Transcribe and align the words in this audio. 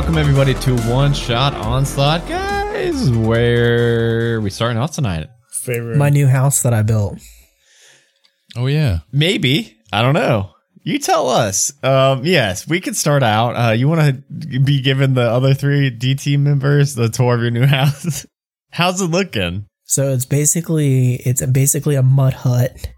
welcome 0.00 0.16
everybody 0.16 0.54
to 0.54 0.74
One 0.88 1.12
Shot 1.12 1.52
Onslaught, 1.52 2.26
guys. 2.26 3.10
Where 3.10 4.40
we 4.40 4.48
starting 4.48 4.78
off 4.78 4.92
tonight? 4.92 5.28
Favorite. 5.52 5.98
My 5.98 6.08
new 6.08 6.26
house 6.26 6.62
that 6.62 6.72
I 6.72 6.80
built. 6.80 7.18
Oh 8.56 8.66
yeah. 8.66 9.00
Maybe 9.12 9.76
I 9.92 10.00
don't 10.00 10.14
know. 10.14 10.52
You 10.82 10.98
tell 10.98 11.28
us. 11.28 11.74
Um, 11.84 12.24
yes, 12.24 12.66
we 12.66 12.80
could 12.80 12.96
start 12.96 13.22
out. 13.22 13.50
Uh, 13.50 13.72
you 13.72 13.88
want 13.88 14.00
to 14.00 14.60
be 14.60 14.80
given 14.80 15.12
the 15.12 15.30
other 15.30 15.52
three 15.52 15.90
DT 15.90 16.38
members 16.38 16.94
the 16.94 17.10
tour 17.10 17.34
of 17.34 17.42
your 17.42 17.50
new 17.50 17.66
house? 17.66 18.24
How's 18.70 19.02
it 19.02 19.08
looking? 19.08 19.66
So 19.84 20.14
it's 20.14 20.24
basically 20.24 21.16
it's 21.16 21.44
basically 21.44 21.96
a 21.96 22.02
mud 22.02 22.32
hut, 22.32 22.88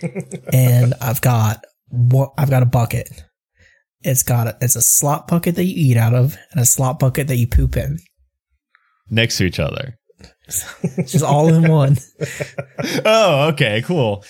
and 0.52 0.94
I've 1.00 1.20
got 1.20 1.64
what 1.88 2.32
I've 2.38 2.50
got 2.50 2.62
a 2.62 2.66
bucket. 2.66 3.24
It's 4.04 4.22
got 4.22 4.46
a, 4.46 4.56
it's 4.60 4.76
a 4.76 4.82
slop 4.82 5.28
bucket 5.28 5.54
that 5.56 5.64
you 5.64 5.74
eat 5.76 5.96
out 5.96 6.14
of 6.14 6.36
and 6.52 6.60
a 6.60 6.64
slop 6.64 6.98
bucket 6.98 7.28
that 7.28 7.36
you 7.36 7.46
poop 7.46 7.76
in. 7.76 7.98
Next 9.10 9.38
to 9.38 9.44
each 9.44 9.58
other. 9.58 9.98
It's 10.46 11.12
just 11.12 11.24
all 11.24 11.52
in 11.52 11.70
one. 11.70 11.96
Oh, 13.04 13.48
okay, 13.48 13.82
cool. 13.82 14.24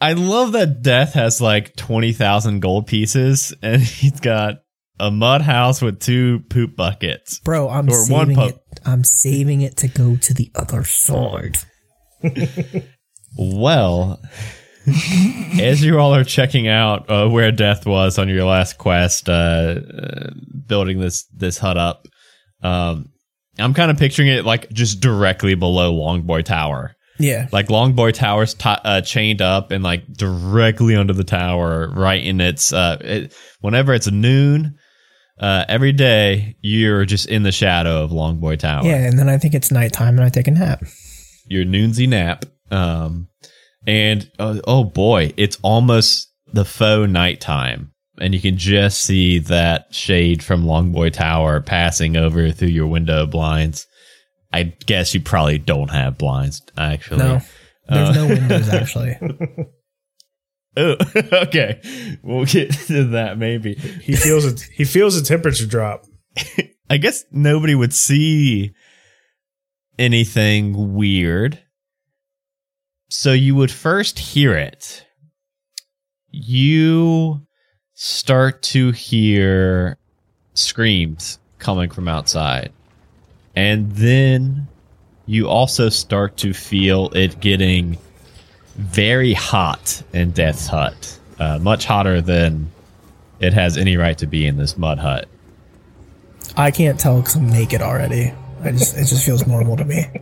I 0.00 0.12
love 0.12 0.52
that 0.52 0.82
Death 0.82 1.14
has 1.14 1.40
like 1.40 1.74
20,000 1.76 2.60
gold 2.60 2.86
pieces 2.86 3.52
and 3.62 3.82
he's 3.82 4.20
got 4.20 4.56
a 5.00 5.10
mud 5.10 5.42
house 5.42 5.82
with 5.82 5.98
two 6.00 6.40
poop 6.50 6.76
buckets. 6.76 7.40
Bro, 7.40 7.68
I'm 7.68 7.88
Or 7.88 7.92
saving 8.04 8.36
pup. 8.36 8.50
it. 8.50 8.80
I'm 8.84 9.02
saving 9.04 9.60
it 9.62 9.76
to 9.78 9.88
go 9.88 10.16
to 10.16 10.34
the 10.34 10.50
other 10.54 10.84
side. 10.84 11.58
Well, 13.36 14.20
as 15.60 15.82
you 15.82 15.98
all 15.98 16.14
are 16.14 16.24
checking 16.24 16.68
out 16.68 17.08
uh, 17.10 17.28
where 17.28 17.52
Death 17.52 17.86
was 17.86 18.18
on 18.18 18.28
your 18.28 18.44
last 18.44 18.78
quest, 18.78 19.28
uh, 19.28 19.32
uh, 19.32 20.30
building 20.66 21.00
this 21.00 21.24
this 21.34 21.58
hut 21.58 21.76
up, 21.76 22.06
um, 22.62 23.10
I'm 23.58 23.74
kind 23.74 23.90
of 23.90 23.98
picturing 23.98 24.28
it 24.28 24.44
like 24.44 24.70
just 24.70 25.00
directly 25.00 25.54
below 25.54 25.92
Longboy 25.92 26.44
Tower. 26.44 26.94
Yeah. 27.18 27.48
Like 27.50 27.66
Longboy 27.66 28.14
Tower's 28.14 28.54
uh, 28.64 29.00
chained 29.00 29.42
up 29.42 29.70
and 29.70 29.82
like 29.82 30.06
directly 30.12 30.94
under 30.94 31.12
the 31.12 31.24
tower, 31.24 31.90
right 31.90 32.22
in 32.22 32.40
its. 32.40 32.72
Uh, 32.72 32.98
it, 33.00 33.34
whenever 33.60 33.92
it's 33.92 34.10
noon, 34.10 34.78
uh, 35.40 35.64
every 35.68 35.92
day 35.92 36.56
you're 36.62 37.04
just 37.04 37.26
in 37.26 37.42
the 37.42 37.52
shadow 37.52 38.02
of 38.04 38.10
Longboy 38.10 38.58
Tower. 38.60 38.84
Yeah, 38.84 39.06
and 39.06 39.18
then 39.18 39.28
I 39.28 39.38
think 39.38 39.54
it's 39.54 39.70
nighttime 39.70 40.16
and 40.16 40.24
I 40.24 40.28
take 40.28 40.46
a 40.48 40.52
nap. 40.52 40.84
your 41.46 41.64
noonsy 41.64 42.08
nap. 42.08 42.44
Um, 42.70 43.28
and 43.88 44.30
uh, 44.38 44.60
oh 44.68 44.84
boy, 44.84 45.32
it's 45.36 45.58
almost 45.62 46.30
the 46.52 46.64
faux 46.64 47.10
nighttime, 47.10 47.92
and 48.20 48.32
you 48.34 48.40
can 48.40 48.56
just 48.56 49.02
see 49.02 49.38
that 49.40 49.92
shade 49.92 50.44
from 50.44 50.64
Longboy 50.64 51.12
Tower 51.14 51.60
passing 51.60 52.16
over 52.16 52.50
through 52.52 52.68
your 52.68 52.86
window 52.86 53.26
blinds. 53.26 53.86
I 54.52 54.62
guess 54.86 55.12
you 55.14 55.20
probably 55.20 55.58
don't 55.58 55.90
have 55.90 56.16
blinds, 56.18 56.62
actually. 56.76 57.18
No. 57.18 57.40
There's 57.88 58.08
Uh, 58.10 58.12
no 58.12 58.26
windows 58.28 58.68
actually. 58.72 59.16
Oh, 60.76 60.96
okay. 61.32 61.80
We'll 62.22 62.44
get 62.44 62.72
to 62.86 63.04
that 63.08 63.36
maybe. 63.38 63.74
he 63.74 64.14
feels 64.14 64.44
it. 64.44 64.60
He 64.74 64.84
feels 64.84 65.16
a 65.16 65.24
temperature 65.24 65.66
drop. 65.66 66.04
I 66.90 66.96
guess 66.98 67.24
nobody 67.32 67.74
would 67.74 67.92
see 67.94 68.72
anything 69.98 70.94
weird. 70.94 71.62
So 73.08 73.32
you 73.32 73.54
would 73.54 73.70
first 73.70 74.18
hear 74.18 74.54
it. 74.54 75.04
You 76.30 77.46
start 77.94 78.62
to 78.62 78.92
hear 78.92 79.96
screams 80.54 81.38
coming 81.58 81.90
from 81.90 82.06
outside. 82.06 82.72
And 83.56 83.90
then 83.92 84.68
you 85.26 85.48
also 85.48 85.88
start 85.88 86.36
to 86.38 86.52
feel 86.52 87.10
it 87.14 87.40
getting 87.40 87.98
very 88.76 89.32
hot 89.32 90.02
in 90.12 90.30
Death's 90.30 90.66
Hut. 90.66 91.18
Uh, 91.38 91.58
much 91.58 91.86
hotter 91.86 92.20
than 92.20 92.70
it 93.40 93.52
has 93.52 93.76
any 93.76 93.96
right 93.96 94.18
to 94.18 94.26
be 94.26 94.46
in 94.46 94.56
this 94.56 94.76
mud 94.76 94.98
hut. 94.98 95.28
I 96.56 96.70
can't 96.70 96.98
tell 96.98 97.18
because 97.18 97.36
I'm 97.36 97.48
naked 97.48 97.80
already. 97.80 98.32
I 98.62 98.72
just 98.72 98.96
it 98.96 99.04
just 99.06 99.24
feels 99.24 99.46
normal 99.46 99.76
to 99.76 99.84
me. 99.84 100.06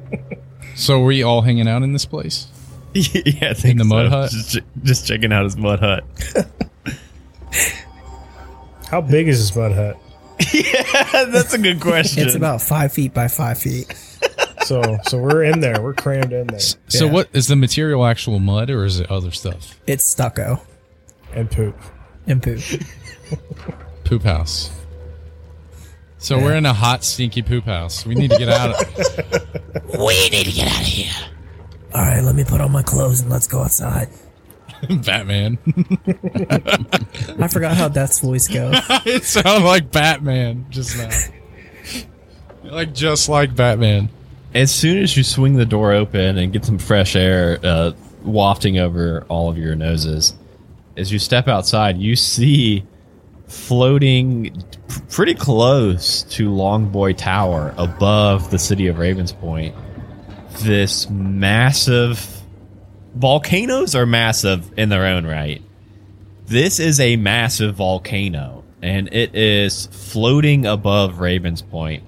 So 0.76 1.00
were 1.00 1.06
we 1.06 1.22
all 1.22 1.40
hanging 1.40 1.66
out 1.66 1.82
in 1.82 1.94
this 1.94 2.04
place? 2.04 2.48
yeah, 3.24 3.50
I 3.50 3.54
think 3.54 3.72
In 3.72 3.78
the 3.78 3.84
mud 3.84 4.08
hut? 4.08 4.30
Just, 4.30 4.58
just 4.82 5.06
checking 5.06 5.32
out 5.32 5.44
his 5.44 5.56
mud 5.56 5.80
hut. 5.80 6.04
How 8.90 9.00
big 9.00 9.28
is 9.28 9.38
this 9.40 9.56
mud 9.56 9.72
hut? 9.72 9.96
yeah, 10.52 11.24
that's 11.30 11.54
a 11.54 11.58
good 11.58 11.80
question. 11.80 12.24
It's 12.26 12.34
about 12.36 12.62
five 12.62 12.92
feet 12.92 13.12
by 13.12 13.28
five 13.28 13.58
feet. 13.58 13.92
So, 14.64 14.98
so 15.04 15.18
we're 15.18 15.44
in 15.44 15.60
there. 15.60 15.80
We're 15.80 15.94
crammed 15.94 16.32
in 16.32 16.48
there 16.48 16.58
So 16.58 17.06
Yeah. 17.06 17.12
what 17.12 17.28
is 17.32 17.46
the 17.48 17.56
material 17.56 18.04
actual 18.04 18.38
mud 18.40 18.68
or 18.70 18.84
is 18.84 18.98
it 19.00 19.10
other 19.10 19.30
stuff? 19.30 19.78
It's 19.86 20.04
stucco 20.04 20.60
and 21.32 21.50
poop. 21.50 21.76
and 22.26 22.42
poop. 22.42 22.60
Poop 24.04 24.22
house. 24.22 24.70
So 26.18 26.38
we're 26.38 26.54
in 26.54 26.66
a 26.66 26.72
hot, 26.72 27.04
stinky 27.04 27.42
poop 27.42 27.64
house. 27.64 28.04
We 28.04 28.14
need 28.16 28.30
to 28.30 28.38
get 28.38 28.48
out 28.48 28.70
of 28.70 29.98
We 29.98 30.28
need 30.30 30.46
to 30.46 30.52
get 30.52 30.66
out 30.68 30.80
of 30.80 30.86
here. 30.86 31.12
All 31.94 32.02
right, 32.02 32.20
let 32.22 32.34
me 32.34 32.44
put 32.44 32.60
on 32.60 32.72
my 32.72 32.82
clothes 32.82 33.20
and 33.20 33.30
let's 33.30 33.46
go 33.46 33.62
outside. 33.62 34.08
Batman. 35.04 35.58
I 37.40 37.48
forgot 37.48 37.76
how 37.76 37.88
Death's 37.88 38.20
voice 38.20 38.48
goes. 38.48 38.74
it 39.06 39.24
sounded 39.24 39.64
like 39.66 39.90
Batman 39.90 40.66
just 40.70 40.96
now. 40.98 41.10
like 42.70 42.92
just 42.92 43.28
like 43.28 43.54
Batman. 43.54 44.10
as 44.54 44.74
soon 44.74 45.02
as 45.02 45.16
you 45.16 45.22
swing 45.22 45.54
the 45.54 45.64
door 45.64 45.92
open 45.92 46.36
and 46.38 46.52
get 46.52 46.64
some 46.64 46.78
fresh 46.78 47.16
air 47.16 47.58
uh, 47.62 47.92
wafting 48.22 48.78
over 48.78 49.24
all 49.28 49.48
of 49.48 49.56
your 49.56 49.74
noses, 49.74 50.34
as 50.96 51.10
you 51.12 51.18
step 51.18 51.48
outside, 51.48 51.96
you 51.96 52.16
see 52.16 52.84
floating 53.48 54.44
p- 54.88 55.00
pretty 55.08 55.34
close 55.34 56.24
to 56.24 56.50
Longboy 56.50 57.16
Tower 57.16 57.72
above 57.78 58.50
the 58.50 58.58
city 58.58 58.88
of 58.88 58.98
Ravens 58.98 59.32
Point 59.32 59.74
this 60.58 61.08
massive 61.10 62.42
volcanoes 63.14 63.94
are 63.94 64.06
massive 64.06 64.70
in 64.78 64.88
their 64.88 65.06
own 65.06 65.26
right. 65.26 65.62
This 66.46 66.78
is 66.78 67.00
a 67.00 67.16
massive 67.16 67.74
volcano 67.76 68.64
and 68.82 69.12
it 69.12 69.34
is 69.34 69.86
floating 69.86 70.66
above 70.66 71.18
Ravens 71.20 71.62
Point 71.62 72.04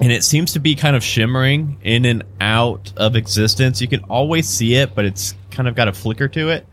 and 0.00 0.10
it 0.10 0.24
seems 0.24 0.54
to 0.54 0.60
be 0.60 0.74
kind 0.74 0.96
of 0.96 1.04
shimmering 1.04 1.78
in 1.82 2.06
and 2.06 2.24
out 2.40 2.92
of 2.96 3.16
existence. 3.16 3.82
You 3.82 3.88
can 3.88 4.02
always 4.04 4.48
see 4.48 4.74
it, 4.74 4.94
but 4.94 5.04
it's 5.04 5.34
kind 5.50 5.68
of 5.68 5.74
got 5.74 5.88
a 5.88 5.92
flicker 5.92 6.26
to 6.28 6.48
it. 6.48 6.66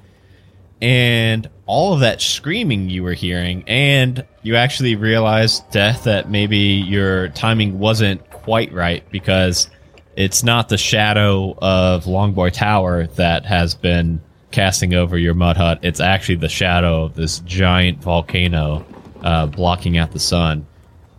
And 0.81 1.49
all 1.65 1.93
of 1.93 1.99
that 1.99 2.21
screaming 2.21 2.89
you 2.89 3.03
were 3.03 3.13
hearing, 3.13 3.63
and 3.67 4.25
you 4.43 4.55
actually 4.55 4.95
realized, 4.95 5.69
Death, 5.71 6.05
that 6.05 6.29
maybe 6.29 6.57
your 6.57 7.29
timing 7.29 7.79
wasn't 7.79 8.29
quite 8.29 8.71
right 8.71 9.03
because 9.11 9.69
it's 10.17 10.43
not 10.43 10.67
the 10.67 10.79
shadow 10.79 11.55
of 11.59 12.05
Longboy 12.05 12.51
Tower 12.51 13.05
that 13.15 13.45
has 13.45 13.75
been 13.75 14.19
casting 14.49 14.95
over 14.95 15.15
your 15.15 15.35
mud 15.35 15.57
hut. 15.57 15.79
It's 15.83 15.99
actually 15.99 16.37
the 16.37 16.49
shadow 16.49 17.03
of 17.03 17.13
this 17.13 17.37
giant 17.39 18.01
volcano 18.01 18.83
uh, 19.21 19.45
blocking 19.45 19.95
out 19.99 20.11
the 20.11 20.19
sun. 20.19 20.65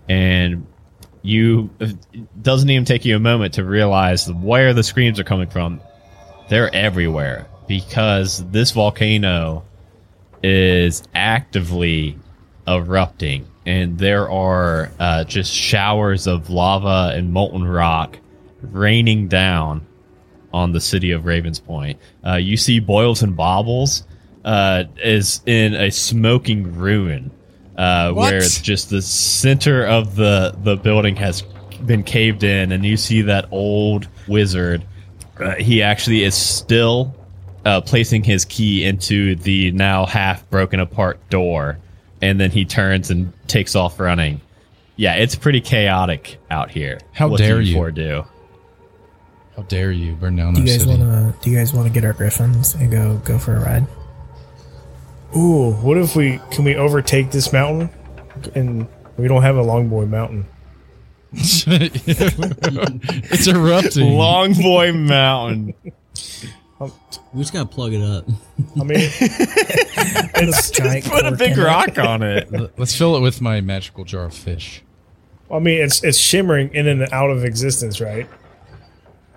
And 0.09 0.67
you 1.23 1.71
it 1.79 1.97
doesn't 2.43 2.69
even 2.69 2.85
take 2.85 3.05
you 3.05 3.15
a 3.15 3.21
moment 3.21 3.55
to 3.55 3.65
realize 3.65 4.31
where 4.33 4.75
the 4.75 4.83
screams 4.83 5.21
are 5.21 5.25
coming 5.25 5.49
from. 5.49 5.81
They're 6.49 6.75
everywhere 6.75 7.47
because 7.69 8.45
this 8.51 8.73
volcano 8.73 9.65
is 10.43 11.05
actively 11.15 12.19
erupting, 12.67 13.47
and 13.65 13.97
there 13.99 14.29
are 14.29 14.91
uh, 14.99 15.25
just 15.25 15.53
showers 15.53 16.27
of 16.27 16.51
lava 16.51 17.13
and 17.15 17.33
molten 17.33 17.65
rock 17.65 18.19
raining 18.63 19.29
down 19.29 19.87
on 20.53 20.73
the 20.73 20.81
city 20.81 21.11
of 21.11 21.25
Ravens 21.25 21.59
Point. 21.59 21.99
Uh, 22.27 22.35
you 22.35 22.57
see 22.57 22.81
Boils 22.81 23.23
and 23.23 23.37
Bobbles 23.37 24.05
uh, 24.45 24.85
is 25.03 25.41
in 25.47 25.75
a 25.75 25.91
smoking 25.91 26.77
ruin 26.77 27.31
uh, 27.77 28.13
where 28.13 28.41
just 28.41 28.91
the 28.91 29.01
center 29.01 29.87
of 29.87 30.17
the 30.17 30.55
the 30.65 30.77
building 30.77 31.15
has 31.17 31.43
been 31.87 32.03
caved 32.03 32.43
in, 32.43 32.73
and 32.73 32.85
you 32.85 32.97
see 32.97 33.23
that 33.23 33.47
old 33.53 34.09
wizard. 34.27 34.85
Uh, 35.39 35.55
he 35.55 35.83
actually 35.83 36.25
is 36.25 36.35
still 36.35 37.15
uh, 37.65 37.81
placing 37.81 38.25
his 38.25 38.45
key 38.45 38.85
into 38.85 39.37
the 39.37 39.71
now 39.71 40.05
half 40.05 40.49
broken 40.51 40.81
apart 40.81 41.21
door, 41.31 41.79
and 42.21 42.41
then 42.41 42.51
he 42.51 42.65
turns 42.65 43.11
and 43.11 43.33
takes 43.47 43.77
off 43.77 44.01
running. 44.01 44.41
Yeah, 44.97 45.15
it's 45.15 45.37
pretty 45.37 45.61
chaotic 45.61 46.39
out 46.51 46.73
here. 46.73 46.99
How 47.13 47.29
what 47.29 47.39
dare 47.39 47.61
you. 47.61 47.91
do? 47.93 48.25
How 49.59 49.65
dare 49.65 49.91
you 49.91 50.15
burn 50.15 50.37
down 50.37 50.55
Do 50.55 50.61
our 50.61 50.67
you 50.69 50.73
guys 50.73 50.85
city? 50.87 51.03
want 51.03 51.35
to? 51.35 51.35
Do 51.43 51.51
you 51.51 51.57
guys 51.59 51.73
want 51.75 51.89
to 51.89 51.93
get 51.93 52.05
our 52.05 52.13
griffins 52.13 52.77
and 52.77 52.93
go 52.93 53.17
go 53.25 53.39
for 53.41 53.57
a 53.57 53.61
ride? 53.61 53.89
Ooh, 55.37 55.73
what 55.73 55.99
if 55.99 56.15
we 56.15 56.41
can 56.53 56.65
we 56.65 56.77
overtake 56.77 57.33
this 57.33 57.53
mountain 57.53 57.91
and 58.55 58.87
We 59.17 59.27
don't 59.27 59.43
have 59.43 59.57
a 59.57 59.63
Longboy 59.65 60.09
Mountain. 60.09 60.47
it's 61.33 61.67
erupting. 63.49 64.13
Long 64.13 64.55
Boy 64.55 64.93
Mountain. 64.93 65.75
We 67.35 67.41
just 67.41 67.53
gotta 67.53 67.67
plug 67.69 67.93
it 67.95 68.01
up. 68.01 68.27
I 68.81 68.85
mean, 68.85 68.91
it's. 69.01 70.71
Giant 70.71 71.05
Put 71.05 71.25
a 71.25 71.31
cork 71.31 71.39
big 71.41 71.53
in 71.55 71.59
it. 71.59 71.65
rock 71.65 71.99
on 71.99 72.23
it. 72.23 72.49
Let's 72.79 72.97
fill 72.97 73.17
it 73.17 73.21
with 73.21 73.41
my 73.41 73.61
magical 73.61 74.05
jar 74.05 74.27
of 74.27 74.35
fish. 74.35 74.83
I 75.51 75.59
mean, 75.59 75.83
it's 75.83 76.05
it's 76.05 76.17
shimmering 76.19 76.73
in 76.73 76.87
and 76.87 77.03
out 77.13 77.31
of 77.31 77.45
existence, 77.45 78.01
right? 78.01 78.29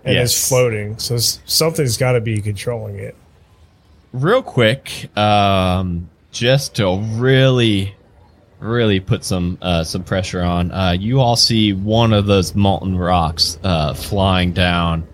And 0.04 0.16
Yes. 0.16 0.32
it's 0.32 0.50
floating, 0.50 0.98
so 0.98 1.18
something's 1.18 1.98
got 1.98 2.14
to 2.14 2.22
be 2.22 2.42
controlling 2.42 2.98
it. 2.98 3.16
Real 4.14 4.42
quick, 4.42 5.16
um, 5.18 6.10
just 6.32 6.76
to 6.78 6.98
really, 7.14 7.96
really 8.60 9.00
put 9.00 9.24
some 9.24 9.58
uh, 9.62 9.84
some 9.84 10.04
pressure 10.04 10.42
on, 10.42 10.72
uh, 10.72 10.92
you 10.92 11.20
all 11.20 11.36
see 11.36 11.74
one 11.74 12.14
of 12.14 12.26
those 12.26 12.56
molten 12.56 12.98
rocks 12.98 13.60
uh, 13.64 13.94
flying 13.94 14.54
down 14.54 15.08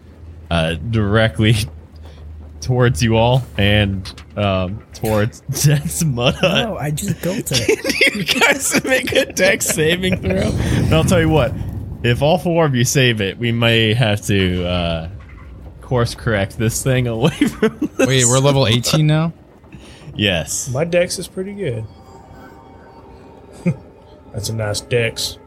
uh, 0.49 0.75
directly 0.89 1.55
towards 2.61 3.03
you 3.03 3.17
all 3.17 3.43
and 3.57 4.21
um, 4.37 4.81
towards 4.93 5.41
Death's 5.65 6.03
mud 6.03 6.35
hut. 6.35 6.65
No, 6.69 6.77
I 6.77 6.91
just 6.91 7.21
built 7.21 7.51
it. 7.51 8.15
you 8.15 8.23
guys 8.39 8.83
make 8.85 9.11
a 9.11 9.25
dex 9.33 9.65
saving 9.65 10.21
throw. 10.21 10.31
And 10.51 10.93
I'll 10.93 11.03
tell 11.03 11.19
you 11.21 11.29
what, 11.29 11.51
if 12.03 12.21
all 12.21 12.37
four 12.37 12.65
of 12.65 12.75
you 12.75 12.83
save 12.83 13.21
it, 13.21 13.37
we 13.37 13.51
may 13.51 13.93
have 13.93 14.21
to 14.27 14.65
uh, 14.65 15.09
course 15.81 16.15
correct 16.15 16.57
this 16.57 16.83
thing 16.83 17.07
away 17.07 17.29
from. 17.35 17.77
This. 17.97 18.07
Wait, 18.07 18.25
we're 18.25 18.39
level 18.39 18.67
18 18.67 19.07
now? 19.07 19.33
yes. 20.15 20.69
My 20.69 20.83
dex 20.83 21.17
is 21.19 21.27
pretty 21.27 21.53
good. 21.53 21.85
That's 24.33 24.49
a 24.49 24.53
nice 24.53 24.81
dex. 24.81 25.37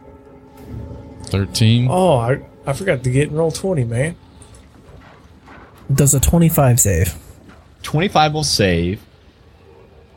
13. 1.25 1.89
Oh, 1.91 2.17
I, 2.17 2.41
I 2.67 2.73
forgot 2.73 3.05
to 3.05 3.11
get 3.11 3.29
in 3.29 3.35
Roll20, 3.35 3.87
man. 3.87 4.17
Does 5.93 6.15
a 6.15 6.21
25 6.21 6.81
save? 6.81 7.15
25 7.83 8.35
will 8.35 8.45
save. 8.45 9.05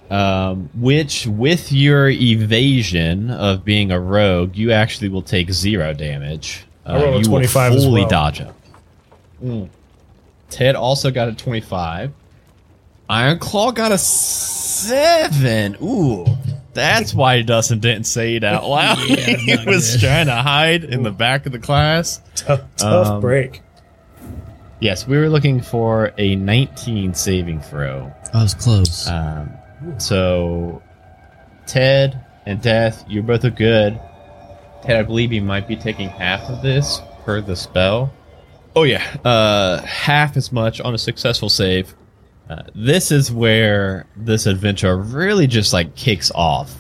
Um, 0.09 0.69
which, 0.75 1.25
with 1.25 1.71
your 1.71 2.09
evasion 2.09 3.31
of 3.31 3.63
being 3.65 3.91
a 3.91 3.99
rogue, 3.99 4.55
you 4.55 4.71
actually 4.71 5.09
will 5.09 5.21
take 5.23 5.51
zero 5.51 5.93
damage. 5.93 6.65
Uh, 6.85 6.89
I 6.91 7.03
rolled 7.03 7.15
a 7.15 7.17
you 7.19 7.23
25 7.23 7.71
will 7.71 7.77
as 7.77 7.83
fully 7.85 8.01
well. 8.01 8.09
dodge 8.09 8.41
it. 8.41 9.69
Ted 10.49 10.75
also 10.75 11.09
got 11.11 11.29
a 11.29 11.33
25. 11.33 12.11
Iron 13.09 13.39
Claw 13.39 13.71
got 13.71 13.91
a 13.91 13.97
7. 13.97 15.77
Ooh. 15.81 16.25
That's 16.73 17.13
why 17.15 17.41
Dustin 17.41 17.79
didn't 17.79 18.05
say 18.05 18.35
it 18.35 18.43
out 18.43 18.67
loud. 18.67 18.97
he 18.99 19.57
was 19.65 19.99
trying 19.99 20.27
to 20.27 20.35
hide 20.35 20.83
in 20.83 21.03
the 21.03 21.11
back 21.11 21.45
of 21.45 21.51
the 21.51 21.59
class. 21.59 22.21
Tough, 22.35 22.61
tough 22.77 23.07
Um, 23.07 23.21
break. 23.21 23.61
Yes, 24.79 25.07
we 25.07 25.17
were 25.17 25.29
looking 25.29 25.61
for 25.61 26.13
a 26.17 26.35
19 26.35 27.13
saving 27.13 27.61
throw. 27.61 28.11
I 28.33 28.43
was 28.43 28.53
close. 28.53 29.07
Um, 29.07 29.49
so, 29.97 30.81
Ted 31.65 32.25
and 32.45 32.61
Death, 32.61 33.03
you're 33.07 33.23
both 33.23 33.45
are 33.45 33.49
good. 33.49 33.99
Ted, 34.83 34.97
I 34.97 35.03
believe 35.03 35.31
you 35.31 35.41
might 35.41 35.67
be 35.67 35.75
taking 35.75 36.09
half 36.09 36.41
of 36.49 36.61
this 36.61 37.01
per 37.23 37.41
the 37.41 37.55
spell. 37.55 38.13
Oh 38.75 38.83
yeah, 38.83 39.03
uh, 39.23 39.81
half 39.81 40.35
as 40.35 40.51
much 40.51 40.81
on 40.81 40.93
a 40.93 40.97
successful 40.97 41.49
save. 41.49 41.93
Uh, 42.49 42.63
this 42.75 43.11
is 43.11 43.31
where 43.31 44.05
this 44.17 44.45
adventure 44.45 44.97
really 44.97 45.47
just 45.47 45.71
like 45.73 45.95
kicks 45.95 46.31
off 46.35 46.75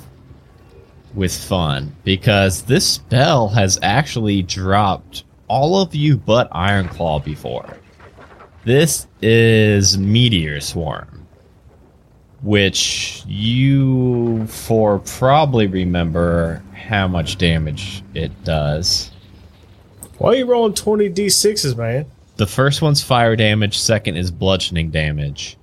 with 1.13 1.35
fun 1.35 1.95
because 2.03 2.63
this 2.63 2.85
spell 2.87 3.47
has 3.49 3.79
actually 3.81 4.41
dropped 4.41 5.23
all 5.47 5.81
of 5.81 5.93
you 5.95 6.17
but 6.17 6.49
Ironclaw 6.51 7.23
before. 7.23 7.77
This 8.65 9.07
is 9.21 9.97
Meteor 9.97 10.59
Swarm 10.59 11.22
which 12.43 13.23
you 13.25 14.45
for 14.47 14.99
probably 14.99 15.65
remember 15.65 16.61
how 16.75 17.07
much 17.07 17.37
damage 17.37 18.03
it 18.13 18.31
does. 18.43 19.09
Why 20.17 20.31
are 20.31 20.35
you 20.35 20.45
rolling 20.45 20.73
20 20.73 21.09
d6s, 21.09 21.75
man? 21.75 22.05
The 22.35 22.45
first 22.45 22.81
one's 22.81 23.01
fire 23.01 23.35
damage, 23.35 23.79
second 23.79 24.17
is 24.17 24.29
bludgeoning 24.29 24.91
damage. 24.91 25.57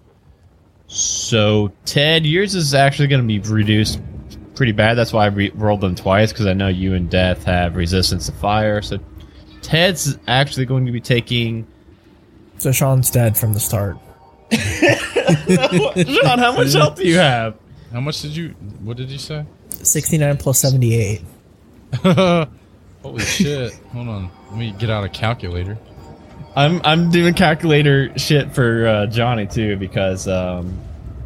So, 0.87 1.71
Ted, 1.85 2.27
yours 2.27 2.55
is 2.55 2.75
actually 2.75 3.09
going 3.09 3.23
to 3.23 3.27
be 3.27 3.39
reduced 3.39 4.01
pretty 4.55 4.73
bad. 4.73 4.95
That's 4.95 5.13
why 5.13 5.25
I 5.25 5.29
re- 5.29 5.53
rolled 5.55 5.83
them 5.83 5.95
twice 5.95 6.33
because 6.33 6.47
I 6.47 6.53
know 6.53 6.69
you 6.69 6.95
and 6.95 7.09
Death 7.09 7.45
have 7.45 7.77
resistance 7.77 8.27
to 8.27 8.33
fire. 8.33 8.83
So, 8.83 8.99
Ted's 9.63 10.19
actually 10.27 10.67
going 10.67 10.87
to 10.87 10.93
be 10.93 11.01
taking. 11.01 11.67
So 12.59 12.73
Sean's 12.73 13.11
dead 13.11 13.37
from 13.37 13.53
the 13.53 13.61
start. 13.61 13.97
Sean, 16.25 16.39
how 16.39 16.53
much 16.53 16.73
health 16.73 16.97
do 16.97 17.07
you 17.07 17.19
have? 17.19 17.57
How 17.93 18.01
much 18.01 18.23
did 18.23 18.37
you. 18.37 18.51
What 18.83 18.97
did 18.97 19.11
you 19.11 19.19
say? 19.19 19.45
69 19.71 20.37
plus 20.37 20.59
78. 20.61 21.23
Holy 22.03 23.21
shit. 23.21 23.73
Hold 23.93 24.09
on. 24.09 24.31
Let 24.51 24.59
me 24.59 24.73
get 24.79 24.91
out 24.91 25.05
a 25.05 25.09
calculator. 25.09 25.79
I'm 26.57 26.81
I'm 26.85 27.11
doing 27.11 27.35
calculator 27.35 28.17
shit 28.19 28.53
for 28.53 28.87
uh, 28.87 29.07
Johnny 29.07 29.47
too 29.47 29.77
because 29.77 30.27
um, 30.29 30.79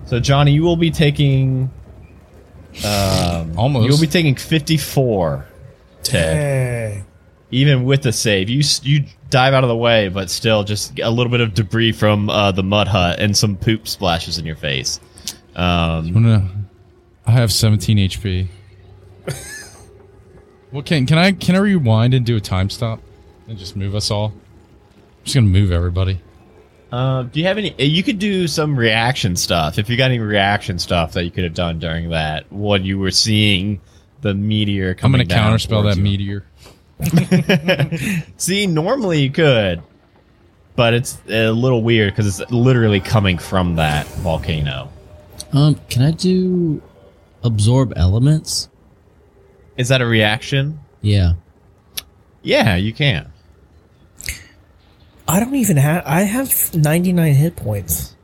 so 0.06 0.20
Johnny, 0.20 0.52
you 0.52 0.62
will 0.62 0.76
be 0.76 0.90
taking 0.90 1.70
um, 2.84 3.56
Almost. 3.58 3.88
You'll 3.88 4.00
be 4.00 4.06
taking 4.06 4.34
54. 4.34 5.46
Ted, 6.02 6.96
Dang. 6.96 7.06
Even 7.50 7.84
with 7.84 8.02
the 8.02 8.12
save, 8.12 8.48
you 8.48 8.62
you 8.82 9.04
dive 9.30 9.54
out 9.54 9.64
of 9.64 9.68
the 9.68 9.76
way, 9.76 10.08
but 10.08 10.30
still 10.30 10.64
just 10.64 10.98
a 10.98 11.10
little 11.10 11.30
bit 11.30 11.40
of 11.40 11.54
debris 11.54 11.92
from 11.92 12.30
uh, 12.30 12.52
the 12.52 12.62
mud 12.62 12.88
hut 12.88 13.18
and 13.18 13.36
some 13.36 13.56
poop 13.56 13.86
splashes 13.88 14.38
in 14.38 14.44
your 14.44 14.56
face. 14.56 15.00
Um, 15.54 16.06
I'm 16.06 16.12
gonna. 16.12 16.50
I 17.26 17.30
have 17.30 17.52
17 17.52 17.96
HP. 17.96 18.48
well, 20.72 20.82
can 20.82 21.06
can 21.06 21.18
I 21.18 21.32
can 21.32 21.54
I 21.54 21.58
rewind 21.58 22.14
and 22.14 22.26
do 22.26 22.36
a 22.36 22.40
time 22.40 22.70
stop 22.70 23.00
and 23.48 23.58
just 23.58 23.76
move 23.76 23.94
us 23.94 24.10
all? 24.10 24.26
I'm 24.26 25.24
just 25.24 25.34
gonna 25.34 25.46
move 25.46 25.72
everybody. 25.72 26.20
Uh, 26.92 27.24
do 27.24 27.40
you 27.40 27.46
have 27.46 27.58
any? 27.58 27.74
You 27.78 28.02
could 28.02 28.18
do 28.18 28.46
some 28.46 28.76
reaction 28.76 29.36
stuff 29.36 29.78
if 29.78 29.88
you 29.88 29.96
got 29.96 30.10
any 30.10 30.20
reaction 30.20 30.78
stuff 30.78 31.12
that 31.12 31.24
you 31.24 31.30
could 31.30 31.44
have 31.44 31.54
done 31.54 31.78
during 31.78 32.10
that 32.10 32.50
when 32.52 32.84
you 32.84 32.98
were 32.98 33.10
seeing 33.10 33.80
the 34.20 34.34
meteor 34.34 34.94
coming. 34.94 35.20
I'm 35.20 35.26
gonna 35.26 35.40
counterspell 35.40 35.84
that 35.84 35.96
you. 35.96 36.02
meteor. 36.02 36.44
See, 38.36 38.66
normally 38.66 39.22
you 39.22 39.30
could, 39.30 39.82
but 40.76 40.94
it's 40.94 41.18
a 41.28 41.50
little 41.50 41.82
weird 41.82 42.12
because 42.14 42.40
it's 42.40 42.50
literally 42.50 43.00
coming 43.00 43.38
from 43.38 43.76
that 43.76 44.06
volcano. 44.06 44.90
Um, 45.52 45.76
can 45.88 46.02
I 46.02 46.10
do 46.10 46.82
absorb 47.42 47.92
elements? 47.96 48.68
Is 49.76 49.88
that 49.88 50.00
a 50.00 50.06
reaction? 50.06 50.80
Yeah. 51.00 51.34
Yeah, 52.42 52.76
you 52.76 52.92
can. 52.92 53.32
I 55.26 55.40
don't 55.40 55.54
even 55.54 55.76
have. 55.76 56.02
I 56.06 56.22
have 56.22 56.74
99 56.74 57.32
hit 57.34 57.56
points. 57.56 58.14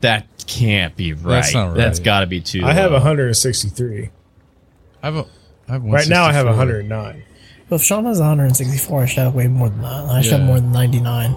That 0.00 0.26
can't 0.46 0.96
be 0.96 1.12
right. 1.12 1.42
That's 1.42 1.54
not 1.54 1.74
That's 1.74 1.98
right. 1.98 2.04
got 2.04 2.20
to 2.20 2.26
be 2.26 2.40
too. 2.40 2.62
I 2.64 2.72
have 2.72 2.92
163. 2.92 4.10
I 5.02 5.06
have 5.06 5.16
a. 5.16 5.26
I 5.68 5.72
have 5.72 5.84
Right 5.84 6.08
now, 6.08 6.24
I 6.24 6.32
have 6.32 6.46
109. 6.46 7.22
But 7.70 7.76
if 7.76 7.82
Sean 7.82 8.04
has 8.04 8.18
164, 8.18 9.02
I 9.02 9.06
should 9.06 9.18
have 9.20 9.34
way 9.34 9.46
more 9.46 9.68
than 9.70 9.80
that. 9.82 10.04
I 10.10 10.20
should 10.20 10.32
Yeah. 10.32 10.38
have 10.38 10.46
more 10.46 10.60
than 10.60 10.72
99. 10.72 11.36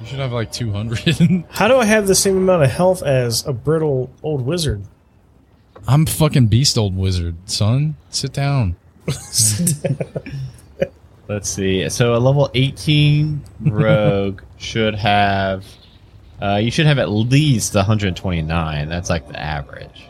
You 0.00 0.06
should 0.06 0.18
have 0.18 0.32
like 0.32 0.50
200. 0.50 1.44
How 1.50 1.68
do 1.68 1.76
I 1.76 1.84
have 1.84 2.06
the 2.06 2.14
same 2.14 2.36
amount 2.36 2.62
of 2.64 2.70
health 2.70 3.02
as 3.02 3.46
a 3.46 3.52
brittle 3.52 4.10
old 4.22 4.40
wizard? 4.44 4.82
I'm 5.86 6.06
fucking 6.06 6.46
beast 6.48 6.76
old 6.78 6.96
wizard, 6.96 7.36
son. 7.44 7.96
Sit 8.10 8.32
down. 8.32 8.74
Let's 11.28 11.48
see. 11.50 11.88
So 11.88 12.14
a 12.14 12.18
level 12.18 12.50
18 12.54 13.42
rogue 13.62 14.42
should 14.58 14.94
have. 14.94 15.64
Uh, 16.40 16.56
you 16.56 16.70
should 16.70 16.86
have 16.86 16.98
at 16.98 17.10
least 17.10 17.74
129. 17.74 18.88
That's 18.88 19.10
like 19.10 19.26
the 19.28 19.38
average. 19.40 20.06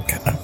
Okay. 0.00 0.36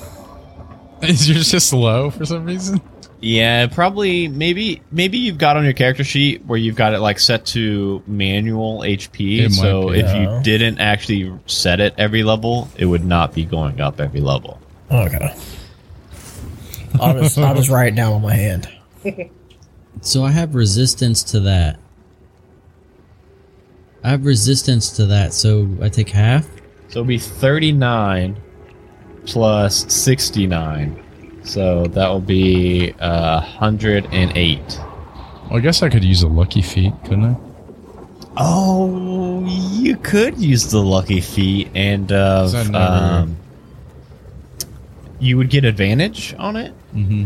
Is 1.02 1.28
yours 1.28 1.50
just 1.50 1.72
low 1.72 2.10
for 2.10 2.24
some 2.26 2.44
reason? 2.44 2.80
Yeah, 3.20 3.66
probably. 3.66 4.28
Maybe 4.28 4.80
maybe 4.92 5.18
you've 5.18 5.38
got 5.38 5.56
on 5.56 5.64
your 5.64 5.72
character 5.72 6.04
sheet 6.04 6.44
where 6.46 6.58
you've 6.58 6.76
got 6.76 6.94
it 6.94 7.00
like 7.00 7.18
set 7.18 7.46
to 7.46 8.02
manual 8.06 8.80
HP. 8.80 9.40
It 9.40 9.52
So 9.52 9.90
be. 9.90 9.98
if 10.00 10.06
Yeah. 10.06 10.36
you 10.38 10.42
didn't 10.44 10.78
actually 10.78 11.36
set 11.46 11.80
it 11.80 11.94
every 11.98 12.22
level, 12.22 12.68
it 12.76 12.86
would 12.86 13.04
not 13.04 13.34
be 13.34 13.44
going 13.44 13.80
up 13.80 14.00
every 14.00 14.20
level. 14.20 14.60
Okay. 14.90 15.34
I'll 17.00 17.20
just, 17.20 17.36
I'll 17.38 17.54
just 17.54 17.68
write 17.70 17.92
it 17.92 17.96
down 17.96 18.12
on 18.14 18.22
my 18.22 18.34
hand. 18.34 18.68
So 20.00 20.22
I 20.22 20.30
have 20.30 20.54
resistance 20.54 21.24
to 21.24 21.40
that. 21.40 21.80
I 24.04 24.10
have 24.10 24.24
resistance 24.24 24.90
to 24.92 25.06
that, 25.06 25.32
so 25.34 25.68
I 25.82 25.88
take 25.88 26.10
half. 26.10 26.44
So 26.88 27.00
it'll 27.00 27.04
be 27.04 27.18
39 27.18 28.40
plus 29.26 29.92
69. 29.92 31.02
So 31.48 31.86
that 31.88 32.08
will 32.08 32.20
be 32.20 32.92
uh, 33.00 33.40
108. 33.40 34.60
Well, 34.78 35.56
I 35.56 35.60
guess 35.60 35.82
I 35.82 35.88
could 35.88 36.04
use 36.04 36.22
a 36.22 36.28
lucky 36.28 36.60
feat, 36.62 36.92
couldn't 37.04 37.24
I? 37.24 37.36
Oh, 38.36 39.44
you 39.80 39.96
could 39.96 40.38
use 40.38 40.70
the 40.70 40.78
lucky 40.82 41.20
feat, 41.20 41.70
and 41.74 42.12
uh, 42.12 42.42
Is 42.46 42.52
that 42.52 42.68
never- 42.68 42.84
um, 42.84 43.36
you 45.18 45.36
would 45.36 45.50
get 45.50 45.64
advantage 45.64 46.34
on 46.38 46.56
it. 46.56 46.72
Mm-hmm. 46.94 47.24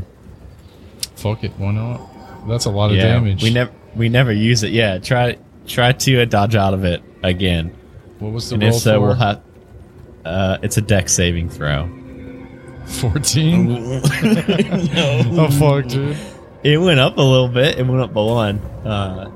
Fuck 1.16 1.44
it, 1.44 1.50
why 1.58 1.72
not? 1.72 2.00
That's 2.48 2.64
a 2.64 2.70
lot 2.70 2.90
of 2.90 2.96
damage. 2.96 3.42
we 3.42 3.50
never 3.50 3.70
we 3.94 4.08
never 4.08 4.32
use 4.32 4.62
it. 4.62 4.72
Yeah, 4.72 4.98
try 4.98 5.36
try 5.66 5.92
to 5.92 6.22
uh, 6.22 6.24
dodge 6.24 6.54
out 6.56 6.74
of 6.74 6.84
it 6.84 7.02
again, 7.22 7.74
What 8.18 8.32
was 8.32 8.48
the 8.48 8.54
and 8.54 8.62
roll 8.64 8.72
if 8.74 8.80
so, 8.80 8.98
for? 9.00 9.06
we'll 9.08 9.14
have. 9.14 9.42
Uh, 10.24 10.58
it's 10.62 10.76
a 10.76 10.80
dex 10.82 11.12
saving 11.12 11.50
throw. 11.50 11.88
14? 12.86 13.70
oh, 14.96 15.48
fuck, 15.58 15.86
dude. 15.88 16.16
It 16.62 16.78
went 16.78 17.00
up 17.00 17.16
a 17.18 17.22
little 17.22 17.48
bit. 17.48 17.78
It 17.78 17.86
went 17.86 18.00
up 18.00 18.12
by 18.14 18.22
one. 18.22 18.58
Uh, 18.84 19.30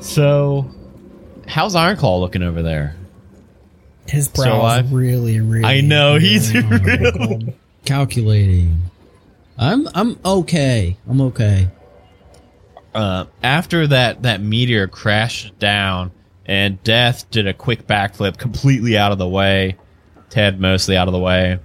so, 0.00 0.70
how's 1.46 1.74
Ironclaw 1.74 2.20
looking 2.20 2.42
over 2.42 2.62
there? 2.62 2.94
His 4.06 4.26
So 4.26 4.42
brow 4.44 4.60
I- 4.62 4.80
is 4.80 4.90
really, 4.90 5.40
really. 5.40 5.64
I 5.64 5.80
know, 5.82 6.18
he's 6.18 6.52
really 6.54 6.68
really- 6.78 7.02
wrinkled. 7.02 7.52
Calculating. 7.84 8.82
I'm 9.58 9.88
I'm 9.94 10.18
okay. 10.24 10.96
I'm 11.08 11.20
okay. 11.22 11.68
Uh, 12.94 13.24
after 13.42 13.86
that 13.88 14.22
that 14.22 14.40
meteor 14.40 14.86
crashed 14.88 15.58
down 15.58 16.10
and 16.46 16.82
Death 16.84 17.30
did 17.30 17.46
a 17.46 17.52
quick 17.54 17.86
backflip 17.86 18.36
completely 18.38 18.96
out 18.96 19.10
of 19.12 19.18
the 19.18 19.28
way, 19.28 19.76
Ted 20.30 20.60
mostly 20.60 20.96
out 20.96 21.08
of 21.08 21.12
the 21.12 21.18
way. 21.18 21.58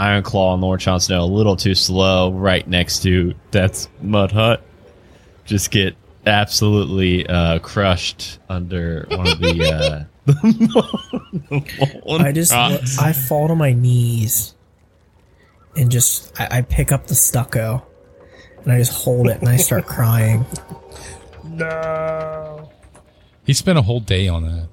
Ironclaw 0.00 0.54
and 0.54 0.62
Lord 0.62 0.80
Jon 0.80 0.98
Snow 0.98 1.22
a 1.22 1.26
little 1.26 1.56
too 1.56 1.74
slow 1.74 2.32
right 2.32 2.66
next 2.66 3.02
to 3.02 3.34
Death's 3.50 3.86
mud 4.00 4.32
hut. 4.32 4.62
Just 5.44 5.70
get 5.70 5.94
absolutely 6.26 7.26
uh, 7.26 7.58
crushed 7.58 8.38
under 8.48 9.06
one 9.10 9.28
of 9.28 9.38
the. 9.38 9.62
Uh, 9.62 10.04
the 10.26 12.16
I 12.24 12.32
just 12.32 12.52
rocks. 12.52 12.98
I 12.98 13.12
fall 13.12 13.48
to 13.48 13.54
my 13.54 13.74
knees 13.74 14.54
and 15.76 15.90
just 15.90 16.32
I, 16.40 16.58
I 16.58 16.62
pick 16.62 16.92
up 16.92 17.06
the 17.06 17.14
stucco 17.14 17.86
and 18.62 18.72
I 18.72 18.78
just 18.78 18.92
hold 18.92 19.28
it 19.28 19.40
and 19.40 19.50
I 19.50 19.56
start 19.56 19.84
crying. 19.86 20.46
No. 21.44 22.70
He 23.44 23.52
spent 23.52 23.78
a 23.78 23.82
whole 23.82 24.00
day 24.00 24.28
on 24.28 24.44
that. 24.44 24.68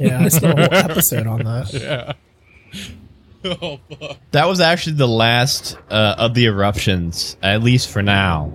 Yeah, 0.00 0.24
I 0.24 0.28
spent 0.28 0.58
a 0.58 0.62
whole 0.62 0.90
episode 0.90 1.26
on 1.28 1.44
that. 1.44 2.16
That 4.32 4.48
was 4.48 4.60
actually 4.60 4.96
the 4.96 5.08
last 5.08 5.78
uh, 5.90 6.14
of 6.18 6.34
the 6.34 6.46
eruptions, 6.46 7.36
at 7.42 7.62
least 7.62 7.88
for 7.88 8.02
now. 8.02 8.52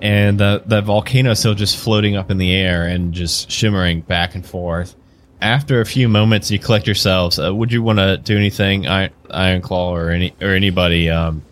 And 0.00 0.38
the 0.38 0.62
the 0.66 0.82
volcano 0.82 1.30
is 1.32 1.38
still 1.38 1.54
just 1.54 1.76
floating 1.76 2.14
up 2.16 2.30
in 2.30 2.38
the 2.38 2.52
air 2.54 2.86
and 2.86 3.12
just 3.14 3.50
shimmering 3.50 4.02
back 4.02 4.34
and 4.34 4.44
forth. 4.46 4.94
After 5.40 5.80
a 5.80 5.86
few 5.86 6.08
moments, 6.08 6.50
you 6.50 6.58
collect 6.58 6.86
yourselves. 6.86 7.38
Uh, 7.38 7.54
would 7.54 7.72
you 7.72 7.82
want 7.82 7.98
to 7.98 8.16
do 8.18 8.36
anything, 8.36 8.86
I- 8.86 9.10
Iron 9.30 9.62
Claw 9.62 9.94
or 9.94 10.10
any 10.10 10.34
or 10.40 10.50
anybody? 10.50 11.10
Um, 11.10 11.42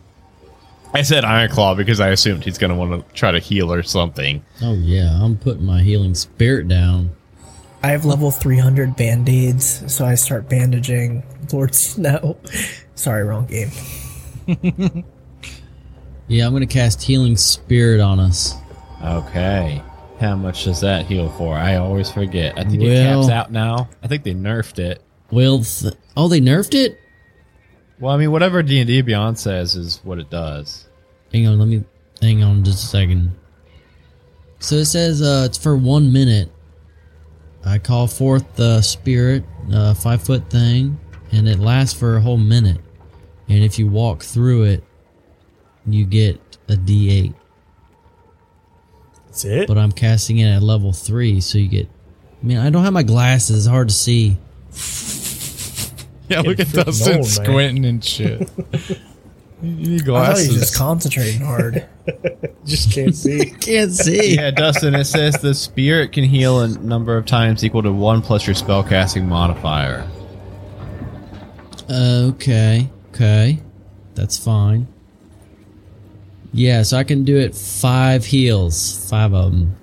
I 0.95 1.03
said 1.03 1.25
Iron 1.25 1.51
Claw 1.51 1.75
because 1.75 2.01
I 2.01 2.09
assumed 2.11 2.45
he's 2.45 2.59
going 2.59 2.71
to 2.71 2.77
want 2.77 3.07
to 3.09 3.15
try 3.15 3.33
to 3.33 3.39
heal 3.39 3.73
or 3.73 3.83
something. 3.83 4.45
Oh 4.61 4.75
yeah, 4.75 5.19
I'm 5.23 5.37
putting 5.39 5.65
my 5.65 5.83
healing 5.83 6.15
spirit 6.15 6.69
down. 6.69 7.11
I 7.83 7.89
have 7.89 8.05
level 8.05 8.31
300 8.31 8.95
band 8.97 9.29
aids, 9.29 9.83
so 9.93 10.05
I 10.05 10.15
start 10.15 10.49
bandaging 10.49 11.23
Lord 11.53 11.75
Snow. 11.75 12.39
Sorry, 12.95 13.25
wrong 13.25 13.47
game. 13.47 13.71
Yeah, 16.29 16.47
I'm 16.47 16.55
gonna 16.55 16.67
cast 16.67 17.03
healing 17.03 17.37
spirit 17.37 18.01
on 18.01 18.19
us. 18.19 18.55
Okay. 19.05 19.83
How 20.19 20.35
much 20.35 20.65
does 20.65 20.81
that 20.81 21.05
heal 21.05 21.29
for? 21.31 21.55
I 21.55 21.77
always 21.77 22.11
forget. 22.11 22.57
I 22.57 22.65
think 22.65 22.81
it 22.83 22.95
caps 22.95 23.29
out 23.29 23.53
now. 23.53 23.91
I 24.03 24.07
think 24.09 24.23
they 24.23 24.33
nerfed 24.33 24.79
it. 24.79 25.03
Well, 25.31 25.63
th- 25.63 25.95
oh, 26.17 26.29
they 26.29 26.41
nerfed 26.41 26.75
it. 26.75 26.99
Well, 27.99 28.15
I 28.15 28.17
mean, 28.17 28.31
whatever 28.31 28.63
D 28.63 28.79
and 28.79 28.87
D 28.87 29.03
Beyond 29.03 29.39
says 29.39 29.75
is 29.75 30.01
what 30.05 30.19
it 30.19 30.31
does. 30.31 30.89
Hang 31.33 31.49
on, 31.49 31.59
let 31.59 31.69
me 31.69 31.85
hang 32.23 32.43
on 32.43 32.65
just 32.65 32.85
a 32.85 32.87
second. 32.87 33.33
So 34.61 34.77
it 34.77 34.87
says 34.87 35.21
uh, 35.21 35.43
it's 35.47 35.59
for 35.59 35.77
one 35.77 36.13
minute. 36.13 36.51
I 37.65 37.79
call 37.79 38.07
forth 38.07 38.57
the 38.57 38.81
spirit, 38.81 39.45
uh, 39.73 39.93
five 39.95 40.23
foot 40.23 40.49
thing, 40.49 40.99
and 41.33 41.49
it 41.49 41.59
lasts 41.59 41.99
for 41.99 42.17
a 42.17 42.21
whole 42.21 42.37
minute. 42.37 42.81
And 43.49 43.65
if 43.65 43.79
you 43.79 43.89
walk 43.89 44.23
through 44.23 44.65
it, 44.65 44.85
you 45.87 46.05
get 46.05 46.41
a 46.69 46.75
D8. 46.75 47.35
That's 49.27 49.45
it. 49.45 49.69
But 49.69 49.79
I'm 49.79 49.93
casting 49.93 50.39
it 50.39 50.49
at 50.49 50.63
level 50.63 50.93
three, 50.93 51.41
so 51.41 51.59
you 51.59 51.69
get. 51.69 51.89
I 52.43 52.47
mean, 52.47 52.59
I 52.59 52.71
don't 52.71 52.85
have 52.85 52.93
my 52.93 53.03
glasses; 53.03 53.57
it's 53.57 53.67
hard 53.67 53.89
to 53.89 53.95
see. 53.95 54.37
Yeah, 56.29 56.41
look 56.41 56.61
at 56.61 56.71
Dustin 56.71 57.19
old, 57.19 57.27
squinting 57.27 57.85
and 57.85 58.05
shit. 58.05 58.49
you 59.63 59.71
need 59.89 60.09
I 60.09 60.33
thought 60.33 60.39
he 60.39 60.49
just 60.49 60.77
concentrating 60.77 61.41
hard. 61.41 61.87
Just 62.65 62.93
can't 62.93 63.15
see. 63.15 63.51
Can't 63.61 63.93
see. 63.93 64.37
Yeah, 64.37 64.51
Dustin. 64.51 64.95
It 64.95 65.05
says 65.05 65.41
the 65.41 65.55
spirit 65.55 66.13
can 66.13 66.25
heal 66.25 66.61
a 66.61 66.69
number 66.69 67.17
of 67.17 67.27
times 67.27 67.65
equal 67.65 67.83
to 67.83 67.93
one 67.93 68.23
plus 68.23 68.47
your 68.47 68.55
spellcasting 68.55 69.27
modifier. 69.27 70.09
Okay, 71.93 72.89
okay, 73.11 73.59
that's 74.15 74.39
fine. 74.39 74.87
Yeah, 76.55 76.83
so 76.83 76.97
I 76.97 77.05
can 77.05 77.25
do 77.25 77.37
it 77.37 77.55
five 77.55 78.25
heals, 78.25 79.09
five 79.11 79.35
of 79.35 79.53
them. 79.53 79.77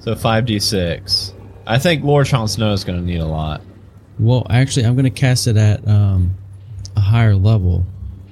So 0.00 0.14
five 0.14 0.44
d 0.44 0.58
six. 0.58 1.32
I 1.66 1.78
think 1.78 2.04
Lord 2.04 2.26
Jon 2.26 2.46
Snow 2.46 2.72
is 2.72 2.84
going 2.84 2.98
to 2.98 3.04
need 3.04 3.20
a 3.20 3.26
lot. 3.26 3.62
Well, 4.18 4.46
actually, 4.50 4.86
I'm 4.86 4.94
going 4.94 5.04
to 5.04 5.10
cast 5.10 5.46
it 5.46 5.56
at 5.56 5.86
um, 5.88 6.34
a 6.94 7.00
higher 7.00 7.34
level. 7.34 7.84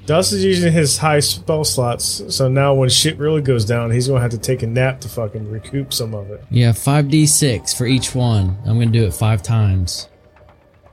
Dust 0.07 0.35
is 0.35 0.45
using 0.45 0.73
his 0.73 0.99
high 0.99 1.21
spell 1.21 1.65
slots, 1.65 2.23
so 2.29 2.47
now 2.47 2.75
when 2.75 2.91
shit 2.91 3.17
really 3.17 3.41
goes 3.41 3.65
down, 3.65 3.91
he's 3.91 4.07
gonna 4.07 4.21
have 4.21 4.33
to 4.33 4.39
take 4.39 4.63
a 4.63 4.67
nap 4.67 5.01
to 5.01 5.09
fucking 5.09 5.51
recoup 5.51 5.95
some 5.95 6.15
of 6.15 6.31
it. 6.31 6.45
Yeah, 6.51 6.73
five 6.73 7.09
d 7.09 7.25
six 7.27 7.73
for 7.73 7.87
each 7.87 8.15
one. 8.15 8.59
I'm 8.67 8.75
going 8.75 8.93
to 8.93 8.99
do 8.99 9.07
it 9.07 9.15
five 9.15 9.43
times. 9.43 10.11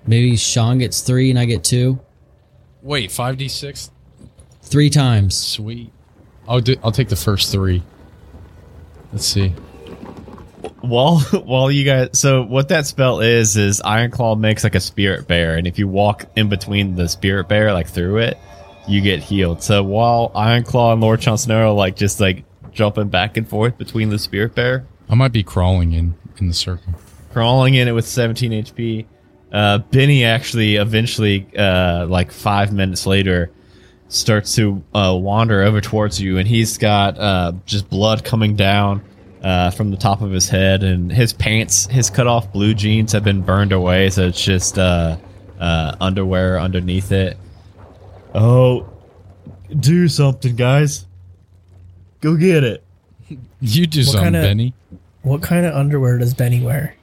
Maybe 0.08 0.38
Sean 0.38 0.78
gets 0.78 1.02
three 1.02 1.30
and 1.30 1.38
I 1.38 1.44
get 1.44 1.64
two. 1.64 2.00
Wait, 2.82 3.10
5d6? 3.10 3.90
Three 4.64 4.90
times. 4.90 5.36
Sweet. 5.36 5.92
I'll, 6.48 6.60
do, 6.60 6.76
I'll 6.84 6.92
take 6.92 7.10
the 7.10 7.16
first 7.16 7.52
three. 7.52 7.84
Let's 9.12 9.26
see. 9.26 9.50
While 10.82 11.20
while 11.46 11.72
you 11.72 11.86
guys, 11.86 12.10
so 12.14 12.42
what 12.44 12.70
that 12.70 12.86
spell 12.86 13.20
is 13.20 13.56
is 13.58 13.82
Ironclaw 13.82 14.40
makes 14.40 14.64
like 14.64 14.76
a 14.76 14.80
spirit 14.80 15.28
bear, 15.28 15.58
and 15.58 15.68
if 15.68 15.78
you 15.78 15.88
walk 15.88 16.26
in 16.36 16.50
between 16.50 16.96
the 16.96 17.08
spirit 17.08 17.48
bear, 17.48 17.72
like 17.74 17.88
through 17.88 18.18
it, 18.18 18.38
you 18.88 19.02
get 19.02 19.22
healed. 19.22 19.62
So 19.62 19.84
while 19.84 20.32
Ironclaw 20.36 20.94
and 20.94 21.02
Lord 21.02 21.22
Jon 21.22 21.38
Snow 21.38 21.70
are 21.70 21.74
like 21.74 21.96
just 21.96 22.20
like 22.20 22.44
jumping 22.72 23.10
back 23.10 23.38
and 23.38 23.48
forth 23.48 23.78
between 23.78 24.10
the 24.10 24.18
spirit 24.18 24.56
bear, 24.56 24.86
I 25.10 25.16
might 25.16 25.32
be 25.32 25.44
crawling 25.44 25.94
in 25.94 26.16
in 26.38 26.48
the 26.48 26.54
circle. 26.54 26.94
crawling 27.32 27.76
in 27.76 27.88
it 27.88 27.92
with 27.92 28.08
17 28.08 28.52
HP. 28.52 29.06
Uh, 29.51 29.79
Benny 29.79 30.24
actually 30.24 30.75
eventually, 30.77 31.46
uh, 31.58 32.05
like 32.08 32.31
five 32.31 32.72
minutes 32.72 33.05
later, 33.05 33.51
starts 34.08 34.55
to 34.55 34.81
uh, 34.93 35.17
wander 35.20 35.62
over 35.63 35.81
towards 35.81 36.20
you, 36.22 36.38
and 36.38 36.48
he's 36.48 36.77
got 36.77 37.17
uh, 37.17 37.51
just 37.65 37.89
blood 37.89 38.24
coming 38.24 38.55
down 38.55 39.01
uh, 39.43 39.72
from 39.72 39.91
the 39.91 39.98
top 39.98 40.22
of 40.22 40.31
his 40.31 40.48
head, 40.50 40.84
and 40.84 41.12
his 41.12 41.34
pants, 41.34 41.88
his 41.88 42.10
cut 42.10 42.27
off 42.27 42.51
blue 42.53 42.74
jeans 42.74 43.12
have 43.12 43.24
been 43.24 43.41
burned 43.41 43.72
away, 43.72 44.10
so 44.10 44.27
it's 44.27 44.43
just 44.43 44.77
uh, 44.77 45.17
uh, 45.60 45.96
underwear 46.00 46.60
underneath 46.60 47.12
it. 47.12 47.38
Oh, 48.34 48.89
do 49.79 50.08
something, 50.08 50.55
guys! 50.55 51.05
Go 52.22 52.36
get 52.38 52.63
it. 52.63 52.84
You 53.60 53.88
do 53.88 54.03
something, 54.03 54.24
kinda- 54.24 54.41
Benny. 54.41 54.74
What 55.24 55.41
kind 55.43 55.65
of 55.65 55.75
underwear 55.75 56.17
does 56.17 56.34
Benny 56.34 56.62
wear? 56.62 56.96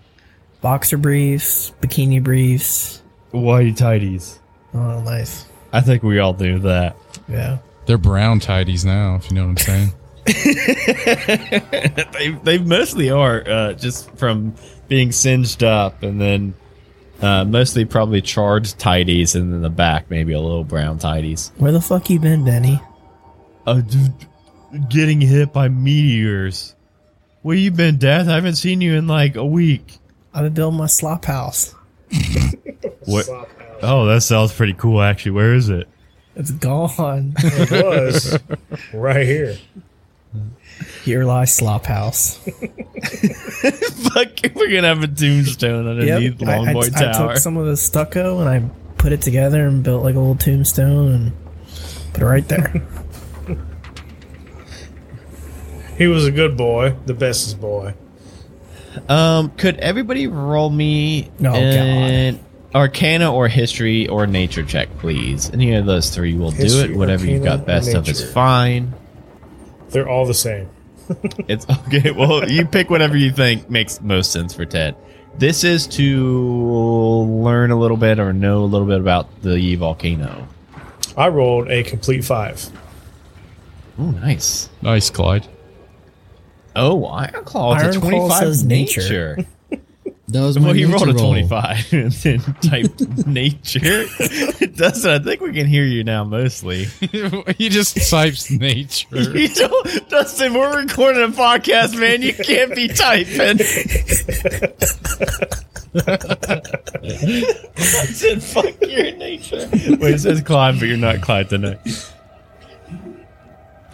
Boxer 0.60 0.96
briefs, 0.96 1.72
bikini 1.80 2.22
briefs. 2.22 3.02
Whitey 3.32 3.76
tighties. 3.76 4.38
Oh, 4.74 5.00
nice. 5.02 5.46
I 5.72 5.80
think 5.80 6.02
we 6.02 6.18
all 6.18 6.32
do 6.32 6.58
that. 6.60 6.96
Yeah. 7.28 7.58
They're 7.86 7.98
brown 7.98 8.40
tidies 8.40 8.84
now, 8.84 9.16
if 9.16 9.30
you 9.30 9.36
know 9.36 9.46
what 9.46 9.50
I'm 9.50 9.56
saying. 9.58 9.92
they 12.12 12.38
they 12.42 12.58
mostly 12.58 13.10
are 13.10 13.48
uh, 13.48 13.72
just 13.72 14.10
from 14.16 14.54
being 14.86 15.10
singed 15.10 15.62
up, 15.62 16.02
and 16.02 16.20
then 16.20 16.54
uh, 17.22 17.44
mostly 17.46 17.86
probably 17.86 18.20
charred 18.20 18.66
tidies, 18.78 19.34
and 19.34 19.52
then 19.52 19.62
the 19.62 19.70
back 19.70 20.10
maybe 20.10 20.34
a 20.34 20.40
little 20.40 20.64
brown 20.64 20.98
tidies. 20.98 21.50
Where 21.56 21.72
the 21.72 21.80
fuck 21.80 22.10
you 22.10 22.20
been, 22.20 22.44
Benny? 22.44 22.78
Uh, 23.66 23.80
d- 23.80 24.08
d- 24.18 24.78
getting 24.90 25.20
hit 25.22 25.52
by 25.54 25.68
meteors. 25.68 26.74
Where 27.40 27.56
you 27.56 27.70
been, 27.70 27.96
Death? 27.96 28.28
I 28.28 28.34
haven't 28.34 28.56
seen 28.56 28.82
you 28.82 28.96
in 28.96 29.06
like 29.06 29.36
a 29.36 29.46
week. 29.46 29.98
I've 30.34 30.44
been 30.44 30.54
building 30.54 30.78
my 30.78 30.86
slop 30.86 31.24
house. 31.24 31.74
What? 33.04 33.26
Oh, 33.82 34.04
that 34.06 34.22
sounds 34.22 34.52
pretty 34.52 34.74
cool. 34.74 35.00
Actually, 35.00 35.32
where 35.32 35.54
is 35.54 35.70
it? 35.70 35.88
It's 36.36 36.50
gone. 36.50 37.34
It 37.42 37.84
was 37.84 38.38
right 38.92 39.26
here. 39.26 39.56
Here 41.04 41.24
lies 41.24 41.54
Slop 41.54 41.86
House. 41.86 42.36
Fuck, 42.44 44.30
we're 44.54 44.70
gonna 44.70 44.88
have 44.88 45.02
a 45.02 45.08
tombstone 45.08 45.88
underneath 45.88 46.42
I, 46.46 46.52
I, 46.52 46.58
Longboy 46.58 46.96
I 46.96 47.12
took 47.12 47.38
some 47.38 47.56
of 47.56 47.66
the 47.66 47.76
stucco 47.76 48.40
and 48.40 48.48
I 48.48 48.62
put 48.98 49.12
it 49.12 49.22
together 49.22 49.66
and 49.66 49.82
built 49.82 50.04
like 50.04 50.14
a 50.14 50.18
little 50.18 50.36
tombstone 50.36 51.12
and 51.12 51.32
put 52.12 52.22
it 52.22 52.26
right 52.26 52.46
there. 52.46 52.82
He 55.96 56.06
was 56.06 56.26
a 56.26 56.30
good 56.30 56.56
boy, 56.56 56.94
the 57.06 57.14
bestest 57.14 57.60
boy. 57.60 57.94
Um, 59.08 59.50
could 59.50 59.76
everybody 59.76 60.26
roll 60.26 60.70
me 60.70 61.30
Oh, 61.44 61.54
an 61.54 62.40
Arcana 62.74 63.32
or 63.32 63.48
History 63.48 64.08
or 64.08 64.26
Nature 64.26 64.62
check, 64.64 64.88
please? 64.98 65.50
Any 65.50 65.74
of 65.74 65.86
those 65.86 66.10
three 66.10 66.34
will 66.34 66.50
do 66.50 66.80
it. 66.80 66.96
Whatever 66.96 67.26
you've 67.26 67.44
got 67.44 67.66
best 67.66 67.94
of 67.94 68.08
is 68.08 68.30
fine. 68.32 68.94
They're 69.90 70.08
all 70.08 70.26
the 70.26 70.34
same. 70.34 70.68
It's 71.48 71.66
okay. 71.86 72.10
Well, 72.10 72.50
you 72.50 72.66
pick 72.66 72.90
whatever 72.90 73.16
you 73.16 73.32
think 73.32 73.70
makes 73.70 74.00
most 74.02 74.30
sense 74.30 74.52
for 74.52 74.66
Ted. 74.66 74.94
This 75.38 75.64
is 75.64 75.86
to 75.86 76.26
learn 77.22 77.70
a 77.70 77.78
little 77.78 77.96
bit 77.96 78.18
or 78.18 78.34
know 78.34 78.62
a 78.64 78.66
little 78.66 78.86
bit 78.86 79.00
about 79.00 79.40
the 79.42 79.76
volcano. 79.76 80.46
I 81.16 81.28
rolled 81.28 81.70
a 81.70 81.82
complete 81.82 82.24
five. 82.26 82.68
Oh, 83.98 84.10
nice. 84.10 84.68
Nice, 84.82 85.08
Clyde. 85.08 85.46
Oh, 86.78 87.04
Iron 87.04 87.44
Claw. 87.44 87.74
It's 87.74 87.82
a 87.82 87.86
Iron 87.86 88.00
Claw 88.00 88.10
25 88.28 88.38
says 88.38 88.64
nature. 88.64 89.36
nature. 89.36 89.48
That 90.30 90.42
was 90.42 90.58
my 90.58 90.66
Well, 90.66 90.74
he 90.74 90.84
rolled 90.84 91.02
a 91.04 91.06
nature 91.06 91.18
roll. 91.22 91.32
25 91.32 91.92
and 91.94 92.12
then 92.12 92.40
typed 92.60 93.26
nature. 93.26 94.04
Dustin, 94.76 95.10
I 95.10 95.18
think 95.20 95.40
we 95.40 95.52
can 95.54 95.66
hear 95.66 95.84
you 95.84 96.04
now 96.04 96.22
mostly. 96.24 96.84
he 97.56 97.70
just 97.70 98.10
types 98.10 98.50
nature. 98.50 99.06
You 99.38 99.48
don't, 99.48 100.08
Dustin, 100.10 100.52
we're 100.52 100.82
recording 100.82 101.22
a 101.24 101.28
podcast, 101.28 101.98
man. 101.98 102.20
You 102.20 102.34
can't 102.34 102.74
be 102.74 102.88
typing. 102.88 103.58
I 107.76 108.06
said, 108.12 108.42
fuck 108.42 108.74
your 108.82 109.12
nature. 109.16 109.68
Wait, 109.72 110.14
it 110.14 110.20
says 110.20 110.42
Clyde, 110.42 110.78
but 110.78 110.88
you're 110.88 110.98
not 110.98 111.22
Clyde 111.22 111.48
tonight. 111.48 111.78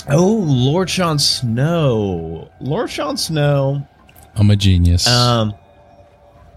Oh, 0.08 0.44
Lord 0.46 0.90
Sean 0.90 1.18
Snow. 1.18 2.50
Lord 2.60 2.90
Sean 2.90 3.16
Snow. 3.16 3.86
I'm 4.36 4.50
a 4.50 4.56
genius. 4.56 5.06
Um, 5.06 5.54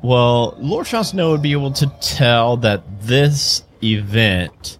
well, 0.02 0.56
Lord 0.60 0.88
Sean 0.88 1.04
Snow 1.04 1.32
would 1.32 1.42
be 1.42 1.54
able 1.54 1.72
to 1.74 1.88
tell 2.02 2.58
that 2.58 2.84
this 3.02 3.64
event, 3.84 4.80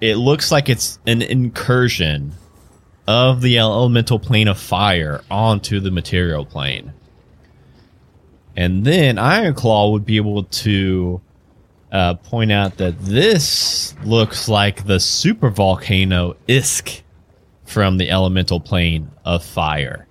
it 0.00 0.16
looks 0.16 0.50
like 0.50 0.68
it's 0.68 0.98
an 1.06 1.22
incursion 1.22 2.32
of 3.06 3.40
the 3.40 3.58
elemental 3.58 4.18
plane 4.18 4.48
of 4.48 4.58
fire 4.58 5.22
onto 5.30 5.80
the 5.80 5.90
material 5.90 6.44
plane. 6.44 6.92
And 8.56 8.84
then 8.84 9.16
Ironclaw 9.16 9.92
would 9.92 10.04
be 10.04 10.16
able 10.16 10.44
to 10.44 11.20
uh, 11.90 12.14
point 12.14 12.52
out 12.52 12.76
that 12.78 12.98
this 13.00 13.94
looks 14.04 14.48
like 14.48 14.86
the 14.86 15.00
super 15.00 15.50
volcano 15.50 16.36
Isk 16.48 17.01
from 17.72 17.96
the 17.96 18.10
elemental 18.10 18.60
plane 18.60 19.10
of 19.24 19.42
fire. 19.42 20.06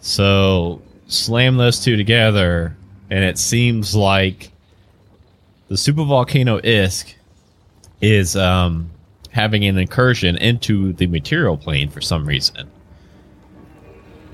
So 0.00 0.82
slam 1.06 1.56
those 1.56 1.80
two 1.80 1.96
together, 1.96 2.76
and 3.08 3.24
it 3.24 3.38
seems 3.38 3.96
like 3.96 4.52
the 5.68 5.76
supervolcano 5.76 6.62
Isk 6.62 7.14
is 8.02 8.36
um, 8.36 8.90
having 9.30 9.64
an 9.64 9.78
incursion 9.78 10.36
into 10.36 10.92
the 10.92 11.06
material 11.06 11.56
plane 11.56 11.88
for 11.88 12.02
some 12.02 12.26
reason. 12.26 12.70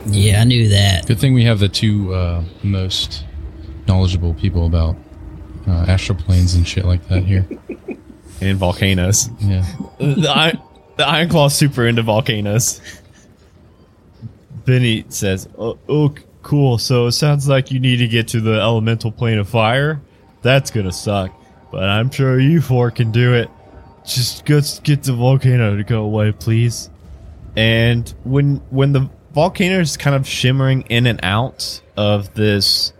Yeah, 0.07 0.41
I 0.41 0.45
knew 0.45 0.69
that. 0.71 1.07
Good 1.07 1.21
thing 1.21 1.35
we 1.35 1.45
have 1.45 1.61
the 1.61 1.69
two 1.69 2.13
uh, 2.13 2.43
most 2.65 3.25
knowledgeable 3.87 4.35
people 4.35 4.67
about 4.67 4.97
uh, 5.69 5.85
astral 5.87 6.19
planes 6.19 6.55
and 6.55 6.67
shit 6.67 6.85
like 6.85 7.07
that 7.09 7.25
here. 7.25 7.47
And 8.43 8.57
volcanoes. 8.57 9.29
Yeah. 9.41 9.67
the, 9.99 10.33
Iron, 10.35 10.63
the 11.01 11.09
Iron 11.09 11.51
super 11.51 11.87
into 11.87 12.03
volcanoes. 12.03 12.81
Benny 14.67 15.05
says, 15.09 15.49
oh, 15.59 15.79
oh, 15.89 16.15
cool. 16.43 16.79
So 16.79 17.07
it 17.07 17.13
sounds 17.13 17.49
like 17.49 17.71
you 17.71 17.81
need 17.81 17.97
to 17.97 18.09
get 18.09 18.29
to 18.29 18.41
the 18.41 18.61
elemental 18.61 19.11
plane 19.11 19.39
of 19.39 19.49
fire. 19.49 20.01
That's 20.43 20.71
going 20.71 20.87
to 20.87 20.93
suck. 20.93 21.33
But 21.73 21.85
I'm 21.85 22.11
sure 22.11 22.39
you 22.39 22.61
four 22.61 22.91
can 22.91 23.13
do 23.13 23.35
it. 23.35 23.49
Just 24.05 24.45
get 24.45 25.03
the 25.03 25.15
volcano 25.15 25.77
to 25.77 25.85
go 25.85 26.03
away, 26.03 26.33
please. 26.33 26.91
And 27.57 28.13
when 28.25 28.57
when 28.71 28.93
the 28.93 29.09
volcano 29.33 29.81
is 29.81 29.97
kind 29.97 30.17
of 30.17 30.27
shimmering 30.27 30.83
in 30.83 31.07
and 31.07 31.21
out 31.23 31.81
of 31.97 32.35
this, 32.35 32.93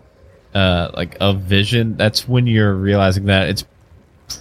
uh, 0.53 0.91
like 0.95 1.17
of 1.19 1.41
vision, 1.41 1.97
that's 1.97 2.27
when 2.27 2.47
you're 2.47 2.73
realizing 2.73 3.25
that 3.25 3.49
it's 3.49 3.65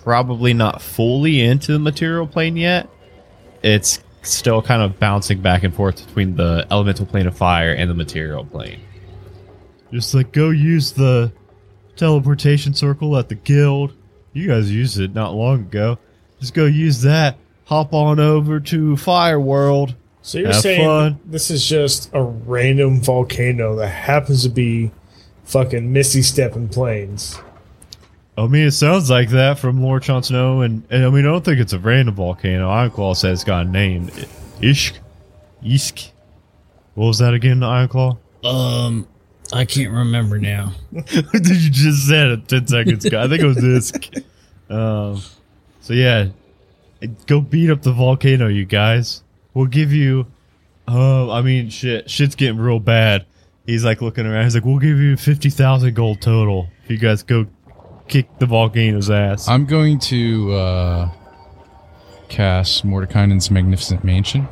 probably 0.03 0.55
not 0.55 0.81
fully 0.81 1.41
into 1.41 1.73
the 1.73 1.79
material 1.79 2.27
plane 2.27 2.57
yet. 2.57 2.89
It's 3.63 4.01
still 4.23 4.63
kind 4.63 4.83
of 4.83 4.99
bouncing 4.99 5.41
back 5.41 5.63
and 5.63 5.75
forth 5.75 6.07
between 6.07 6.37
the 6.37 6.67
elemental 6.71 7.07
plane 7.07 7.27
of 7.27 7.37
fire 7.37 7.73
and 7.73 7.91
the 7.91 7.95
material 7.95 8.45
plane. 8.45 8.81
Just 9.93 10.15
like 10.15 10.33
go 10.33 10.51
use 10.51 10.93
the 10.93 11.33
teleportation 11.97 12.75
circle 12.75 13.17
at 13.19 13.29
the 13.29 13.35
guild. 13.35 13.95
You 14.33 14.49
guys 14.49 14.71
used 14.71 14.99
it 15.01 15.15
not 15.15 15.35
long 15.35 15.61
ago. 15.61 15.99
Just 16.39 16.55
go 16.55 16.65
use 16.67 17.03
that. 17.03 17.37
Hop 17.65 17.93
on 17.93 18.19
over 18.21 18.61
to 18.61 18.97
Fire 18.97 19.41
World. 19.41 19.95
So 20.23 20.39
you're 20.39 20.49
Have 20.49 20.57
saying 20.57 20.85
fun. 20.85 21.21
this 21.25 21.51
is 21.51 21.67
just 21.67 22.11
a 22.13 22.23
random 22.23 23.01
volcano 23.01 23.77
that 23.77 23.89
happens 23.89 24.43
to 24.43 24.49
be 24.49 24.91
fucking 25.45 25.93
misty 25.93 26.23
stepping 26.23 26.69
planes. 26.69 27.39
I 28.39 28.47
mean, 28.47 28.67
it 28.67 28.73
sounds 28.73 29.11
like 29.11 29.31
that 29.31 29.59
from 29.59 29.83
Lord 29.83 30.03
Jon 30.03 30.23
Snow, 30.23 30.63
and, 30.63 30.83
and 30.91 31.05
I 31.05 31.11
mean, 31.11 31.27
I 31.27 31.29
don't 31.29 31.45
think 31.45 31.61
it's 31.61 31.73
a 31.73 31.79
random 31.79 32.15
volcano. 32.15 32.69
Ironclaw 32.69 33.17
says 33.17 33.41
it's 33.41 33.45
got 33.45 33.67
a 33.67 33.69
name. 33.69 34.07
Ishk? 34.61 34.99
Isk? 35.63 36.11
What 36.95 37.07
was 37.07 37.19
that 37.19 37.35
again, 37.35 37.61
Ironclaw? 37.61 38.17
Um, 38.45 39.07
I 39.53 39.65
can't 39.65 39.93
remember 39.93 40.39
now. 40.39 40.73
Did 40.93 41.47
you 41.49 41.71
just 41.71 42.07
said 42.07 42.29
it 42.29 42.49
10 42.49 42.67
seconds 42.69 43.05
ago? 43.05 43.21
I 43.21 43.29
think 43.29 43.43
it 43.43 43.47
was 43.47 43.59
Isk. 43.59 44.25
Um, 44.71 45.21
so 45.81 45.95
yeah, 45.95 46.29
go 47.27 47.41
beat 47.41 47.71
up 47.71 47.83
the 47.83 47.91
volcano, 47.93 48.47
you 48.47 48.65
guys. 48.65 49.25
We'll 49.53 49.67
give 49.67 49.93
you, 49.93 50.29
oh, 50.87 51.29
I 51.29 51.43
mean, 51.43 51.71
shit, 51.71 52.09
shit's 52.09 52.37
getting 52.37 52.57
real 52.57 52.79
bad. 52.79 53.27
He's 53.67 53.85
like 53.85 54.01
looking 54.01 54.27
around. 54.27 54.45
He's 54.45 54.55
like, 54.55 54.65
we'll 54.65 54.79
give 54.79 54.99
you 54.99 55.17
50,000 55.17 55.93
gold 55.93 56.21
total 56.21 56.69
if 56.85 56.91
you 56.93 56.99
guys 56.99 57.25
go 57.25 57.47
kick 58.11 58.39
the 58.39 58.47
volcano's 58.47 59.09
ass. 59.09 59.49
I'm 59.49 59.65
going 59.65 59.99
to 60.01 60.53
uh, 60.53 61.11
cast 62.29 62.85
Mordenkainen's 62.85 63.51
Magnificent 63.51 64.05
Mansion. 64.05 64.49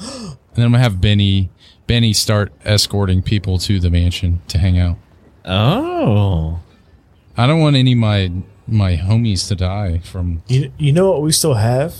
And 0.00 0.36
then 0.54 0.64
I'm 0.66 0.72
going 0.72 0.72
to 0.72 0.78
have 0.80 1.00
Benny 1.00 1.50
Benny 1.86 2.12
start 2.12 2.52
escorting 2.64 3.22
people 3.22 3.58
to 3.58 3.78
the 3.78 3.90
mansion 3.90 4.40
to 4.48 4.58
hang 4.58 4.78
out. 4.78 4.96
oh. 5.44 6.60
I 7.36 7.46
don't 7.46 7.60
want 7.60 7.76
any 7.76 7.92
of 7.92 7.98
my 7.98 8.30
my 8.66 8.96
homies 8.96 9.48
to 9.48 9.54
die 9.54 9.98
from 9.98 10.42
You, 10.48 10.72
you 10.78 10.92
know 10.92 11.10
what 11.10 11.22
we 11.22 11.32
still 11.32 11.54
have? 11.54 11.94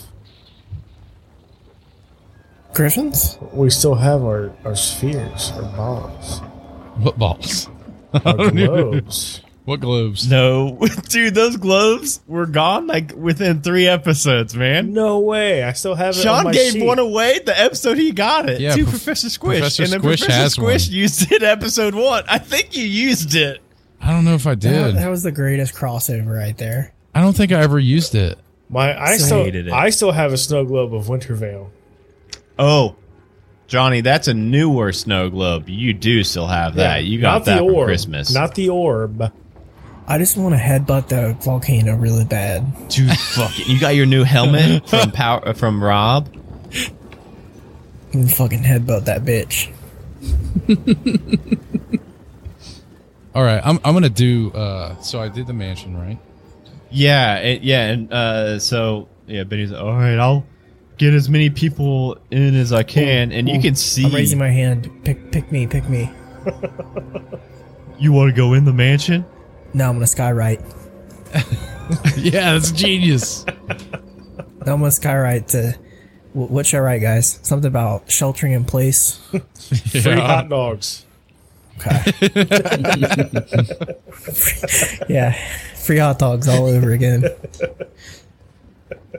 Griffins? 2.75 3.39
We 3.53 3.71
still 3.71 3.97
have 3.97 4.23
our, 4.23 4.53
our 4.65 4.77
spheres, 4.77 5.53
our 5.53 5.63
balls, 5.77 6.41
what 6.97 7.19
balls? 7.19 7.69
our 8.25 8.51
globes. 8.51 9.43
What 9.65 9.79
globes? 9.81 10.29
No, 10.29 10.77
dude, 11.09 11.35
those 11.37 11.57
gloves 11.57 12.21
were 12.27 12.47
gone 12.47 12.89
like 12.89 13.13
within 13.15 13.63
three 13.63 13.87
episodes, 13.87 14.57
man. 14.57 14.93
No 14.93 15.21
way! 15.21 15.63
I 15.63 15.73
still 15.73 15.95
have 15.95 16.17
it. 16.17 16.19
on 16.19 16.23
Sean 16.25 16.45
my 16.45 16.53
gave 16.53 16.73
sheet. 16.73 16.85
one 16.85 16.99
away 16.99 17.39
the 17.39 17.59
episode 17.61 17.97
he 17.97 18.11
got 18.11 18.49
it 18.49 18.61
Yeah, 18.61 18.75
to 18.75 18.83
Prof- 18.83 18.91
Professor 18.91 19.31
Squish, 19.31 19.61
Professor 19.61 19.85
and 19.85 19.93
then 19.93 20.01
Squish 20.01 20.21
Professor 20.21 20.41
has 20.41 20.53
Squish 20.55 20.89
one. 20.89 20.97
used 20.97 21.31
it 21.31 21.43
episode 21.45 21.95
one. 21.95 22.25
I 22.29 22.39
think 22.39 22.77
you 22.77 22.85
used 22.85 23.37
it. 23.37 23.61
I 24.01 24.11
don't 24.11 24.25
know 24.25 24.35
if 24.35 24.49
I 24.49 24.57
did. 24.57 24.97
that 24.97 25.09
was 25.09 25.23
the 25.23 25.31
greatest 25.31 25.75
crossover 25.75 26.37
right 26.37 26.57
there. 26.59 26.93
I 27.15 27.21
don't 27.21 27.37
think 27.37 27.53
I 27.53 27.61
ever 27.61 27.79
used 27.79 28.17
it. 28.17 28.39
My 28.69 29.01
I 29.01 29.17
So- 29.17 29.27
still 29.27 29.45
Hated 29.45 29.69
it. 29.69 29.73
I 29.73 29.91
still 29.91 30.11
have 30.11 30.33
a 30.33 30.39
snow 30.39 30.65
globe 30.65 30.93
of 30.93 31.07
Wintervale. 31.07 31.69
Oh, 32.59 32.97
Johnny, 33.69 34.01
that's 34.01 34.27
a 34.29 34.35
newer 34.35 34.93
snow 34.93 35.31
globe. 35.31 35.69
You 35.69 35.95
do 35.95 36.25
still 36.25 36.49
have 36.49 36.75
that. 36.75 37.05
you 37.05 37.21
got 37.21 37.45
that 37.45 37.55
the 37.61 37.67
for 37.67 37.73
orb, 37.73 37.87
Christmas. 37.87 38.35
Not 38.35 38.55
the 38.57 38.69
orb. 38.71 39.33
I 40.07 40.19
just 40.19 40.37
want 40.37 40.55
to 40.55 40.61
headbutt 40.61 41.09
the 41.09 41.37
volcano 41.43 41.97
really 41.97 42.25
bad. 42.25 42.89
dude. 42.89 43.17
Fucking, 43.19 43.67
you 43.67 43.81
got 43.81 43.95
your 43.95 44.07
new 44.07 44.25
helmet 44.25 44.89
from 44.89 45.11
Power 45.13 45.47
uh, 45.47 45.53
from 45.53 45.83
Rob. 45.83 46.29
And 48.13 48.31
fucking 48.31 48.63
headbutt 48.63 49.07
that 49.07 49.23
bitch. 49.23 49.73
All 53.35 53.43
right, 53.43 53.63
I'm 53.65 53.81
I'm 53.85 53.95
gonna 53.95 54.11
do. 54.11 54.51
Uh, 54.53 55.01
so 55.01 55.21
I 55.21 55.29
did 55.29 55.47
the 55.47 55.55
mansion, 55.55 55.97
right? 55.97 56.19
Yeah, 56.91 57.37
it, 57.39 57.63
yeah, 57.63 57.87
and 57.87 58.13
uh, 58.13 58.59
so 58.59 59.09
yeah, 59.27 59.45
Benny's 59.45 59.71
like, 59.71 59.81
all 59.81 59.95
right, 59.95 60.19
I'll 60.19 60.45
get 60.99 61.15
as 61.15 61.31
many 61.31 61.49
people 61.49 62.19
in 62.31 62.55
as 62.55 62.75
I 62.75 62.83
can, 62.83 63.33
and 63.33 63.49
you 63.49 63.59
can 63.63 63.75
see. 63.75 64.05
I'm 64.05 64.15
raising 64.15 64.39
my 64.39 64.51
hand. 64.51 64.91
Pick, 65.05 65.33
pick 65.33 65.51
me, 65.51 65.67
pick 65.67 65.89
me. 65.89 66.11
you 67.99 68.13
want 68.13 68.29
to 68.29 68.37
go 68.37 68.53
in 68.53 68.67
the 68.67 68.75
mansion? 68.75 69.25
No, 69.75 69.89
I'm 69.89 69.95
gonna 69.95 70.07
skywrite. 70.07 70.63
yeah, 72.17 72.53
that's 72.53 72.71
genius. 72.71 73.45
No, 73.47 74.75
I'm 74.75 74.81
gonna 74.81 74.89
skywrite 74.89 75.49
to. 75.49 75.79
What 76.35 76.67
should 76.67 76.79
I 76.79 76.81
write, 76.81 77.03
guys? 77.03 77.39
Something 77.43 77.69
about 77.69 78.11
sheltering 78.11 78.53
in 78.53 78.65
place. 78.65 79.17
Free 79.91 80.15
hot 80.15 80.49
dogs. 80.49 81.05
Okay. 81.79 82.13
yeah, 85.09 85.33
free 85.75 85.99
hot 85.99 86.19
dogs 86.19 86.49
all 86.49 86.67
over 86.67 86.93
again. 86.93 87.25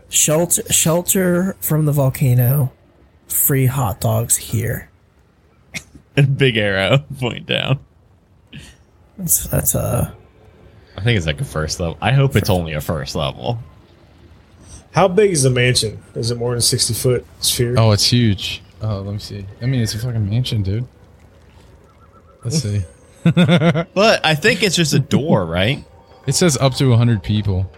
Shelter, 0.10 0.64
shelter 0.72 1.56
from 1.60 1.86
the 1.86 1.92
volcano. 1.92 2.72
Free 3.28 3.66
hot 3.66 4.00
dogs 4.00 4.38
here. 4.38 4.90
And 6.16 6.38
big 6.38 6.58
arrow 6.58 7.00
point 7.20 7.48
down. 7.48 7.80
That's 9.18 9.48
that's 9.48 9.76
uh 9.76 10.14
I 10.98 11.02
think 11.02 11.18
it's 11.18 11.26
like 11.26 11.42
a 11.42 11.46
first 11.46 11.80
level. 11.80 11.98
I 12.02 12.12
hope 12.12 12.36
it's 12.36 12.50
only 12.50 12.74
a 12.74 12.82
first 12.82 13.16
level. 13.16 13.60
How 14.92 15.08
big 15.08 15.32
is 15.32 15.44
the 15.44 15.50
mansion? 15.50 16.02
Is 16.14 16.30
it 16.32 16.38
more 16.38 16.52
than 16.52 16.62
60 16.62 16.94
foot 16.94 17.26
sphere? 17.40 17.76
Oh, 17.78 17.92
it's 17.92 18.06
huge. 18.06 18.62
Oh, 18.82 19.00
let 19.02 19.12
me 19.14 19.20
see. 19.20 19.46
I 19.62 19.66
mean, 19.66 19.82
it's 19.82 19.96
a 19.96 20.00
fucking 20.00 20.30
mansion, 20.30 20.62
dude. 20.62 20.86
Let's 22.44 22.60
see. 22.62 22.84
But 23.24 24.26
I 24.26 24.36
think 24.36 24.62
it's 24.64 24.76
just 24.76 24.94
a 24.94 25.00
door, 25.00 25.46
right? 25.46 25.84
It 26.28 26.34
says 26.36 26.58
up 26.58 26.74
to 26.76 26.90
100 26.90 27.24
people. 27.24 27.72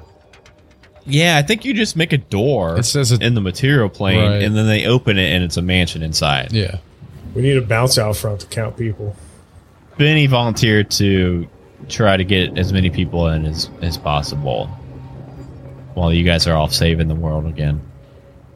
Yeah, 1.05 1.37
I 1.37 1.43
think 1.43 1.63
you 1.65 1.73
just 1.75 1.95
make 1.95 2.11
a 2.13 2.17
door 2.17 2.79
It 2.79 2.83
says 2.83 3.11
it- 3.11 3.21
in 3.21 3.35
the 3.35 3.41
material 3.41 3.87
plane, 3.89 4.19
Right. 4.19 4.41
and 4.41 4.55
then 4.57 4.65
they 4.65 4.85
open 4.87 5.19
it, 5.19 5.31
and 5.31 5.43
it's 5.43 5.55
a 5.57 5.61
mansion 5.61 6.01
inside. 6.01 6.51
Yeah. 6.51 6.77
We 7.35 7.43
need 7.43 7.57
a 7.57 7.61
bounce 7.61 7.99
out 7.99 8.17
front 8.17 8.39
to 8.41 8.47
count 8.47 8.75
people. 8.75 9.15
Benny 9.99 10.25
volunteered 10.25 10.89
to 10.91 11.47
try 11.89 12.17
to 12.17 12.23
get 12.23 12.57
as 12.57 12.71
many 12.73 12.89
people 12.89 13.27
in 13.27 13.45
as, 13.45 13.69
as 13.81 13.97
possible 13.97 14.67
while 15.93 16.13
you 16.13 16.23
guys 16.23 16.47
are 16.47 16.55
off 16.55 16.73
saving 16.73 17.07
the 17.07 17.15
world 17.15 17.45
again. 17.45 17.81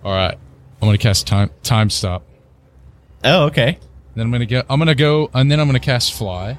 All 0.03 0.11
right. 0.11 0.37
I'm 0.81 0.87
gonna 0.87 0.97
cast 0.97 1.27
time 1.27 1.49
time 1.63 1.89
stop. 1.89 2.23
Oh, 3.23 3.45
okay. 3.45 3.77
Then 4.15 4.25
I'm 4.25 4.31
gonna 4.31 4.45
go. 4.45 4.63
I'm 4.69 4.79
gonna 4.79 4.95
go, 4.95 5.29
and 5.33 5.51
then 5.51 5.59
I'm 5.59 5.67
gonna 5.67 5.79
cast 5.79 6.13
fly. 6.13 6.57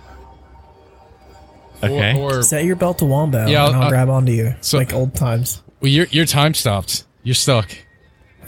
Okay. 1.83 2.19
Or, 2.19 2.43
set 2.43 2.65
your 2.65 2.77
belt 2.77 2.99
to 2.99 3.07
wombo 3.07 3.47
Yeah, 3.47 3.67
and 3.67 3.75
I'll 3.77 3.81
I'll- 3.83 3.87
uh, 3.87 3.91
grab 3.91 4.11
onto 4.11 4.33
you 4.33 4.55
so- 4.61 4.77
like 4.79 4.93
old 4.93 5.15
times. 5.15 5.63
well, 5.81 5.91
you're 5.91 6.07
you're 6.11 6.27
time 6.27 6.53
stopped. 6.55 7.05
You're 7.23 7.35
stuck. 7.35 7.71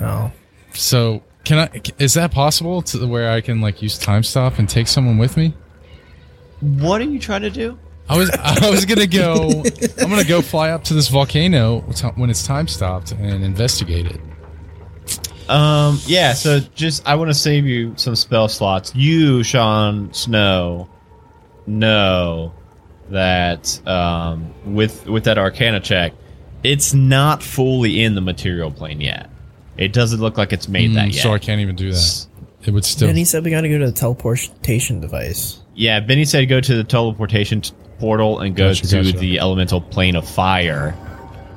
Oh, 0.01 0.31
So 0.75 1.23
can 1.45 1.59
I? 1.59 1.81
Is 1.99 2.15
that 2.15 2.31
possible 2.33 2.83
to 2.83 3.07
where 3.07 3.31
I 3.31 3.41
can 3.41 3.61
like 3.61 3.81
use 3.83 3.99
time 3.99 4.23
stop 4.23 4.59
and 4.59 4.69
take 4.69 4.87
someone 4.89 5.17
with 5.19 5.37
me? 5.37 5.55
What 6.61 7.01
are 7.01 7.05
you 7.05 7.19
trying 7.19 7.43
to 7.43 7.51
do? 7.51 7.79
I 8.12 8.16
was 8.18 8.31
I 8.31 8.70
was 8.70 8.85
gonna 8.85 9.07
go. 9.07 9.62
I'm 10.01 10.11
gonna 10.11 10.25
go 10.25 10.42
fly 10.42 10.70
up 10.70 10.85
to 10.85 10.94
this 10.94 11.09
volcano 11.09 11.81
when 12.16 12.29
it's 12.31 12.46
time 12.46 12.68
stopped 12.68 13.12
and 13.12 13.42
investigate 13.44 14.07
it. 14.07 14.20
Um, 15.48 15.98
yeah, 16.07 16.33
so 16.35 16.61
just 16.75 17.07
I 17.09 17.14
want 17.16 17.31
to 17.31 17.35
save 17.35 17.66
you 17.66 17.94
some 17.96 18.14
spell 18.16 18.48
slots. 18.48 18.94
You, 18.94 19.42
Sean 19.42 20.12
Snow, 20.12 20.88
know 21.66 22.53
that 23.11 23.87
um, 23.87 24.53
with 24.64 25.07
with 25.07 25.25
that 25.25 25.38
Arcana 25.38 25.81
check, 25.81 26.12
it's 26.62 26.94
not 26.94 27.42
fully 27.42 28.03
in 28.03 28.14
the 28.14 28.20
material 28.20 28.70
plane 28.70 29.01
yet. 29.01 29.31
It 29.77 29.92
doesn't 29.92 30.20
look 30.20 30.38
like 30.38 30.53
it's 30.53 30.68
made 30.68 30.94
that 30.94 31.09
Mm, 31.09 31.14
yet. 31.14 31.22
So 31.22 31.33
I 31.33 31.38
can't 31.38 31.61
even 31.61 31.77
do 31.77 31.92
that. 31.92 32.27
It 32.64 32.70
would 32.70 32.85
still. 32.85 33.09
then 33.09 33.16
he 33.16 33.25
said 33.25 33.42
we 33.44 33.51
got 33.51 33.62
to 33.62 33.68
go 33.68 33.79
to 33.79 33.87
the 33.87 33.92
teleportation 33.92 35.01
device. 35.01 35.59
Yeah, 35.75 35.98
Benny 36.01 36.25
said 36.25 36.48
go 36.48 36.61
to 36.61 36.75
the 36.77 36.85
teleportation 36.85 37.62
t- 37.62 37.72
portal 38.03 38.41
and 38.41 38.57
go 38.57 38.71
Gotcha, 38.71 38.88
to 38.88 39.03
gotcha. 39.05 39.17
the 39.19 39.38
elemental 39.38 39.81
plane 39.81 40.17
of 40.17 40.29
fire, 40.29 40.91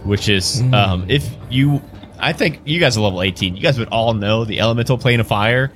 which 0.03 0.29
is 0.29 0.61
Mm. 0.61 0.73
um, 0.73 1.05
if 1.09 1.27
you. 1.49 1.81
I 2.19 2.31
think 2.31 2.61
you 2.65 2.79
guys 2.79 2.95
are 2.97 3.01
level 3.01 3.21
18. 3.21 3.55
You 3.57 3.61
guys 3.61 3.77
would 3.77 3.89
all 3.89 4.13
know 4.13 4.45
the 4.45 4.59
elemental 4.61 4.97
plane 4.97 5.19
of 5.19 5.27
fire 5.27 5.71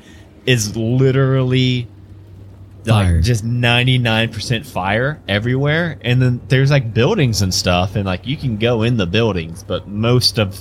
is 0.45 0.77
literally 0.77 1.87
Fire. 2.85 3.15
like 3.15 3.23
just 3.23 3.43
99% 3.45 4.65
fire 4.65 5.19
everywhere 5.27 5.97
and 6.01 6.21
then 6.21 6.39
there's 6.47 6.71
like 6.71 6.93
buildings 6.93 7.41
and 7.41 7.53
stuff 7.53 7.95
and 7.97 8.05
like 8.05 8.25
you 8.25 8.37
can 8.37 8.57
go 8.57 8.83
in 8.83 8.95
the 8.95 9.05
buildings 9.05 9.63
but 9.63 9.87
most 9.89 10.39
of 10.39 10.57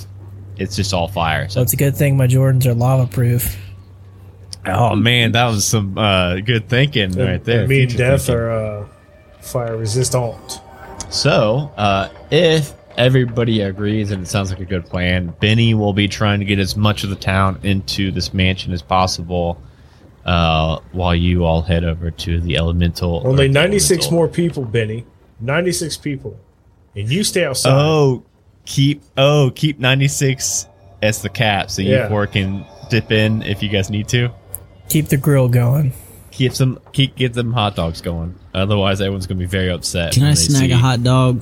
it's 0.57 0.75
just 0.75 0.93
all 0.93 1.07
fire 1.07 1.49
So 1.49 1.55
so 1.55 1.63
it's 1.63 1.73
a 1.75 1.77
good 1.77 1.95
thing 1.97 2.17
my 2.17 2.27
Jordans 2.27 2.67
are 2.67 2.75
lava 2.75 3.07
proof. 3.07 3.57
oh 4.67 4.97
man 4.97 5.31
that 5.33 5.47
was 5.47 5.65
some 5.65 5.97
uh 5.97 6.41
good 6.41 6.69
thinking 6.69 7.13
right 7.13 7.43
there 7.45 7.69
Me 7.69 7.83
and 7.83 7.91
future 7.93 7.99
Death 8.11 8.27
thinking. 8.27 8.35
are 8.43 8.51
uh, 8.83 8.87
fire 9.41 9.77
resistant. 9.77 10.61
So, 11.11 11.73
uh, 11.77 12.09
if 12.31 12.73
everybody 12.97 13.61
agrees 13.63 14.11
and 14.11 14.23
it 14.23 14.27
sounds 14.27 14.51
like 14.51 14.61
a 14.61 14.65
good 14.65 14.87
plan, 14.87 15.35
Benny 15.41 15.75
will 15.75 15.93
be 15.93 16.09
trying 16.09 16.41
to 16.41 16.45
get 16.45 16.59
as 16.59 16.77
much 16.77 17.05
of 17.05 17.11
the 17.11 17.17
town 17.17 17.59
into 17.63 18.11
this 18.11 18.35
mansion 18.35 18.73
as 18.73 18.83
possible. 18.83 19.61
Uh, 20.27 20.79
while 20.93 21.15
you 21.15 21.45
all 21.45 21.63
head 21.63 21.85
over 21.85 22.11
to 22.11 22.39
the 22.41 22.55
elemental. 22.59 23.23
Only 23.27 23.47
the 23.47 23.55
96 23.55 23.91
elemental- 23.91 24.13
more 24.13 24.29
people, 24.29 24.63
Benny. 24.65 25.07
96 25.41 25.97
people. 25.97 26.37
And 26.95 27.11
you 27.11 27.25
stay 27.25 27.47
outside. 27.47 27.73
Oh, 27.73 28.25
keep 28.67 29.03
oh 29.17 29.51
keep 29.55 29.79
ninety 29.79 30.09
six 30.09 30.67
as 31.01 31.23
the 31.23 31.29
cap, 31.29 31.71
so 31.71 31.81
Yeah. 31.81 32.03
you 32.03 32.09
four 32.09 32.27
can 32.27 32.67
dip 32.91 33.11
in 33.11 33.43
if 33.43 33.63
you 33.63 33.69
guys 33.71 33.89
need 33.89 34.09
to. 34.09 34.31
Keep 34.89 35.09
the 35.09 35.17
grill 35.17 35.49
going. 35.49 35.93
Keep 36.39 36.53
some 36.55 36.79
keep 36.93 37.17
get 37.17 37.33
them 37.35 37.53
hot 37.53 37.75
dogs 37.75 38.01
going. 38.01 38.35
Otherwise, 38.55 39.01
everyone's 39.01 39.27
gonna 39.27 39.41
be 39.41 39.47
very 39.47 39.71
upset. 39.71 40.13
Can 40.13 40.23
I 40.23 40.35
snag 40.35 40.69
see- 40.69 40.73
a 40.73 40.77
hot 40.77 41.03
dog 41.03 41.41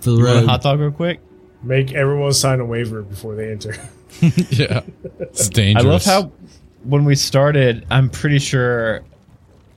for 0.00 0.10
the 0.10 0.16
You 0.18 0.24
want 0.24 0.34
road? 0.36 0.44
a 0.44 0.48
hot 0.48 0.62
dog 0.62 0.80
real 0.80 0.90
quick? 0.90 1.20
Make 1.62 1.92
everyone 1.94 2.32
sign 2.34 2.60
a 2.60 2.64
waiver 2.66 3.00
before 3.02 3.34
they 3.34 3.50
enter. 3.50 3.74
yeah, 4.20 4.82
it's 5.18 5.48
I 5.48 5.52
dangerous. 5.52 5.84
love 5.84 6.04
how 6.04 6.32
when 6.84 7.04
we 7.06 7.14
started, 7.14 7.86
I'm 7.90 8.10
pretty 8.10 8.38
sure 8.38 9.02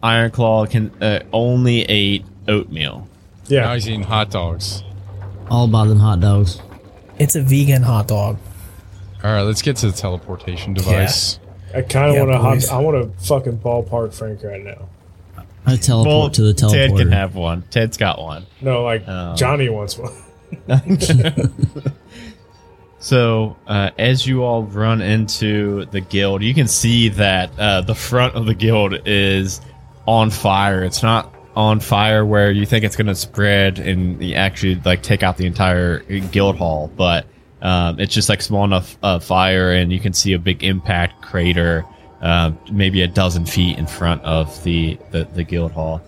Ironclaw 0.03 0.69
can 0.69 0.91
uh, 1.01 1.21
only 1.31 1.83
ate 1.83 2.25
oatmeal. 2.47 3.07
Yeah, 3.47 3.61
now 3.61 3.67
yeah. 3.69 3.73
he's 3.75 3.87
eating 3.87 4.03
hot 4.03 4.31
dogs. 4.31 4.83
All 5.49 5.65
about 5.65 5.87
them 5.87 5.99
hot 5.99 6.19
dogs. 6.19 6.61
It's 7.19 7.35
a 7.35 7.41
vegan 7.41 7.83
hot 7.83 8.07
dog. 8.09 8.37
All 9.23 9.31
right, 9.31 9.41
let's 9.43 9.61
get 9.61 9.77
to 9.77 9.87
the 9.91 9.97
teleportation 9.97 10.73
device. 10.73 11.39
I 11.73 11.81
kind 11.81 12.09
of 12.09 12.15
Yeah, 12.15 12.23
want 12.39 12.61
to 12.61 12.71
I 12.73 12.77
want 12.79 13.17
to 13.19 13.25
fucking 13.25 13.59
ballpark 13.59 14.13
Frank 14.13 14.43
right 14.43 14.63
now. 14.63 14.89
I 15.65 15.75
teleport 15.75 16.33
to 16.35 16.41
the 16.41 16.53
Ted 16.53 16.95
can 16.95 17.11
have 17.11 17.35
one. 17.35 17.61
Ted's 17.69 17.97
got 17.97 18.19
one. 18.19 18.45
No, 18.61 18.83
like 18.83 19.03
Oh. 19.07 19.35
Johnny 19.35 19.69
wants 19.69 19.97
one. 19.97 20.11
So 22.99 23.57
uh, 23.65 23.89
as 23.97 24.27
you 24.27 24.43
all 24.43 24.61
run 24.63 25.01
into 25.01 25.85
the 25.85 26.01
guild, 26.01 26.43
you 26.43 26.53
can 26.53 26.67
see 26.67 27.09
that 27.09 27.49
uh, 27.59 27.81
the 27.81 27.95
front 27.95 28.35
of 28.35 28.45
the 28.45 28.53
guild 28.53 28.93
is 29.07 29.59
on 30.05 30.29
fire. 30.29 30.83
It's 30.83 31.01
not 31.01 31.33
on 31.55 31.79
fire 31.79 32.23
where 32.23 32.51
you 32.51 32.63
think 32.67 32.85
it's 32.85 32.95
going 32.95 33.07
to 33.07 33.15
spread 33.15 33.79
and 33.79 34.23
actually 34.35 34.75
like 34.85 35.01
take 35.01 35.23
out 35.23 35.37
the 35.37 35.47
entire 35.47 35.99
guild 36.29 36.57
hall, 36.57 36.91
but 36.95 37.25
um, 37.61 37.99
it's 37.99 38.13
just 38.13 38.29
like 38.29 38.41
small 38.41 38.65
enough 38.65 38.97
uh, 39.03 39.19
fire, 39.19 39.71
and 39.71 39.91
you 39.91 39.99
can 39.99 40.13
see 40.13 40.33
a 40.33 40.39
big 40.39 40.63
impact 40.63 41.21
crater, 41.21 41.85
uh, 42.21 42.51
maybe 42.71 43.01
a 43.01 43.07
dozen 43.07 43.45
feet 43.45 43.77
in 43.77 43.87
front 43.87 44.21
of 44.23 44.63
the, 44.63 44.97
the 45.11 45.25
the 45.33 45.43
guild 45.43 45.71
hall. 45.71 46.01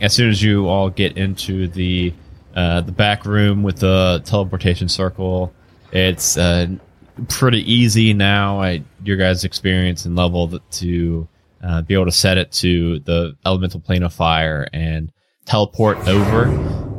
As 0.00 0.12
soon 0.12 0.30
as 0.30 0.42
you 0.42 0.68
all 0.68 0.90
get 0.90 1.16
into 1.16 1.68
the 1.68 2.12
uh, 2.54 2.80
the 2.80 2.92
back 2.92 3.24
room 3.24 3.62
with 3.62 3.78
the 3.78 4.22
teleportation 4.24 4.88
circle, 4.88 5.52
it's 5.92 6.36
uh, 6.36 6.66
pretty 7.28 7.60
easy 7.72 8.12
now 8.12 8.60
your 9.04 9.16
guys' 9.16 9.44
experience 9.44 10.04
and 10.04 10.16
level 10.16 10.58
to 10.70 11.28
uh, 11.62 11.82
be 11.82 11.94
able 11.94 12.04
to 12.04 12.12
set 12.12 12.36
it 12.38 12.52
to 12.52 12.98
the 13.00 13.36
elemental 13.46 13.80
plane 13.80 14.02
of 14.02 14.12
fire 14.12 14.68
and 14.72 15.12
teleport 15.44 15.98
over. 16.08 16.95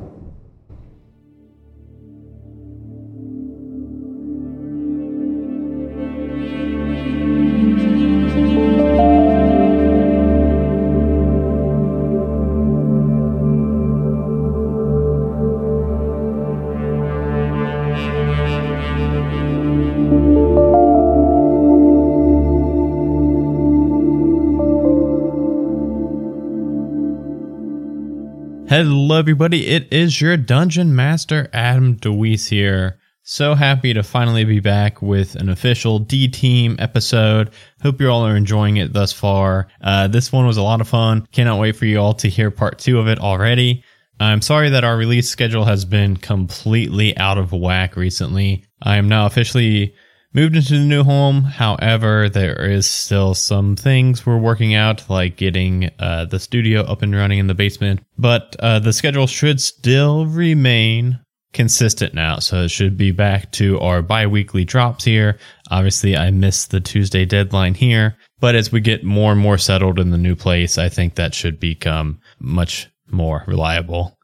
Hello, 28.69 29.17
everybody. 29.17 29.65
It 29.67 29.91
is 29.93 30.19
your 30.19 30.35
dungeon 30.35 30.93
master, 30.93 31.49
Adam 31.53 31.95
DeWeese 31.95 32.49
here. 32.49 32.99
So 33.23 33.55
happy 33.55 33.93
to 33.93 34.03
finally 34.03 34.43
be 34.43 34.59
back 34.59 35.01
with 35.01 35.35
an 35.35 35.49
official 35.49 35.99
D 35.99 36.27
Team 36.27 36.75
episode. 36.77 37.49
Hope 37.81 37.99
you 37.99 38.09
all 38.09 38.27
are 38.27 38.35
enjoying 38.35 38.77
it 38.77 38.93
thus 38.93 39.11
far. 39.11 39.67
Uh, 39.81 40.07
this 40.07 40.31
one 40.31 40.45
was 40.45 40.57
a 40.57 40.61
lot 40.61 40.81
of 40.81 40.87
fun. 40.87 41.27
Cannot 41.31 41.59
wait 41.59 41.75
for 41.77 41.85
you 41.85 41.99
all 41.99 42.13
to 42.13 42.29
hear 42.29 42.51
part 42.51 42.77
two 42.77 42.99
of 42.99 43.07
it 43.07 43.19
already. 43.19 43.83
I'm 44.19 44.41
sorry 44.41 44.69
that 44.69 44.83
our 44.83 44.97
release 44.97 45.29
schedule 45.29 45.65
has 45.65 45.83
been 45.83 46.17
completely 46.17 47.17
out 47.17 47.37
of 47.37 47.53
whack 47.53 47.95
recently. 47.95 48.66
I 48.81 48.97
am 48.97 49.07
now 49.07 49.25
officially 49.25 49.93
moved 50.33 50.55
into 50.55 50.73
the 50.73 50.79
new 50.79 51.03
home. 51.03 51.43
However, 51.43 52.29
there 52.29 52.69
is 52.69 52.85
still 52.85 53.33
some 53.33 53.75
things 53.75 54.25
we're 54.25 54.37
working 54.37 54.75
out, 54.75 55.09
like 55.09 55.35
getting 55.35 55.89
uh, 55.99 56.25
the 56.25 56.39
studio 56.39 56.81
up 56.81 57.01
and 57.01 57.15
running 57.15 57.39
in 57.39 57.47
the 57.47 57.55
basement. 57.55 58.01
But 58.17 58.55
uh, 58.59 58.79
the 58.79 58.93
schedule 58.93 59.27
should 59.27 59.59
still 59.61 60.25
remain 60.25 61.19
consistent 61.53 62.13
now. 62.13 62.37
So 62.39 62.63
it 62.63 62.71
should 62.71 62.97
be 62.97 63.11
back 63.11 63.51
to 63.53 63.79
our 63.79 64.01
bi 64.01 64.27
weekly 64.27 64.63
drops 64.63 65.05
here. 65.05 65.39
Obviously, 65.71 66.15
I 66.15 66.29
missed 66.29 66.71
the 66.71 66.81
Tuesday 66.81 67.25
deadline 67.25 67.73
here. 67.73 68.17
But 68.39 68.53
as 68.53 68.71
we 68.71 68.79
get 68.79 69.03
more 69.03 69.31
and 69.31 69.41
more 69.41 69.57
settled 69.57 69.97
in 69.97 70.11
the 70.11 70.17
new 70.17 70.35
place, 70.35 70.77
I 70.77 70.89
think 70.89 71.15
that 71.15 71.33
should 71.33 71.59
become 71.59 72.19
much 72.39 72.89
more 73.09 73.43
reliable. 73.47 74.16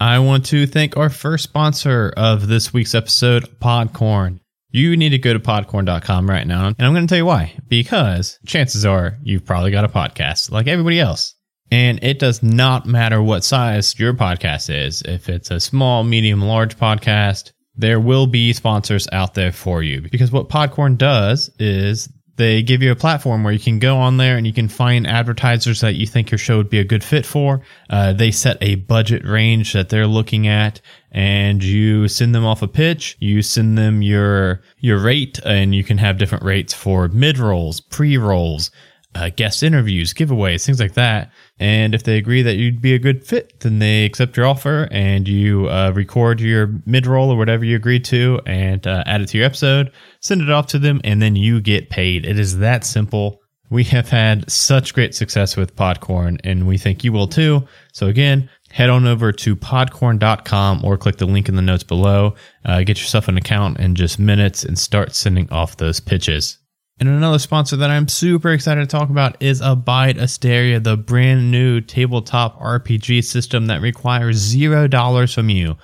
I 0.00 0.20
want 0.20 0.46
to 0.46 0.66
thank 0.66 0.96
our 0.96 1.10
first 1.10 1.44
sponsor 1.44 2.12
of 2.16 2.46
this 2.46 2.72
week's 2.72 2.94
episode, 2.94 3.58
Podcorn. 3.60 4.38
You 4.70 4.96
need 4.96 5.08
to 5.08 5.18
go 5.18 5.32
to 5.32 5.40
podcorn.com 5.40 6.30
right 6.30 6.46
now. 6.46 6.66
And 6.66 6.76
I'm 6.78 6.92
going 6.92 7.06
to 7.06 7.10
tell 7.10 7.18
you 7.18 7.26
why. 7.26 7.54
Because 7.66 8.38
chances 8.46 8.84
are 8.84 9.18
you've 9.22 9.44
probably 9.44 9.72
got 9.72 9.84
a 9.84 9.88
podcast 9.88 10.52
like 10.52 10.68
everybody 10.68 11.00
else. 11.00 11.34
And 11.70 12.02
it 12.04 12.18
does 12.20 12.42
not 12.42 12.86
matter 12.86 13.20
what 13.20 13.44
size 13.44 13.98
your 13.98 14.14
podcast 14.14 14.72
is. 14.72 15.02
If 15.02 15.28
it's 15.28 15.50
a 15.50 15.58
small, 15.58 16.04
medium, 16.04 16.42
large 16.42 16.78
podcast, 16.78 17.52
there 17.74 17.98
will 17.98 18.26
be 18.26 18.52
sponsors 18.52 19.08
out 19.12 19.34
there 19.34 19.52
for 19.52 19.82
you. 19.82 20.00
Because 20.00 20.30
what 20.30 20.48
Podcorn 20.48 20.96
does 20.96 21.50
is 21.58 22.08
they 22.38 22.62
give 22.62 22.82
you 22.82 22.92
a 22.92 22.96
platform 22.96 23.42
where 23.42 23.52
you 23.52 23.58
can 23.58 23.80
go 23.80 23.98
on 23.98 24.16
there 24.16 24.36
and 24.36 24.46
you 24.46 24.52
can 24.52 24.68
find 24.68 25.06
advertisers 25.06 25.80
that 25.80 25.96
you 25.96 26.06
think 26.06 26.30
your 26.30 26.38
show 26.38 26.56
would 26.56 26.70
be 26.70 26.78
a 26.78 26.84
good 26.84 27.02
fit 27.02 27.26
for. 27.26 27.60
Uh, 27.90 28.12
they 28.12 28.30
set 28.30 28.56
a 28.62 28.76
budget 28.76 29.24
range 29.26 29.72
that 29.72 29.88
they're 29.88 30.06
looking 30.06 30.46
at 30.46 30.80
and 31.10 31.62
you 31.64 32.06
send 32.06 32.34
them 32.34 32.44
off 32.44 32.62
a 32.62 32.68
pitch. 32.68 33.16
You 33.18 33.42
send 33.42 33.76
them 33.76 34.02
your, 34.02 34.62
your 34.78 34.98
rate 34.98 35.40
and 35.44 35.74
you 35.74 35.82
can 35.82 35.98
have 35.98 36.16
different 36.16 36.44
rates 36.44 36.72
for 36.72 37.08
mid 37.08 37.38
rolls, 37.38 37.80
pre 37.80 38.16
rolls, 38.16 38.70
uh, 39.18 39.30
guest 39.34 39.62
interviews, 39.62 40.14
giveaways, 40.14 40.64
things 40.64 40.78
like 40.78 40.94
that. 40.94 41.32
And 41.58 41.94
if 41.94 42.04
they 42.04 42.18
agree 42.18 42.42
that 42.42 42.54
you'd 42.54 42.80
be 42.80 42.94
a 42.94 42.98
good 42.98 43.26
fit, 43.26 43.60
then 43.60 43.80
they 43.80 44.04
accept 44.04 44.36
your 44.36 44.46
offer 44.46 44.86
and 44.92 45.26
you 45.26 45.68
uh, 45.68 45.90
record 45.94 46.40
your 46.40 46.80
mid 46.86 47.06
roll 47.06 47.30
or 47.30 47.36
whatever 47.36 47.64
you 47.64 47.74
agreed 47.74 48.04
to 48.06 48.40
and 48.46 48.86
uh, 48.86 49.02
add 49.06 49.20
it 49.20 49.28
to 49.30 49.38
your 49.38 49.46
episode, 49.46 49.90
send 50.20 50.40
it 50.40 50.50
off 50.50 50.68
to 50.68 50.78
them, 50.78 51.00
and 51.02 51.20
then 51.20 51.34
you 51.34 51.60
get 51.60 51.90
paid. 51.90 52.24
It 52.24 52.38
is 52.38 52.58
that 52.58 52.84
simple. 52.84 53.40
We 53.70 53.84
have 53.84 54.08
had 54.08 54.50
such 54.50 54.94
great 54.94 55.14
success 55.14 55.56
with 55.56 55.76
Podcorn, 55.76 56.40
and 56.42 56.66
we 56.66 56.78
think 56.78 57.04
you 57.04 57.12
will 57.12 57.26
too. 57.26 57.66
So, 57.92 58.06
again, 58.06 58.48
head 58.70 58.88
on 58.88 59.06
over 59.06 59.30
to 59.32 59.56
podcorn.com 59.56 60.84
or 60.84 60.96
click 60.96 61.16
the 61.16 61.26
link 61.26 61.48
in 61.48 61.56
the 61.56 61.62
notes 61.62 61.84
below. 61.84 62.34
Uh, 62.64 62.78
get 62.78 62.98
yourself 62.98 63.28
an 63.28 63.36
account 63.36 63.78
in 63.78 63.94
just 63.94 64.18
minutes 64.18 64.64
and 64.64 64.78
start 64.78 65.14
sending 65.14 65.50
off 65.50 65.76
those 65.76 66.00
pitches. 66.00 66.57
And 67.00 67.08
another 67.08 67.38
sponsor 67.38 67.76
that 67.76 67.90
I'm 67.90 68.08
super 68.08 68.50
excited 68.50 68.80
to 68.80 68.86
talk 68.86 69.08
about 69.08 69.40
is 69.40 69.60
Abide 69.60 70.18
Asteria, 70.18 70.80
the 70.80 70.96
brand 70.96 71.50
new 71.50 71.80
tabletop 71.80 72.60
RPG 72.60 73.22
system 73.24 73.66
that 73.66 73.80
requires 73.80 74.36
zero 74.36 74.88
dollars 74.88 75.32
from 75.32 75.48
you. 75.48 75.76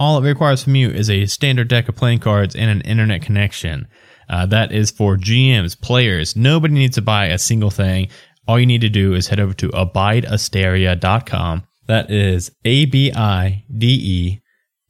All 0.00 0.18
it 0.18 0.26
requires 0.26 0.64
from 0.64 0.74
you 0.74 0.90
is 0.90 1.08
a 1.08 1.26
standard 1.26 1.68
deck 1.68 1.88
of 1.88 1.94
playing 1.94 2.18
cards 2.18 2.56
and 2.56 2.68
an 2.68 2.80
internet 2.80 3.22
connection. 3.22 3.86
Uh, 4.28 4.44
that 4.46 4.72
is 4.72 4.90
for 4.90 5.16
GMs, 5.16 5.80
players. 5.80 6.34
Nobody 6.34 6.74
needs 6.74 6.96
to 6.96 7.02
buy 7.02 7.26
a 7.26 7.38
single 7.38 7.70
thing. 7.70 8.08
All 8.48 8.58
you 8.58 8.66
need 8.66 8.80
to 8.80 8.88
do 8.88 9.14
is 9.14 9.28
head 9.28 9.40
over 9.40 9.54
to 9.54 9.68
abideasteria.com. 9.68 11.62
That 11.86 12.10
is 12.10 12.50
A 12.64 12.86
B 12.86 13.12
I 13.12 13.64
D 13.76 13.86
E 13.86 14.40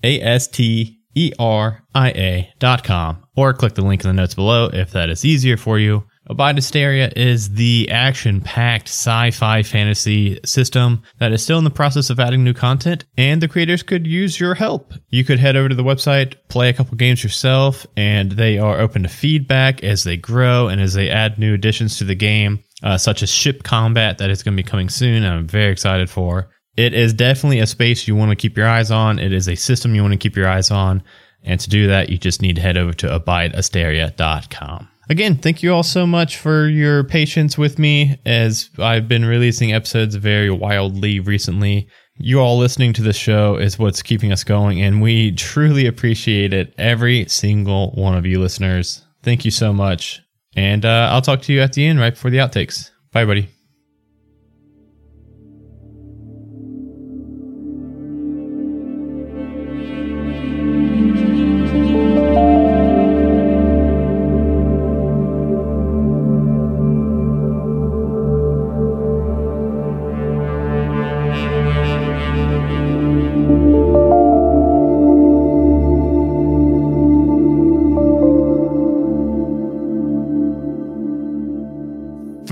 A 0.03 0.21
S 0.23 0.49
T 0.49 0.96
E-R-I-A 1.17 2.53
dot 2.59 2.85
com 2.85 3.25
or 3.35 3.53
click 3.53 3.75
the 3.75 3.85
link 3.85 4.05
in 4.05 4.09
the 4.09 4.15
notes 4.15 4.35
below 4.35 4.71
if 4.73 4.91
that 4.93 5.11
is 5.11 5.25
easier 5.25 5.57
for 5.57 5.79
you. 5.79 6.05
Abide 6.29 6.59
Asteria 6.59 7.13
is 7.15 7.51
the 7.51 7.89
action-packed 7.89 8.89
sci-fi 8.89 9.63
fantasy 9.63 10.41
system 10.45 11.03
that 11.21 11.31
is 11.31 11.41
still 11.41 11.59
in 11.59 11.65
the 11.65 11.71
process 11.71 12.11
of 12.11 12.19
adding 12.19 12.43
new 12.43 12.53
content, 12.53 13.05
and 13.17 13.41
the 13.41 13.47
creators 13.47 13.85
could 13.85 14.09
use 14.09 14.41
your 14.41 14.55
help. 14.55 14.93
You 15.11 15.23
could 15.23 15.39
head 15.39 15.55
over 15.55 15.69
to 15.69 15.75
the 15.77 15.85
website, 15.85 16.35
play 16.49 16.69
a 16.69 16.73
couple 16.73 16.97
games 16.97 17.23
yourself, 17.23 17.87
and 17.97 18.33
they 18.33 18.59
are 18.59 18.81
open 18.81 19.05
to 19.05 19.09
feedback 19.09 19.85
as 19.85 20.03
they 20.03 20.17
grow 20.17 20.67
and 20.67 20.81
as 20.81 20.95
they 20.95 21.11
add 21.11 21.39
new 21.39 21.55
additions 21.55 21.97
to 21.99 22.05
the 22.05 22.17
game, 22.17 22.65
uh, 22.83 22.99
such 22.99 23.23
as 23.23 23.31
ship 23.31 23.63
combat 23.63 24.19
that 24.19 24.29
is 24.29 24.43
going 24.43 24.57
to 24.57 24.63
be 24.63 24.69
coming 24.69 24.89
soon. 24.89 25.25
I'm 25.25 25.47
very 25.47 25.71
excited 25.71 26.11
for. 26.11 26.51
It 26.77 26.93
is 26.93 27.15
definitely 27.15 27.61
a 27.61 27.67
space 27.67 28.07
you 28.07 28.15
want 28.15 28.31
to 28.31 28.37
keep 28.37 28.57
your 28.57 28.69
eyes 28.69 28.91
on. 28.91 29.19
It 29.19 29.33
is 29.33 29.49
a 29.49 29.55
system 29.55 29.95
you 29.95 30.03
want 30.03 30.13
to 30.13 30.19
keep 30.19 30.37
your 30.37 30.49
eyes 30.49 30.71
on. 30.71 31.03
And 31.43 31.59
to 31.61 31.71
do 31.71 31.87
that, 31.87 32.11
you 32.11 32.19
just 32.19 32.43
need 32.43 32.57
to 32.57 32.63
head 32.63 32.77
over 32.77 32.93
to 32.95 33.19
abideasteria.com. 33.19 34.89
Again, 35.09 35.37
thank 35.37 35.63
you 35.63 35.73
all 35.73 35.85
so 35.85 36.05
much 36.07 36.37
for 36.37 36.69
your 36.69 37.05
patience 37.05 37.57
with 37.57 37.79
me 37.79 38.19
as 38.27 38.71
I've 38.79 39.07
been 39.07 39.25
releasing 39.25 39.73
episodes 39.73 40.17
very 40.17 40.51
wildly 40.51 41.21
recently. 41.21 41.89
You 42.19 42.41
all 42.41 42.59
listening 42.59 42.93
to 42.95 43.03
the 43.03 43.13
show 43.13 43.57
is 43.57 43.79
what's 43.79 44.03
keeping 44.03 44.33
us 44.33 44.43
going, 44.43 44.83
and 44.83 45.01
we 45.01 45.33
truly 45.33 45.87
appreciate 45.87 46.53
it. 46.53 46.75
Every 46.77 47.27
single 47.27 47.93
one 47.93 48.17
of 48.17 48.27
you 48.27 48.41
listeners. 48.41 49.05
Thank 49.23 49.45
you 49.45 49.51
so 49.51 49.73
much. 49.73 50.23
And 50.57 50.85
uh, 50.85 51.11
I'll 51.13 51.23
talk 51.23 51.43
to 51.43 51.53
you 51.53 51.61
at 51.61 51.75
the 51.75 51.87
end 51.87 52.01
right 52.01 52.15
before 52.15 52.31
the 52.31 52.39
outtakes. 52.39 52.91
Bye, 53.13 53.27
buddy. 53.27 53.56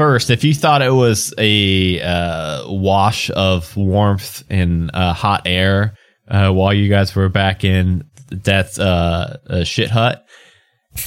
First, 0.05 0.29
if 0.29 0.45
you 0.45 0.53
thought 0.53 0.83
it 0.83 0.93
was 0.93 1.33
a 1.39 1.99
uh, 1.99 2.71
wash 2.71 3.31
of 3.31 3.75
warmth 3.75 4.45
and 4.51 4.91
uh, 4.93 5.15
hot 5.15 5.45
air 5.47 5.97
uh, 6.29 6.51
while 6.51 6.75
you 6.75 6.91
guys 6.91 7.15
were 7.15 7.31
back 7.31 7.65
in 7.65 8.05
Death's 8.29 8.79
uh, 8.79 9.65
shit 9.65 9.89
hut, 9.89 10.23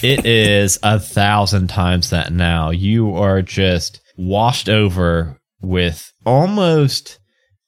it 0.01 0.25
is 0.25 0.79
a 0.81 0.99
thousand 0.99 1.67
times 1.67 2.09
that 2.09 2.33
now. 2.33 2.71
You 2.71 3.13
are 3.17 3.43
just 3.43 4.01
washed 4.17 4.67
over 4.67 5.39
with 5.61 6.11
almost 6.25 7.19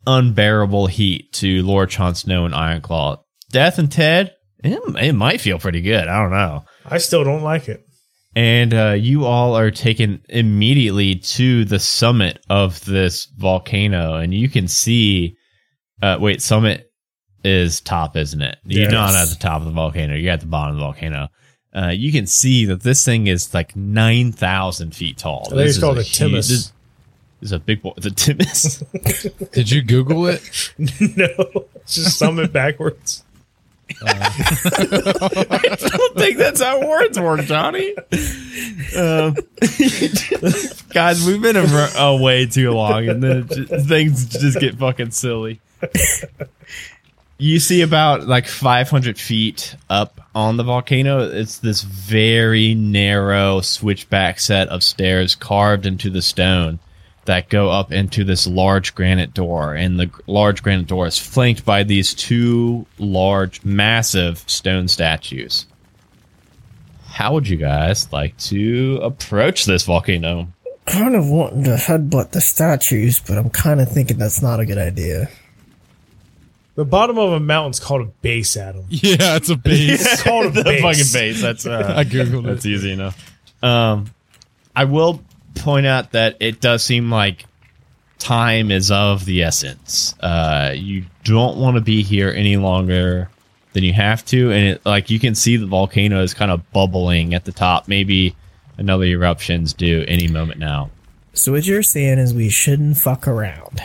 unbearable 0.07 0.87
heat 0.87 1.31
to 1.33 1.61
Lord 1.61 1.91
Jon 1.91 2.15
Snow 2.15 2.45
and 2.45 2.55
Ironclaw. 2.55 3.19
Death 3.51 3.77
and 3.77 3.91
Ted, 3.91 4.33
it, 4.63 4.81
it 4.99 5.13
might 5.13 5.41
feel 5.41 5.59
pretty 5.59 5.81
good. 5.81 6.07
I 6.07 6.23
don't 6.23 6.31
know 6.31 6.65
I 6.83 6.97
still 6.97 7.23
don't 7.23 7.43
like 7.43 7.69
it. 7.69 7.85
And 8.39 8.73
uh, 8.73 8.95
you 8.97 9.25
all 9.25 9.57
are 9.57 9.69
taken 9.69 10.21
immediately 10.29 11.15
to 11.15 11.65
the 11.65 11.77
summit 11.77 12.41
of 12.49 12.79
this 12.85 13.25
volcano, 13.25 14.15
and 14.15 14.33
you 14.33 14.47
can 14.47 14.69
see. 14.69 15.35
Uh, 16.01 16.17
wait, 16.21 16.41
summit 16.41 16.89
is 17.43 17.81
top, 17.81 18.15
isn't 18.15 18.41
it? 18.41 18.57
You're 18.63 18.91
not 18.91 19.13
at 19.13 19.27
the 19.27 19.35
top 19.35 19.59
of 19.59 19.65
the 19.65 19.73
volcano. 19.73 20.15
You're 20.15 20.31
at 20.31 20.39
the 20.39 20.45
bottom 20.45 20.75
of 20.75 20.79
the 20.79 20.85
volcano. 20.85 21.27
Uh, 21.75 21.89
you 21.89 22.13
can 22.13 22.25
see 22.27 22.63
that 22.63 22.81
this 22.81 23.03
thing 23.03 23.27
is 23.27 23.53
like 23.53 23.75
nine 23.75 24.31
thousand 24.31 24.95
feet 24.95 25.17
tall. 25.17 25.41
I 25.47 25.49
think 25.49 25.55
This 25.57 25.67
it's 25.67 25.77
is 25.77 25.83
called 25.83 25.97
a 25.97 25.99
a 25.99 26.03
Timus. 26.03 26.31
This, 26.31 26.47
this 26.47 26.71
is 27.41 27.51
a 27.51 27.59
big 27.59 27.81
boy. 27.81 27.91
The 27.97 28.11
Timus. 28.11 29.51
Did 29.51 29.69
you 29.69 29.81
Google 29.81 30.27
it? 30.27 30.41
no, 30.77 31.65
it's 31.75 31.95
just 31.95 32.17
summit 32.17 32.53
backwards. 32.53 33.25
I 34.01 35.75
don't 35.77 36.17
think 36.17 36.37
that's 36.37 36.61
how 36.61 36.87
words 36.87 37.19
work, 37.19 37.41
Johnny. 37.41 37.95
Um, 38.95 39.35
guys, 40.89 41.25
we've 41.25 41.41
been 41.41 41.57
a, 41.57 41.91
away 41.97 42.45
too 42.45 42.71
long, 42.71 43.07
and 43.09 43.23
then 43.23 43.47
just, 43.47 43.87
things 43.87 44.25
just 44.27 44.59
get 44.59 44.75
fucking 44.75 45.11
silly. 45.11 45.61
You 47.37 47.59
see 47.59 47.81
about 47.81 48.27
like 48.27 48.47
500 48.47 49.17
feet 49.17 49.75
up 49.89 50.19
on 50.35 50.57
the 50.57 50.63
volcano. 50.63 51.29
It's 51.29 51.59
this 51.59 51.81
very 51.83 52.75
narrow 52.75 53.61
switchback 53.61 54.39
set 54.39 54.67
of 54.67 54.83
stairs 54.83 55.35
carved 55.35 55.85
into 55.85 56.09
the 56.09 56.21
stone 56.21 56.79
that 57.29 57.47
go 57.49 57.69
up 57.69 57.91
into 57.91 58.23
this 58.23 58.47
large 58.47 58.95
granite 58.95 59.33
door. 59.35 59.75
And 59.75 59.99
the 59.99 60.09
large 60.25 60.63
granite 60.63 60.87
door 60.87 61.05
is 61.05 61.19
flanked 61.19 61.63
by 61.63 61.83
these 61.83 62.13
two 62.15 62.85
large, 62.97 63.63
massive 63.63 64.39
stone 64.47 64.87
statues. 64.87 65.67
how 67.11 67.33
would 67.33 67.47
you 67.47 67.57
guys 67.57 68.11
like 68.11 68.35
to 68.37 68.99
approach 69.03 69.65
this 69.65 69.83
volcano? 69.85 70.47
Kind 70.87 71.15
of 71.15 71.29
wanting 71.29 71.65
to 71.65 71.75
headbutt 71.75 72.31
the 72.31 72.41
statues, 72.41 73.19
but 73.19 73.37
I'm 73.37 73.49
kind 73.51 73.79
of 73.79 73.91
thinking 73.91 74.17
that's 74.17 74.41
not 74.41 74.59
a 74.59 74.65
good 74.65 74.77
idea. 74.79 75.29
The 76.75 76.85
bottom 76.85 77.17
of 77.19 77.33
a 77.33 77.39
mountain's 77.39 77.79
called 77.79 78.01
a 78.01 78.11
base, 78.21 78.57
Adam. 78.57 78.85
Yeah, 78.89 79.35
it's 79.35 79.49
a 79.49 79.55
base. 79.55 80.01
It's 80.01 80.23
called 80.23 80.45
a 80.47 80.49
the 80.51 80.63
base. 80.63 80.81
fucking 80.81 81.13
base. 81.13 81.41
That's 81.41 81.65
uh, 81.67 81.93
I 81.97 82.05
googled 82.05 82.45
That's 82.45 82.65
it. 82.65 82.69
easy 82.69 82.91
enough. 82.93 83.17
Um, 83.61 84.09
I 84.75 84.85
will 84.85 85.21
point 85.55 85.85
out 85.85 86.11
that 86.11 86.37
it 86.39 86.61
does 86.61 86.83
seem 86.83 87.09
like 87.09 87.45
time 88.19 88.71
is 88.71 88.91
of 88.91 89.25
the 89.25 89.43
essence. 89.43 90.13
Uh, 90.19 90.73
you 90.75 91.05
don't 91.23 91.57
want 91.57 91.75
to 91.75 91.81
be 91.81 92.03
here 92.03 92.29
any 92.29 92.57
longer 92.57 93.29
than 93.73 93.83
you 93.83 93.93
have 93.93 94.25
to, 94.25 94.51
and 94.51 94.67
it 94.67 94.85
like 94.85 95.09
you 95.09 95.19
can 95.19 95.35
see 95.35 95.57
the 95.57 95.65
volcano 95.65 96.21
is 96.21 96.33
kind 96.33 96.51
of 96.51 96.69
bubbling 96.71 97.33
at 97.33 97.45
the 97.45 97.51
top. 97.51 97.87
Maybe 97.87 98.35
another 98.77 99.05
eruption's 99.05 99.73
due 99.73 100.05
any 100.07 100.27
moment 100.27 100.59
now. 100.59 100.89
So 101.33 101.51
what 101.51 101.65
you're 101.65 101.83
saying 101.83 102.17
is 102.19 102.33
we 102.33 102.49
shouldn't 102.49 102.97
fuck 102.97 103.27
around. 103.27 103.81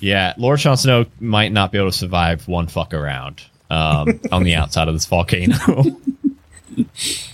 Yeah, 0.00 0.34
Lord 0.36 0.58
Jon 0.58 0.76
Snow 0.76 1.06
might 1.20 1.52
not 1.52 1.72
be 1.72 1.78
able 1.78 1.90
to 1.90 1.96
survive 1.96 2.48
one 2.48 2.66
fuck 2.66 2.94
around 2.94 3.42
um, 3.70 4.20
on 4.32 4.42
the 4.44 4.54
outside 4.54 4.88
of 4.88 4.94
this 4.94 5.06
volcano. 5.06 5.56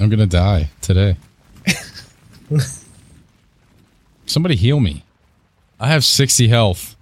I'm 0.00 0.08
gonna 0.08 0.26
die 0.26 0.70
today. 0.80 1.16
Somebody 4.26 4.56
heal 4.56 4.80
me. 4.80 5.04
I 5.78 5.88
have 5.88 6.04
60 6.04 6.48
health. 6.48 6.96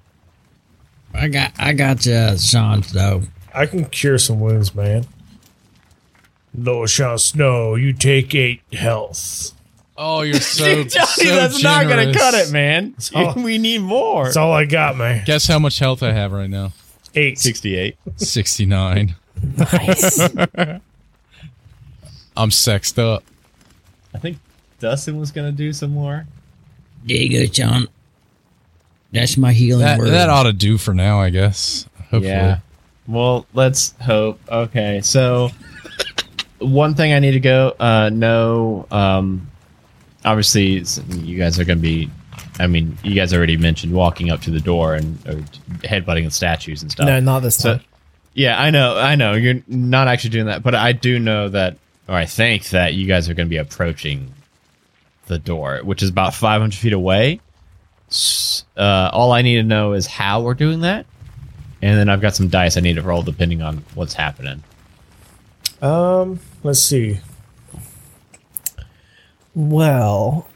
I 1.12 1.28
got 1.28 1.52
I 1.58 1.72
got 1.74 2.04
you, 2.06 2.36
Sean. 2.38 2.82
Though 2.92 3.22
I 3.54 3.66
can 3.66 3.84
cure 3.84 4.18
some 4.18 4.40
wounds, 4.40 4.74
man. 4.74 5.06
Lord 6.56 6.90
Sean 6.90 7.18
Snow, 7.18 7.76
you 7.76 7.92
take 7.92 8.34
eight 8.34 8.62
health. 8.72 9.52
Oh, 9.96 10.22
you're 10.22 10.34
so, 10.40 10.82
Johnny, 10.82 11.06
so 11.06 11.24
that's 11.36 11.62
not 11.62 11.86
gonna 11.88 12.12
cut 12.12 12.34
it, 12.34 12.50
man. 12.52 12.96
all- 13.14 13.34
we 13.36 13.58
need 13.58 13.78
more. 13.80 14.24
That's 14.24 14.36
all 14.36 14.52
I 14.52 14.64
got, 14.64 14.96
man. 14.96 15.24
Guess 15.24 15.46
how 15.46 15.60
much 15.60 15.78
health 15.78 16.02
I 16.02 16.12
have 16.12 16.32
right 16.32 16.50
now? 16.50 16.72
Eight. 17.14 17.38
68. 17.38 17.96
69. 18.16 19.14
Nice. 19.56 20.20
I'm 22.36 22.50
sexed 22.50 22.98
up. 22.98 23.22
I 24.12 24.18
think 24.18 24.38
Dustin 24.80 25.18
was 25.20 25.30
gonna 25.30 25.52
do 25.52 25.72
some 25.72 25.92
more. 25.92 26.26
There 27.04 27.16
you 27.18 27.46
go, 27.46 27.52
Sean. 27.52 27.88
That's 29.12 29.36
my 29.36 29.52
healing 29.52 29.84
That, 29.84 29.98
word. 29.98 30.10
that 30.10 30.28
ought 30.28 30.42
to 30.44 30.52
do 30.52 30.76
for 30.78 30.92
now, 30.92 31.20
I 31.20 31.30
guess. 31.30 31.86
Hopefully. 32.10 32.26
Yeah. 32.26 32.58
Well, 33.06 33.46
let's 33.54 33.94
hope. 34.00 34.40
Okay, 34.50 35.00
so 35.02 35.50
one 36.58 36.94
thing 36.94 37.12
I 37.12 37.18
need 37.18 37.32
to 37.32 37.40
go 37.40 37.74
uh, 37.78 38.08
know. 38.10 38.86
Um, 38.90 39.48
obviously, 40.24 40.82
you 41.20 41.38
guys 41.38 41.60
are 41.60 41.64
going 41.64 41.78
to 41.78 41.82
be. 41.82 42.10
I 42.58 42.66
mean, 42.66 42.96
you 43.02 43.14
guys 43.14 43.34
already 43.34 43.56
mentioned 43.56 43.92
walking 43.92 44.30
up 44.30 44.40
to 44.42 44.50
the 44.50 44.60
door 44.60 44.94
and 44.94 45.18
or 45.26 45.34
headbutting 45.82 46.24
the 46.24 46.30
statues 46.30 46.82
and 46.82 46.90
stuff. 46.90 47.06
no, 47.06 47.18
not 47.20 47.40
this 47.40 47.56
So, 47.56 47.74
time. 47.78 47.84
yeah, 48.32 48.60
I 48.60 48.70
know, 48.70 48.96
I 48.96 49.16
know. 49.16 49.32
You're 49.34 49.60
not 49.66 50.06
actually 50.08 50.30
doing 50.30 50.46
that, 50.46 50.62
but 50.62 50.74
I 50.74 50.92
do 50.92 51.18
know 51.18 51.48
that, 51.48 51.76
or 52.08 52.14
I 52.14 52.26
think 52.26 52.68
that 52.70 52.94
you 52.94 53.06
guys 53.06 53.28
are 53.28 53.34
going 53.34 53.48
to 53.48 53.50
be 53.50 53.56
approaching 53.58 54.32
the 55.26 55.38
door, 55.38 55.80
which 55.82 56.02
is 56.02 56.10
about 56.10 56.34
500 56.34 56.74
feet 56.74 56.92
away. 56.92 57.40
Uh, 58.76 59.10
all 59.12 59.32
I 59.32 59.42
need 59.42 59.56
to 59.56 59.62
know 59.62 59.92
is 59.94 60.06
how 60.06 60.42
we're 60.42 60.54
doing 60.54 60.80
that, 60.80 61.06
and 61.82 61.98
then 61.98 62.08
I've 62.08 62.20
got 62.20 62.34
some 62.36 62.48
dice 62.48 62.76
I 62.76 62.80
need 62.80 62.94
to 62.94 63.02
roll 63.02 63.22
depending 63.22 63.62
on 63.62 63.84
what's 63.94 64.14
happening. 64.14 64.62
Um, 65.82 66.38
let's 66.62 66.80
see. 66.80 67.18
Well, 69.54 70.48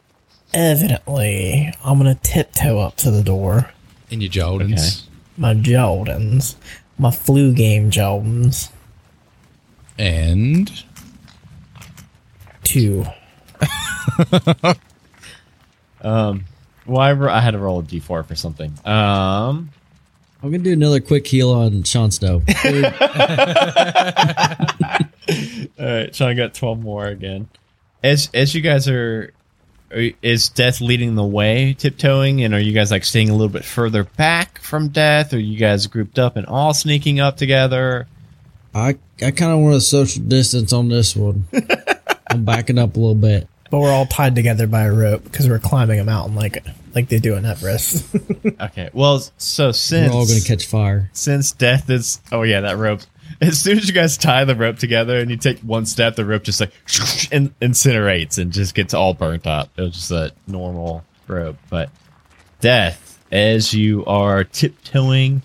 evidently, 0.53 1.73
I'm 1.85 1.99
gonna 1.99 2.17
tiptoe 2.17 2.79
up 2.79 2.97
to 2.97 3.11
the 3.11 3.23
door. 3.23 3.71
In 4.11 4.21
your 4.21 4.31
Jordans. 4.31 5.03
My 5.37 5.55
Jordans, 5.55 6.57
my 6.99 7.11
flu 7.11 7.53
game 7.53 7.91
Jordans, 7.91 8.71
And 9.99 10.85
two. 12.63 13.05
Well, 16.89 17.01
I, 17.01 17.13
I 17.13 17.41
had 17.41 17.51
to 17.51 17.59
roll 17.59 17.81
a 17.81 17.83
d4 17.83 18.27
for 18.27 18.35
something. 18.35 18.73
Um, 18.85 19.71
I'm 20.43 20.51
gonna 20.51 20.59
do 20.59 20.73
another 20.73 21.01
quick 21.01 21.27
heal 21.27 21.51
on 21.51 21.83
Sean 21.83 22.11
Snow. 22.11 22.43
all 25.79 25.87
right, 25.87 26.15
Sean 26.15 26.35
got 26.35 26.55
12 26.55 26.81
more 26.81 27.07
again. 27.07 27.49
As 28.03 28.31
as 28.33 28.55
you 28.55 28.63
guys 28.63 28.89
are, 28.89 29.35
are 29.93 30.11
is 30.23 30.49
Death 30.49 30.81
leading 30.81 31.15
the 31.15 31.25
way, 31.25 31.75
tiptoeing, 31.75 32.43
and 32.43 32.55
are 32.55 32.61
you 32.61 32.73
guys 32.73 32.91
like 32.91 33.05
staying 33.05 33.29
a 33.29 33.33
little 33.33 33.53
bit 33.53 33.67
further 33.67 34.05
back 34.05 34.59
from 34.61 34.89
Death? 34.89 35.35
Or 35.35 35.39
you 35.39 35.59
guys 35.59 35.87
grouped 35.89 36.19
up 36.19 36.37
and 36.37 36.47
all 36.47 36.73
sneaking 36.73 37.21
up 37.21 37.37
together? 37.37 38.07
I 38.75 38.97
I 39.21 39.31
kind 39.33 39.53
of 39.53 39.59
want 39.59 39.75
a 39.75 39.81
social 39.83 40.23
distance 40.23 40.73
on 40.73 40.89
this 40.89 41.15
one. 41.15 41.47
I'm 42.31 42.45
backing 42.45 42.79
up 42.79 42.97
a 42.97 42.99
little 42.99 43.15
bit. 43.15 43.49
But 43.71 43.81
we're 43.81 43.93
all 43.93 44.07
tied 44.07 44.35
together 44.35 44.67
by 44.67 44.85
a 44.85 44.93
rope 44.93 45.25
because 45.25 45.47
we're 45.49 45.59
climbing 45.59 46.01
a 46.01 46.05
mountain 46.05 46.35
like 46.35 46.65
like 46.95 47.09
they 47.09 47.19
do 47.19 47.35
in 47.37 47.45
Everest. 47.45 48.07
Okay, 48.61 48.91
well, 48.93 49.21
so 49.37 49.71
since 49.73 49.73
We're 49.73 49.73
since 49.73 50.13
all 50.15 50.27
gonna 50.27 50.41
catch 50.41 50.67
fire. 50.67 51.11
since 51.13 51.53
Death 51.53 51.89
is, 51.91 52.21
oh 52.33 52.43
yeah, 52.43 52.61
that 52.63 52.77
rope. 52.79 53.03
As 53.41 53.61
soon 53.61 53.79
as 53.79 53.87
you 53.87 53.93
guys 53.95 54.17
tie 54.17 54.45
the 54.45 54.57
rope 54.57 54.79
together 54.79 55.19
and 55.19 55.31
you 55.31 55.37
take 55.37 55.59
one 55.61 55.85
step, 55.87 56.17
the 56.17 56.25
rope 56.25 56.43
just 56.43 56.61
like 56.61 56.73
in, 57.33 57.51
incinerates 57.61 58.39
and 58.39 58.53
just 58.53 58.75
gets 58.75 58.95
all 58.95 59.13
burnt 59.15 59.47
up. 59.47 59.69
It 59.77 59.83
was 59.83 59.93
just 59.93 60.11
a 60.11 60.33
normal 60.47 61.05
rope, 61.29 61.57
but 61.69 61.91
Death, 62.61 63.23
as 63.31 63.73
you 63.75 64.05
are 64.07 64.43
tiptoeing 64.45 65.43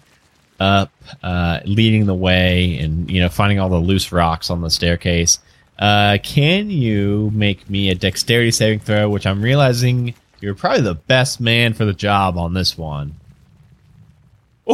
up, 0.59 0.91
uh, 1.21 1.59
leading 1.65 2.05
the 2.05 2.15
way, 2.15 2.79
and 2.79 3.11
you 3.11 3.19
know 3.21 3.29
finding 3.29 3.59
all 3.59 3.69
the 3.69 3.77
loose 3.77 4.11
rocks 4.11 4.49
on 4.49 4.61
the 4.61 4.69
staircase. 4.69 5.39
Uh, 5.79 6.17
can 6.23 6.69
you 6.69 7.31
make 7.33 7.69
me 7.69 7.89
a 7.89 7.95
dexterity 7.95 8.51
saving 8.51 8.79
throw? 8.79 9.09
Which 9.09 9.25
I'm 9.25 9.41
realizing 9.41 10.13
you're 10.39 10.55
probably 10.55 10.81
the 10.81 10.95
best 10.95 11.39
man 11.41 11.73
for 11.73 11.85
the 11.85 11.93
job 11.93 12.37
on 12.37 12.53
this 12.53 12.77
one. 12.77 13.15
a 14.67 14.73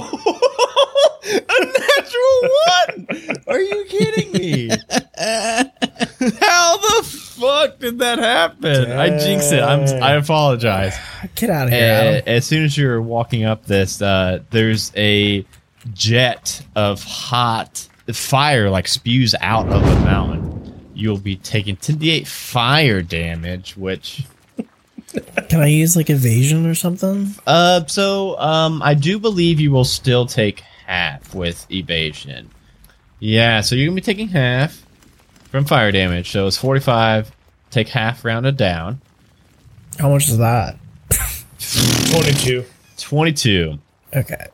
natural 1.60 2.42
one! 2.44 3.08
Are 3.48 3.60
you 3.60 3.86
kidding 3.88 4.32
me? 4.34 4.68
How 6.40 6.78
the 6.78 7.04
fuck 7.04 7.80
did 7.80 8.00
that 8.00 8.20
happen? 8.20 8.92
I 8.92 9.18
jinxed 9.18 9.52
it. 9.54 9.62
I'm. 9.64 9.82
I 10.04 10.14
apologize. 10.14 10.96
Get 11.36 11.50
out 11.50 11.68
of 11.68 11.74
here, 11.74 11.80
Uh, 11.84 12.18
Adam. 12.18 12.24
as 12.28 12.46
soon 12.46 12.66
as 12.66 12.78
you're 12.78 13.02
walking 13.02 13.46
up 13.46 13.66
this, 13.66 14.02
uh, 14.02 14.40
there's 14.52 14.92
a 14.96 15.46
jet 15.94 16.62
of 16.76 17.02
hot 17.04 17.88
fire 18.14 18.70
like 18.70 18.88
spews 18.88 19.34
out 19.42 19.68
of 19.70 19.82
the 19.84 19.96
mountain. 20.02 20.49
You'll 21.00 21.18
be 21.18 21.36
taking 21.38 21.76
10d8 21.78 22.28
fire 22.28 23.02
damage, 23.02 23.78
which 23.78 24.24
Can 25.50 25.62
I 25.62 25.68
use 25.68 25.96
like 25.96 26.10
evasion 26.10 26.66
or 26.66 26.76
something? 26.76 27.34
uh, 27.48 27.86
so 27.88 28.38
um, 28.40 28.82
I 28.84 28.94
do 28.94 29.18
believe 29.18 29.60
you 29.60 29.72
will 29.72 29.86
still 29.86 30.26
take 30.26 30.60
half 30.86 31.34
with 31.34 31.66
evasion. 31.72 32.50
Yeah, 33.20 33.62
so 33.62 33.76
you're 33.76 33.88
gonna 33.88 33.96
be 33.96 34.02
taking 34.02 34.28
half 34.28 34.86
from 35.52 35.66
fire 35.66 35.92
damage. 35.92 36.32
So 36.32 36.48
it's 36.48 36.58
45. 36.58 37.32
Take 37.72 37.90
half 37.90 38.24
rounded 38.26 38.58
down. 38.58 39.00
How 40.00 40.10
much 40.10 40.28
is 40.30 40.38
that? 40.38 40.78
22. 42.12 42.66
22, 42.98 43.80
Okay. 44.16 44.48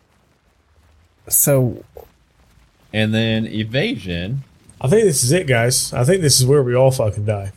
So 1.28 1.84
and 2.94 3.14
then 3.14 3.46
evasion. 3.48 4.44
I 4.86 4.88
think 4.88 5.06
this 5.06 5.24
is 5.24 5.32
it, 5.32 5.48
guys. 5.48 5.92
I 5.94 6.04
think 6.04 6.22
this 6.22 6.40
is 6.40 6.46
where 6.46 6.62
we 6.62 6.76
all 6.76 6.92
fucking 6.92 7.26
die. 7.26 7.52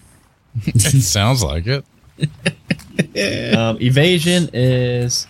sounds 0.78 1.42
like 1.42 1.66
it. 1.66 1.84
um, 3.54 3.76
evasion 3.82 4.48
is 4.54 5.26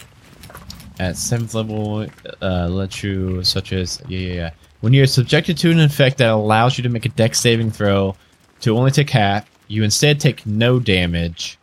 at 1.01 1.17
seventh 1.17 1.55
level. 1.55 2.07
Uh, 2.41 2.69
lets 2.69 3.03
you 3.03 3.43
such 3.43 3.73
as 3.73 4.01
yeah, 4.07 4.19
yeah, 4.21 4.33
yeah. 4.35 4.51
When 4.81 4.93
you're 4.93 5.09
subjected 5.09 5.59
to 5.59 5.73
an 5.73 5.81
effect 5.81 6.19
that 6.19 6.31
allows 6.31 6.79
you 6.79 6.85
to 6.85 6.89
make 6.89 7.05
a 7.05 7.09
dex 7.09 7.41
saving 7.41 7.73
throw 7.73 8.15
to 8.61 8.79
only 8.79 8.93
take 8.93 9.11
half, 9.11 9.51
you 9.67 9.83
instead 9.83 10.21
take 10.21 10.47
no 10.47 10.79
damage 10.79 11.59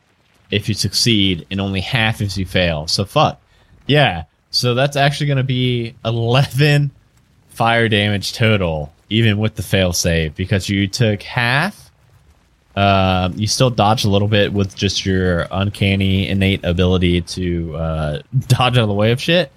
if 0.52 0.68
you 0.68 0.76
succeed 0.76 1.48
and 1.50 1.62
only 1.62 1.80
half 1.80 2.20
if 2.20 2.38
you 2.38 2.46
fail. 2.46 2.88
So 2.88 3.06
fuck, 3.06 3.42
yeah. 3.88 4.26
So 4.52 4.74
that's 4.74 4.98
actually 4.98 5.28
going 5.28 5.38
to 5.38 5.46
be 5.46 5.96
eleven 6.04 6.92
fire 7.48 7.88
damage 7.88 8.34
total, 8.34 8.92
even 9.10 9.38
with 9.38 9.56
the 9.56 9.64
fail 9.64 9.94
save, 9.94 10.36
because 10.36 10.70
you 10.70 10.88
took 10.88 11.22
half 11.24 11.86
um, 12.76 13.34
you 13.38 13.48
still 13.48 13.70
dodge 13.70 14.04
a 14.04 14.10
little 14.10 14.28
bit 14.28 14.52
with 14.52 14.76
just 14.76 15.06
your 15.06 15.48
uncanny 15.50 16.28
innate 16.28 16.66
ability 16.66 17.22
to 17.22 17.74
uh, 17.76 18.22
dodge 18.48 18.78
out 18.78 18.84
of 18.84 18.90
the 18.90 18.94
way 18.94 19.12
of 19.14 19.22
shit, 19.22 19.50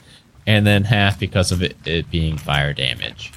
and 0.47 0.65
then 0.65 0.85
half 0.85 1.19
because 1.19 1.51
of 1.51 1.63
it, 1.63 1.77
it 1.85 2.09
being 2.13 2.39
fire 2.39 2.73
damage. 2.73 3.33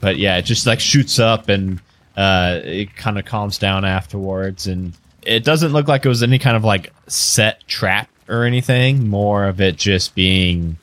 But 0.00 0.18
yeah, 0.18 0.36
it 0.36 0.42
just 0.42 0.66
like 0.66 0.80
shoots 0.80 1.18
up, 1.18 1.48
and 1.48 1.80
Uh, 2.16 2.60
it 2.64 2.96
kind 2.96 3.18
of 3.18 3.26
calms 3.26 3.58
down 3.58 3.84
afterwards, 3.84 4.66
and 4.66 4.94
it 5.22 5.44
doesn't 5.44 5.72
look 5.72 5.86
like 5.86 6.04
it 6.06 6.08
was 6.08 6.22
any 6.22 6.38
kind 6.38 6.56
of 6.56 6.64
like 6.64 6.90
set 7.08 7.66
trap 7.66 8.08
or 8.26 8.44
anything. 8.44 9.08
More 9.08 9.46
of 9.46 9.60
it 9.60 9.76
just 9.76 10.14
being 10.14 10.78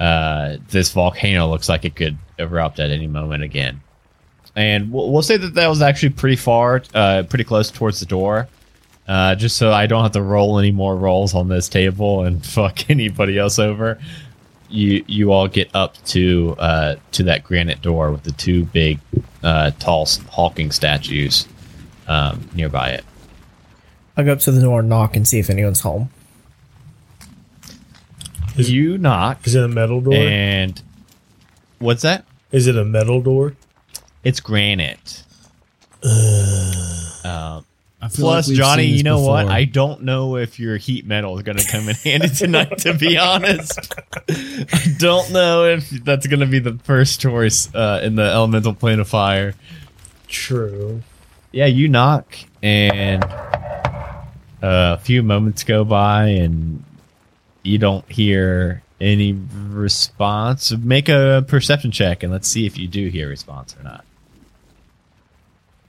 uh, 0.00 0.56
this 0.70 0.90
volcano 0.92 1.48
looks 1.48 1.68
like 1.68 1.84
it 1.84 1.94
could 1.94 2.18
erupt 2.38 2.80
at 2.80 2.90
any 2.90 3.06
moment 3.06 3.44
again. 3.44 3.80
And 4.56 4.90
we'll, 4.90 5.12
we'll 5.12 5.22
say 5.22 5.36
that 5.36 5.54
that 5.54 5.68
was 5.68 5.82
actually 5.82 6.08
pretty 6.10 6.36
far, 6.36 6.82
uh, 6.94 7.24
pretty 7.28 7.44
close 7.44 7.70
towards 7.70 8.00
the 8.00 8.06
door. 8.06 8.48
Uh, 9.06 9.34
just 9.36 9.56
so 9.56 9.70
I 9.70 9.86
don't 9.86 10.02
have 10.02 10.12
to 10.12 10.22
roll 10.22 10.58
any 10.58 10.72
more 10.72 10.96
rolls 10.96 11.34
on 11.34 11.46
this 11.48 11.68
table 11.68 12.24
and 12.24 12.44
fuck 12.58 12.90
anybody 12.90 13.38
else 13.38 13.58
over. 13.58 14.00
You 14.68 15.04
you 15.06 15.30
all 15.30 15.46
get 15.46 15.70
up 15.76 15.94
to 16.06 16.56
uh, 16.58 16.96
to 17.12 17.22
that 17.24 17.44
granite 17.44 17.82
door 17.82 18.10
with 18.10 18.24
the 18.24 18.32
two 18.32 18.64
big, 18.64 18.98
uh, 19.44 19.70
tall 19.78 20.02
s- 20.02 20.18
hulking 20.32 20.72
statues 20.72 21.46
um, 22.08 22.48
nearby 22.52 22.88
it. 22.90 23.04
I'll 24.16 24.24
go 24.24 24.32
up 24.32 24.40
to 24.40 24.50
the 24.50 24.60
door 24.62 24.80
and 24.80 24.88
knock 24.88 25.14
and 25.14 25.28
see 25.28 25.38
if 25.38 25.50
anyone's 25.50 25.82
home. 25.82 26.10
Is- 28.56 28.70
you 28.70 28.96
knock 28.98 29.46
Is 29.46 29.54
it 29.54 29.62
a 29.62 29.68
metal 29.68 30.00
door? 30.00 30.14
and 30.14 30.82
what's 31.78 32.02
that? 32.02 32.24
Is 32.50 32.66
it 32.66 32.76
a 32.76 32.84
metal 32.84 33.20
door? 33.20 33.54
It's 34.26 34.40
granite. 34.40 35.22
Um, 36.02 37.64
Plus, 38.12 38.48
like 38.48 38.56
Johnny, 38.56 38.86
you 38.86 39.04
know 39.04 39.20
what? 39.20 39.46
I 39.46 39.62
don't 39.66 40.02
know 40.02 40.34
if 40.36 40.58
your 40.58 40.78
heat 40.78 41.06
metal 41.06 41.36
is 41.36 41.44
going 41.44 41.58
to 41.58 41.66
come 41.66 41.88
in 41.88 41.94
handy 42.04 42.30
tonight. 42.30 42.78
To 42.78 42.94
be 42.94 43.16
honest, 43.18 43.94
I 44.28 44.96
don't 44.98 45.30
know 45.30 45.66
if 45.66 45.88
that's 45.90 46.26
going 46.26 46.40
to 46.40 46.46
be 46.46 46.58
the 46.58 46.76
first 46.82 47.20
choice 47.20 47.72
uh, 47.72 48.00
in 48.02 48.16
the 48.16 48.24
elemental 48.24 48.74
plane 48.74 48.98
of 48.98 49.08
fire. 49.08 49.54
True. 50.26 51.02
Yeah, 51.52 51.66
you 51.66 51.86
knock, 51.86 52.36
and 52.64 53.22
a 54.60 54.98
few 54.98 55.22
moments 55.22 55.62
go 55.62 55.84
by, 55.84 56.30
and 56.30 56.82
you 57.62 57.78
don't 57.78 58.10
hear 58.10 58.82
any 59.00 59.38
response. 59.68 60.72
Make 60.72 61.08
a 61.08 61.44
perception 61.46 61.92
check, 61.92 62.24
and 62.24 62.32
let's 62.32 62.48
see 62.48 62.66
if 62.66 62.76
you 62.76 62.88
do 62.88 63.06
hear 63.06 63.28
a 63.28 63.30
response 63.30 63.76
or 63.78 63.84
not. 63.84 64.04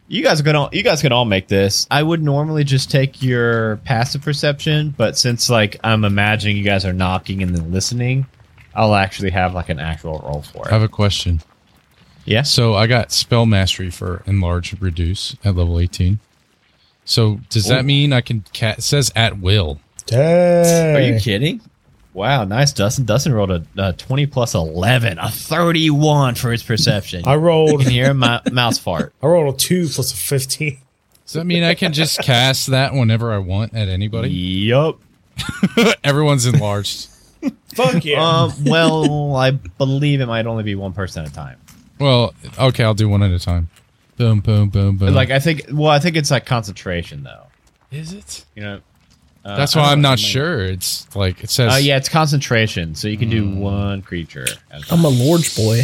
You 0.09 0.23
guys 0.23 0.41
can 0.41 0.55
all 0.55 0.69
you 0.71 0.83
guys 0.83 1.01
can 1.01 1.11
all 1.11 1.25
make 1.25 1.47
this. 1.47 1.85
I 1.91 2.01
would 2.01 2.23
normally 2.23 2.63
just 2.63 2.89
take 2.89 3.21
your 3.21 3.77
passive 3.77 4.21
perception, 4.21 4.93
but 4.95 5.17
since 5.17 5.49
like 5.49 5.77
I'm 5.83 6.05
imagining 6.05 6.57
you 6.57 6.63
guys 6.63 6.85
are 6.85 6.93
knocking 6.93 7.43
and 7.43 7.55
then 7.55 7.71
listening, 7.71 8.25
I'll 8.73 8.95
actually 8.95 9.31
have 9.31 9.53
like 9.53 9.69
an 9.69 9.79
actual 9.79 10.19
roll 10.19 10.43
for 10.43 10.67
it. 10.67 10.71
I 10.71 10.73
have 10.73 10.81
a 10.81 10.87
question. 10.87 11.41
Yeah. 12.23 12.43
So 12.43 12.75
I 12.75 12.87
got 12.87 13.11
spell 13.11 13.45
mastery 13.45 13.89
for 13.89 14.23
enlarge 14.25 14.79
reduce 14.79 15.35
at 15.43 15.55
level 15.55 15.79
18. 15.79 16.19
So 17.03 17.39
does 17.49 17.67
that 17.67 17.85
mean 17.85 18.11
I 18.11 18.21
can 18.21 18.43
ca 18.53 18.71
it 18.71 18.83
says 18.83 19.11
at 19.15 19.39
will? 19.39 19.79
Dang. 20.05 20.95
Are 20.95 21.01
you 21.01 21.19
kidding? 21.19 21.61
Wow, 22.17 22.45
nice, 22.45 22.73
Dustin. 22.73 23.05
Dustin 23.05 23.31
rolled 23.31 23.51
a, 23.51 23.63
a 23.77 23.93
20 23.93 24.25
plus 24.25 24.55
11, 24.55 25.19
a 25.19 25.29
31 25.29 26.33
for 26.33 26.51
his 26.51 26.63
perception. 26.63 27.21
I 27.27 27.33
you 27.33 27.39
rolled. 27.39 27.81
can 27.81 27.91
hear 27.91 28.11
my 28.11 28.41
mouse 28.51 28.79
fart. 28.79 29.13
I 29.21 29.27
rolled 29.27 29.53
a 29.53 29.57
two 29.57 29.87
plus 29.87 30.11
a 30.11 30.15
fifteen. 30.15 30.79
Does 31.25 31.33
that 31.33 31.45
mean 31.45 31.61
I 31.61 31.75
can 31.75 31.93
just 31.93 32.17
cast 32.23 32.67
that 32.67 32.93
whenever 32.93 33.31
I 33.31 33.37
want 33.37 33.75
at 33.75 33.87
anybody? 33.87 34.29
Yup. 34.31 34.99
Everyone's 36.03 36.47
enlarged. 36.47 37.07
Fuck 37.75 38.03
yeah. 38.03 38.27
Um, 38.27 38.51
well, 38.65 39.35
I 39.35 39.51
believe 39.51 40.19
it 40.19 40.25
might 40.25 40.47
only 40.47 40.63
be 40.63 40.73
one 40.73 40.93
person 40.93 41.23
at 41.23 41.29
a 41.29 41.33
time. 41.35 41.59
Well, 41.99 42.33
okay, 42.57 42.83
I'll 42.83 42.95
do 42.95 43.07
one 43.07 43.21
at 43.21 43.29
a 43.29 43.37
time. 43.37 43.69
Boom, 44.15 44.39
boom, 44.39 44.69
boom, 44.69 44.97
boom. 44.97 45.13
Like, 45.13 45.29
I 45.29 45.37
think, 45.37 45.67
well, 45.71 45.91
I 45.91 45.99
think 45.99 46.15
it's 46.15 46.31
like 46.31 46.47
concentration, 46.47 47.21
though. 47.21 47.43
is 47.91 48.11
it? 48.11 48.43
You 48.55 48.63
know? 48.63 48.79
Uh, 49.47 49.55
That's 49.55 49.77
why 49.77 49.93
I'm 49.93 50.01
not 50.01 50.19
sure. 50.19 50.65
It's 50.65 51.15
like 51.15 51.41
it 51.41 51.49
says. 51.49 51.71
Uh, 51.71 51.77
yeah, 51.77 51.95
it's 51.95 52.09
concentration, 52.09 52.95
so 52.95 53.07
you 53.07 53.17
can 53.17 53.29
do 53.29 53.49
one 53.49 54.01
creature. 54.01 54.45
At 54.69 54.81
a 54.81 54.85
time. 54.85 54.99
I'm 54.99 55.05
a 55.05 55.07
Lord's 55.07 55.55
boy. 55.55 55.83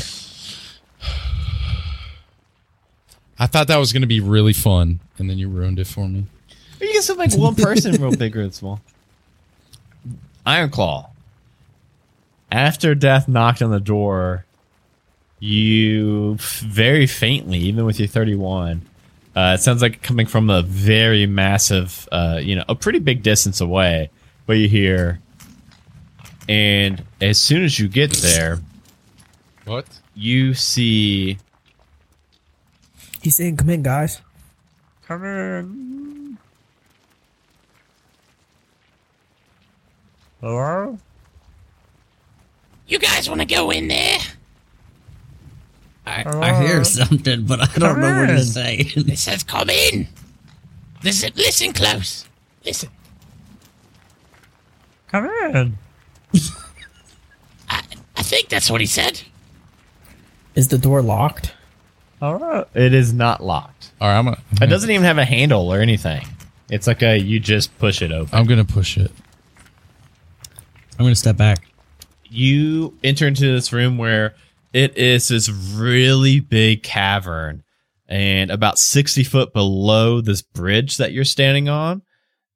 I 3.40 3.48
thought 3.48 3.70
that 3.70 3.78
was 3.78 3.94
going 3.94 4.02
to 4.02 4.08
be 4.08 4.20
really 4.20 4.52
fun, 4.52 5.00
and 5.18 5.30
then 5.30 5.38
you 5.38 5.48
ruined 5.48 5.80
it 5.80 5.88
for 5.88 6.10
me. 6.10 6.26
You 6.82 6.92
can 6.92 7.02
still 7.02 7.16
make 7.16 7.34
one 7.36 7.56
person 7.56 7.94
real 8.02 8.14
big 8.14 8.36
or 8.36 8.52
small. 8.52 8.82
Iron 10.46 10.70
Claw. 10.70 11.10
After 12.52 12.94
Death 12.94 13.30
knocked 13.30 13.62
on 13.62 13.72
the 13.72 13.80
door, 13.80 14.44
you 15.40 16.36
very 16.36 17.08
faintly, 17.08 17.60
even 17.60 17.86
with 17.86 17.98
your 17.98 18.10
31, 18.10 18.82
uh, 19.36 19.56
it 19.58 19.62
sounds 19.62 19.82
like 19.82 20.02
coming 20.02 20.26
from 20.28 20.50
a 20.50 20.62
very 20.62 21.26
massive, 21.26 22.08
uh, 22.12 22.40
you 22.42 22.56
know, 22.56 22.64
a 22.70 22.76
pretty 22.76 23.00
big 23.00 23.24
distance 23.24 23.60
away, 23.62 24.10
but 24.46 24.54
you 24.54 24.68
hear. 24.68 25.20
And 26.50 27.04
as 27.22 27.40
soon 27.40 27.64
as 27.64 27.80
you 27.80 27.88
get 27.88 28.12
there, 28.12 28.60
What? 29.66 29.86
you 30.16 30.54
see 30.54 31.38
He's 33.22 33.38
saying, 33.38 33.56
"Come 33.56 33.70
in, 33.70 33.84
guys." 33.84 34.20
Come 35.08 35.24
in. 35.24 36.38
Hello? 40.42 40.98
You 42.88 43.00
guys 43.00 43.30
want 43.30 43.40
to 43.40 43.48
go 43.48 43.72
in 43.72 43.88
there? 43.88 44.18
I, 46.06 46.24
I 46.26 46.64
hear 46.66 46.80
oh. 46.80 46.84
something, 46.84 47.46
but 47.46 47.62
I 47.62 47.80
don't 47.80 48.00
know 48.00 48.22
what 48.22 48.28
to 48.28 48.44
say. 48.44 48.92
It 48.96 49.18
says 49.18 49.44
come 49.44 49.70
in. 49.70 50.08
Listen, 51.04 51.32
listen 51.36 51.74
close. 51.74 52.26
Listen. 52.66 52.90
Come 55.08 55.26
in. 55.26 55.78
I, 57.70 57.84
I 58.18 58.24
think 58.24 58.50
that's 58.50 58.70
what 58.70 58.82
he 58.82 58.88
said. 58.88 59.22
Is 60.56 60.70
the 60.70 60.78
door 60.78 61.02
locked? 61.02 61.54
All 62.22 62.36
right. 62.36 62.66
It 62.74 62.94
is 62.94 63.14
not 63.14 63.44
locked. 63.44 63.92
All 64.00 64.08
right, 64.08 64.18
I'm 64.18 64.26
gonna. 64.26 64.42
It 64.62 64.68
doesn't 64.68 64.90
even 64.90 65.04
have 65.04 65.18
a 65.18 65.26
handle 65.26 65.74
or 65.74 65.80
anything. 65.80 66.26
It's 66.70 66.88
like 66.88 67.04
a 67.04 67.18
you 67.18 67.40
just 67.40 67.78
push 67.80 68.02
it 68.02 68.12
open. 68.12 68.34
I'm 68.38 68.46
gonna 68.46 68.66
push 68.66 68.98
it. 68.98 69.12
I'm 70.98 71.06
gonna 71.06 71.16
step 71.16 71.38
back. 71.38 71.66
you 72.30 72.98
enter 73.04 73.28
into 73.28 73.52
this 73.52 73.74
room 73.74 73.98
where 73.98 74.36
it 74.74 74.98
is 74.98 75.28
this 75.28 75.50
really 75.50 76.40
big 76.40 76.84
cavern 76.84 77.64
and 78.08 78.52
about 78.52 78.78
60 78.78 79.24
foot 79.24 79.54
below 79.54 80.22
this 80.22 80.42
bridge 80.42 80.98
that 80.98 81.14
you're 81.14 81.24
standing 81.24 81.70
on 81.70 82.02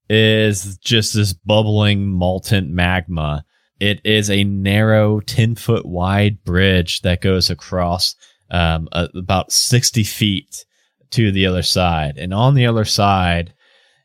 is 0.10 0.78
just 0.78 1.14
this 1.14 1.34
bubbling 1.34 2.08
molten 2.08 2.74
magma 2.74 3.46
it 3.80 4.02
is 4.04 4.30
a 4.30 4.44
narrow 4.44 5.20
10 5.20 5.56
foot 5.56 5.86
wide 5.86 6.44
bridge 6.44 7.02
that 7.02 7.22
goes 7.22 7.50
across 7.50 8.16
um, 8.50 8.88
a- 8.92 9.10
about 9.16 9.52
60 9.52 10.04
feet 10.04 10.66
to 11.12 11.32
the 11.32 11.46
other 11.46 11.64
side 11.64 12.18
and 12.18 12.34
on 12.34 12.56
the 12.56 12.66
other 12.66 12.86
side 12.86 13.54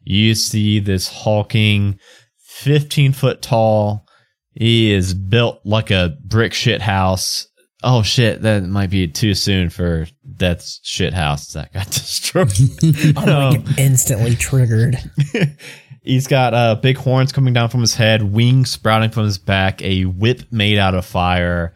you 0.04 0.34
see 0.34 0.78
this 0.78 1.08
hulking 1.08 1.98
15 2.38 3.12
foot 3.12 3.40
tall 3.42 4.06
he 4.52 4.92
is 4.92 5.14
built 5.14 5.60
like 5.64 5.90
a 5.90 6.16
brick 6.24 6.52
shit 6.52 6.82
house. 6.82 7.46
Oh 7.84 8.02
shit, 8.02 8.42
that 8.42 8.62
might 8.62 8.90
be 8.90 9.08
too 9.08 9.34
soon 9.34 9.68
for 9.70 10.06
Death's 10.36 10.80
shit 10.84 11.12
house 11.14 11.52
that 11.54 11.72
got 11.72 11.86
destroyed. 11.90 12.52
I'm 13.16 13.28
Um, 13.28 13.64
like 13.64 13.78
instantly 13.78 14.34
triggered. 14.36 14.96
He's 16.02 16.26
got 16.26 16.52
uh, 16.54 16.74
big 16.76 16.96
horns 16.98 17.32
coming 17.32 17.54
down 17.54 17.68
from 17.68 17.80
his 17.80 17.94
head, 17.94 18.22
wings 18.22 18.70
sprouting 18.70 19.10
from 19.10 19.24
his 19.24 19.38
back, 19.38 19.80
a 19.82 20.04
whip 20.04 20.42
made 20.50 20.78
out 20.78 20.94
of 20.94 21.04
fire. 21.04 21.74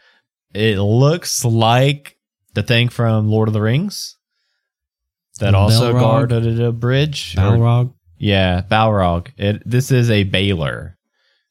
It 0.52 0.78
looks 0.80 1.44
like 1.44 2.16
the 2.54 2.62
thing 2.64 2.88
from 2.88 3.28
Lord 3.28 3.48
of 3.48 3.54
the 3.54 3.60
Rings 3.62 4.16
that 5.38 5.52
The 5.52 5.56
also 5.56 5.92
Balrog? 5.92 6.00
guarded 6.00 6.60
a 6.60 6.72
bridge. 6.72 7.36
or- 7.36 7.40
Balrog. 7.42 7.94
yeah, 8.18 8.62
Balrog. 8.68 9.28
It 9.36 9.62
this 9.68 9.90
is 9.92 10.10
a 10.10 10.24
Balor. 10.24 10.96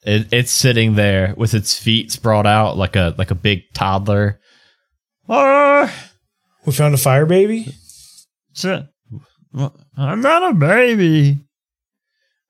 It, 0.03 0.32
it's 0.34 0.51
sitting 0.51 0.95
there 0.95 1.34
with 1.38 1.53
its 1.53 1.78
feet 1.78 2.12
sprawled 2.12 2.45
out 2.47 2.78
like 2.78 2.95
a 2.95 3.16
like 3.18 3.32
a 3.32 3.36
big 3.36 3.62
toddler. 3.74 4.39
Ah, 5.28 5.93
we 6.65 6.73
found 6.73 6.93
a 6.93 6.97
fire 6.97 7.26
baby. 7.26 7.73
so- 8.53 8.88
well, 9.53 9.76
I'm 9.97 10.21
not 10.21 10.51
a 10.51 10.53
baby. 10.53 11.39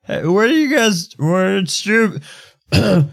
Hey, 0.03 0.25
where 0.25 0.47
do 0.47 0.55
you 0.55 0.75
guys? 0.75 1.09
Where 1.17 1.57
it's 1.57 1.85
your 1.85 2.15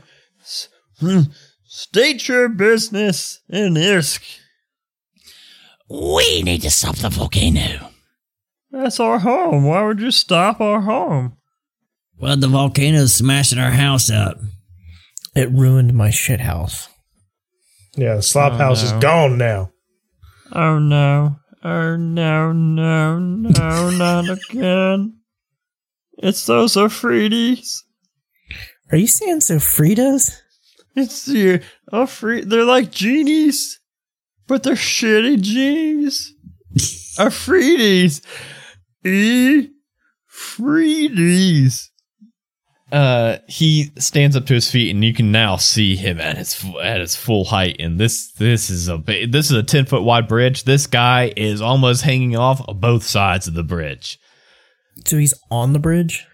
state 1.64 2.28
your 2.28 2.48
business 2.48 3.40
in 3.48 3.76
Irsk. 3.76 4.22
We 5.88 6.42
need 6.42 6.62
to 6.62 6.70
stop 6.70 6.96
the 6.96 7.10
volcano. 7.10 7.90
That's 8.70 8.98
our 8.98 9.18
home. 9.18 9.64
Why 9.64 9.82
would 9.82 10.00
you 10.00 10.10
stop 10.10 10.60
our 10.60 10.80
home? 10.80 11.36
Well, 12.18 12.36
the 12.36 12.48
volcano's 12.48 13.14
smashing 13.14 13.58
our 13.58 13.72
house 13.72 14.10
up. 14.10 14.38
It 15.34 15.50
ruined 15.50 15.92
my 15.92 16.10
shit 16.10 16.40
house. 16.40 16.88
Yeah, 17.96 18.16
the 18.16 18.22
slop 18.22 18.54
Oh, 18.54 18.56
house 18.56 18.82
no. 18.82 18.86
is 18.96 19.02
gone 19.02 19.38
now. 19.38 19.70
Oh 20.52 20.78
no. 20.78 21.36
Oh 21.64 21.96
no, 21.96 22.52
no, 22.52 23.18
no, 23.18 23.90
not 23.96 24.28
again. 24.28 25.18
It's 26.18 26.44
those 26.46 26.74
Afrides. 26.76 27.84
Are 28.90 28.98
you 28.98 29.06
saying 29.06 29.40
Sofritas? 29.40 30.36
It's 30.96 31.24
the 31.24 31.62
oh, 31.92 32.04
Afri 32.04 32.42
they're 32.44 32.64
like 32.64 32.90
genies, 32.90 33.80
but 34.46 34.62
they're 34.62 34.74
shitty 34.74 35.40
genies. 35.40 36.34
Afrides. 37.18 38.20
E 39.04 39.68
Freedies. 40.30 41.88
Uh, 42.92 43.38
he 43.48 43.90
stands 43.96 44.36
up 44.36 44.44
to 44.44 44.52
his 44.52 44.70
feet, 44.70 44.94
and 44.94 45.02
you 45.02 45.14
can 45.14 45.32
now 45.32 45.56
see 45.56 45.96
him 45.96 46.20
at 46.20 46.36
his 46.36 46.62
at 46.82 47.00
his 47.00 47.16
full 47.16 47.44
height. 47.44 47.76
And 47.80 47.98
this 47.98 48.30
this 48.32 48.68
is 48.68 48.86
a 48.86 48.98
this 48.98 49.50
is 49.50 49.52
a 49.52 49.62
ten 49.62 49.86
foot 49.86 50.02
wide 50.02 50.28
bridge. 50.28 50.64
This 50.64 50.86
guy 50.86 51.32
is 51.34 51.62
almost 51.62 52.02
hanging 52.02 52.36
off 52.36 52.60
of 52.68 52.82
both 52.82 53.02
sides 53.02 53.48
of 53.48 53.54
the 53.54 53.62
bridge. 53.62 54.18
So 55.06 55.16
he's 55.16 55.32
on 55.50 55.72
the 55.72 55.78
bridge? 55.78 56.26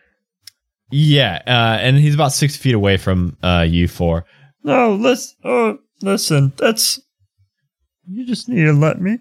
Yeah, 0.90 1.42
uh, 1.46 1.78
and 1.80 1.96
he's 1.96 2.14
about 2.14 2.32
six 2.32 2.56
feet 2.56 2.74
away 2.74 2.96
from 2.96 3.36
uh, 3.40 3.64
you 3.68 3.86
four. 3.86 4.24
No, 4.64 4.96
let's. 4.96 5.36
Oh, 5.44 5.78
listen. 6.02 6.54
That's. 6.56 7.00
You 8.04 8.26
just 8.26 8.48
need 8.48 8.64
to 8.64 8.72
let 8.72 9.00
me 9.00 9.18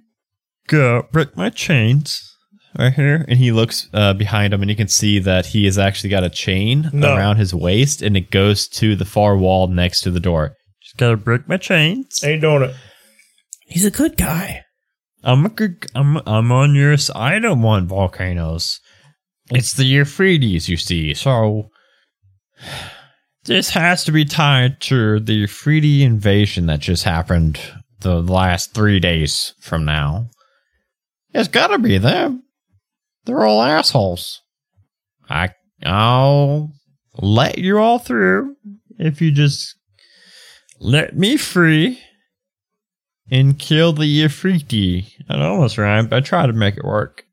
go. 0.68 1.08
Break 1.12 1.38
my 1.38 1.52
chains 1.52 2.37
right 2.78 2.94
here, 2.94 3.26
and 3.28 3.38
he 3.40 3.52
looks 3.52 3.90
uh, 3.94 4.14
behind 4.14 4.54
him, 4.54 4.62
and 4.62 4.70
you 4.70 4.76
can 4.78 4.88
see 4.88 5.20
that 5.20 5.48
he 5.48 5.66
has 5.66 5.78
actually 5.78 6.10
got 6.10 6.24
a 6.24 6.30
chain 6.30 6.90
No. 6.94 7.16
around 7.16 7.38
his 7.38 7.54
waist, 7.54 8.02
and 8.02 8.16
it 8.18 8.32
goes 8.32 8.68
to 8.70 8.96
the 8.96 9.06
far 9.06 9.38
wall 9.38 9.68
next 9.68 10.02
to 10.02 10.12
the 10.12 10.20
door. 10.20 10.56
Just 10.82 10.98
gotta 10.98 11.18
break 11.18 11.48
my 11.48 11.58
chains. 11.58 12.24
Ain't 12.24 12.42
doing 12.42 12.64
it. 12.64 12.76
He's 13.68 13.86
a 13.86 13.92
good 13.92 14.16
guy. 14.18 14.64
I'm 15.24 15.46
a 15.46 15.50
good, 15.50 15.88
I'm 15.96 16.18
I'm 16.26 16.52
on 16.52 16.76
your 16.76 16.96
side. 16.98 17.16
I 17.36 17.40
don't 17.40 17.62
want 17.62 17.90
volcanoes. 17.90 18.80
It's 19.52 19.74
the 19.74 19.84
Euphrates, 19.86 20.70
you 20.70 20.78
see. 20.78 21.14
So 21.14 21.70
this 23.46 23.70
has 23.72 24.04
to 24.06 24.12
be 24.12 24.26
tied 24.26 24.80
to 24.82 25.20
the 25.20 25.34
Euphrates 25.34 26.04
invasion 26.04 26.66
that 26.68 26.80
just 26.80 27.04
happened 27.04 27.60
the 28.02 28.22
last 28.22 28.74
three 28.74 29.00
days 29.00 29.54
from 29.60 29.86
now. 29.86 30.30
It's 31.34 31.48
gotta 31.48 31.80
be 31.80 31.98
them. 31.98 32.44
They're 33.28 33.46
all 33.46 33.62
assholes. 33.62 34.42
I 35.30 35.50
I'll 35.84 36.72
let 37.20 37.58
you 37.60 37.78
all 37.78 38.00
through 38.00 38.56
if 38.98 39.22
you 39.22 39.32
just 39.32 39.76
let 40.80 41.16
me 41.18 41.38
free 41.38 42.00
and 43.30 43.60
kill 43.60 43.92
the 43.94 44.24
Efreeti. 44.24 45.08
It 45.30 45.42
almost 45.42 45.78
rhymed, 45.78 46.10
but 46.10 46.16
I 46.18 46.20
tried 46.22 46.48
to 46.48 46.54
make 46.54 46.78
it 46.78 46.86
work. 46.86 47.26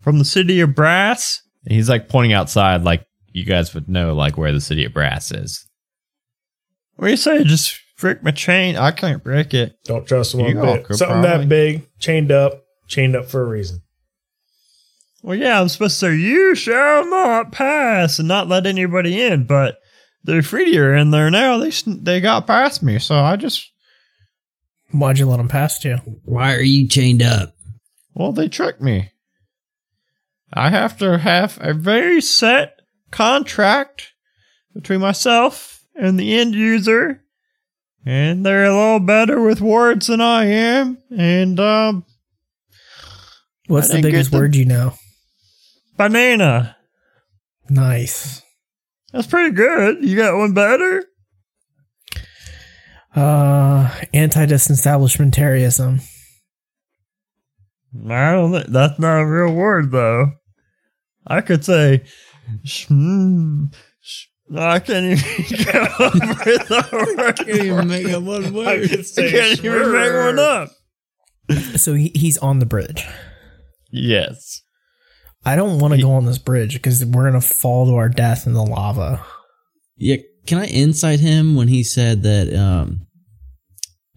From 0.00 0.18
the 0.18 0.24
city 0.24 0.60
of 0.60 0.74
Brass. 0.74 1.42
And 1.64 1.74
he's 1.74 1.88
like 1.90 2.08
pointing 2.08 2.32
outside, 2.32 2.82
like 2.84 3.04
you 3.32 3.44
guys 3.44 3.74
would 3.74 3.88
know, 3.88 4.14
like 4.14 4.38
where 4.38 4.52
the 4.52 4.60
city 4.60 4.84
of 4.84 4.94
Brass 4.94 5.30
is. 5.32 5.66
What 6.94 7.08
do 7.08 7.10
you 7.10 7.16
say? 7.18 7.44
Just 7.44 7.78
break 8.00 8.22
my 8.22 8.30
chain. 8.30 8.76
I 8.76 8.90
can't 8.92 9.22
break 9.22 9.52
it. 9.52 9.74
Don't 9.84 10.06
trust 10.06 10.32
him 10.34 10.40
one 10.40 10.54
bit. 10.54 10.86
Something 10.96 11.20
probably- 11.20 11.28
that 11.28 11.48
big, 11.48 11.88
chained 11.98 12.32
up, 12.32 12.62
chained 12.88 13.14
up 13.16 13.26
for 13.26 13.42
a 13.42 13.46
reason. 13.46 13.82
Well, 15.26 15.36
yeah, 15.36 15.60
I'm 15.60 15.68
supposed 15.68 15.98
to 15.98 16.06
say 16.06 16.14
you 16.14 16.54
shall 16.54 17.04
not 17.10 17.50
pass 17.50 18.20
and 18.20 18.28
not 18.28 18.46
let 18.46 18.64
anybody 18.64 19.20
in, 19.20 19.42
but 19.42 19.80
the 20.22 20.34
Efreeti 20.34 20.78
are 20.78 20.94
in 20.94 21.10
there 21.10 21.32
now. 21.32 21.58
They 21.58 21.72
they 21.84 22.20
got 22.20 22.46
past 22.46 22.80
me, 22.80 23.00
so 23.00 23.16
I 23.16 23.34
just 23.34 23.72
Why'd 24.92 25.18
you 25.18 25.26
let 25.26 25.38
them 25.38 25.48
past 25.48 25.84
you? 25.84 25.96
Why 26.24 26.54
are 26.54 26.62
you 26.62 26.86
chained 26.86 27.22
up? 27.22 27.56
Well, 28.14 28.30
they 28.30 28.48
tricked 28.48 28.80
me. 28.80 29.10
I 30.52 30.70
have 30.70 30.96
to 30.98 31.18
have 31.18 31.58
a 31.60 31.74
very 31.74 32.20
set 32.20 32.78
contract 33.10 34.12
between 34.74 35.00
myself 35.00 35.84
and 35.96 36.20
the 36.20 36.38
end 36.38 36.54
user. 36.54 37.24
And 38.04 38.46
they're 38.46 38.66
a 38.66 38.72
little 38.72 39.00
better 39.00 39.42
with 39.42 39.60
words 39.60 40.06
than 40.06 40.20
I 40.20 40.44
am. 40.44 40.98
And, 41.10 41.58
um, 41.58 42.04
What's 43.66 43.88
the 43.88 44.02
biggest 44.02 44.30
the- 44.30 44.38
word 44.38 44.54
you 44.54 44.66
know? 44.66 44.94
Banana. 45.96 46.76
Nice. 47.68 48.42
That's 49.12 49.26
pretty 49.26 49.54
good. 49.54 50.04
You 50.04 50.16
got 50.16 50.36
one 50.36 50.52
better? 50.54 51.04
Uh, 53.14 53.88
anti-disestablishmentarianism. 54.12 56.02
I 58.10 58.32
don't 58.32 58.52
think 58.52 58.66
that's 58.66 58.98
not 58.98 59.20
a 59.20 59.26
real 59.26 59.54
word, 59.54 59.90
though. 59.90 60.32
I 61.26 61.40
could 61.40 61.64
say, 61.64 62.04
hmm, 62.88 63.64
I 64.54 64.78
can't 64.80 65.18
even 65.18 65.64
go 65.72 65.80
over 65.98 66.18
the 66.18 67.14
word. 67.16 67.36
Can't 67.36 67.48
even 67.48 67.88
make 67.88 68.06
up 68.08 68.22
one 68.22 68.44
I 68.44 68.50
word. 68.50 68.90
could 68.90 69.00
I 69.00 69.30
can't 69.30 69.64
even 69.64 69.92
make 69.92 70.12
one 70.12 70.38
up. 70.38 70.68
So 71.76 71.94
he, 71.94 72.12
he's 72.14 72.38
on 72.38 72.58
the 72.60 72.66
bridge. 72.66 73.04
Yes. 73.90 74.62
I 75.46 75.56
don't 75.56 75.78
want 75.78 75.94
to 75.94 76.00
go 76.02 76.12
on 76.12 76.26
this 76.26 76.38
bridge 76.38 76.74
because 76.74 77.04
we're 77.04 77.24
gonna 77.24 77.40
fall 77.40 77.86
to 77.86 77.94
our 77.94 78.08
death 78.08 78.46
in 78.46 78.52
the 78.52 78.62
lava. 78.64 79.24
Yeah, 79.96 80.16
can 80.46 80.58
I 80.58 80.66
insight 80.66 81.20
him 81.20 81.54
when 81.56 81.68
he 81.68 81.82
said 81.84 82.22
that 82.24 82.52
um 82.54 83.06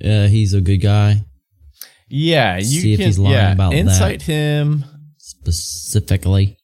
uh, 0.03 0.27
he's 0.27 0.53
a 0.53 0.61
good 0.61 0.77
guy 0.79 1.23
Yeah, 2.09 2.57
you 2.57 2.63
See 2.63 2.93
if 2.93 2.99
can. 2.99 3.05
he's 3.07 3.19
lying 3.19 3.35
yeah, 3.35 3.51
about 3.53 3.73
insight 3.73 4.21
him. 4.23 4.83
specifically? 5.17 6.57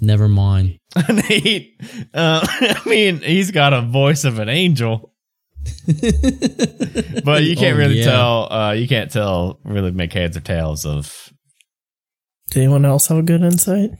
Never 0.00 0.28
mind. 0.28 0.78
Nate, 1.08 1.80
uh, 2.12 2.40
I 2.46 2.80
mean, 2.86 3.20
he's 3.20 3.50
got 3.52 3.72
a 3.72 3.80
voice 3.80 4.24
of 4.24 4.38
an 4.38 4.48
angel, 4.48 5.12
but 5.86 7.42
you 7.44 7.56
can't 7.56 7.74
Oh, 7.74 7.78
really 7.78 7.98
yeah. 8.00 8.04
tell. 8.04 8.52
Uh, 8.52 8.72
you 8.72 8.86
can't 8.88 9.10
tell 9.10 9.60
really 9.64 9.90
make 9.92 10.12
heads 10.12 10.36
or 10.36 10.40
tails 10.40 10.84
of. 10.84 11.30
Does 12.48 12.56
anyone 12.58 12.84
else 12.84 13.08
have 13.08 13.18
a 13.18 13.22
good 13.22 13.42
insight? 13.42 13.90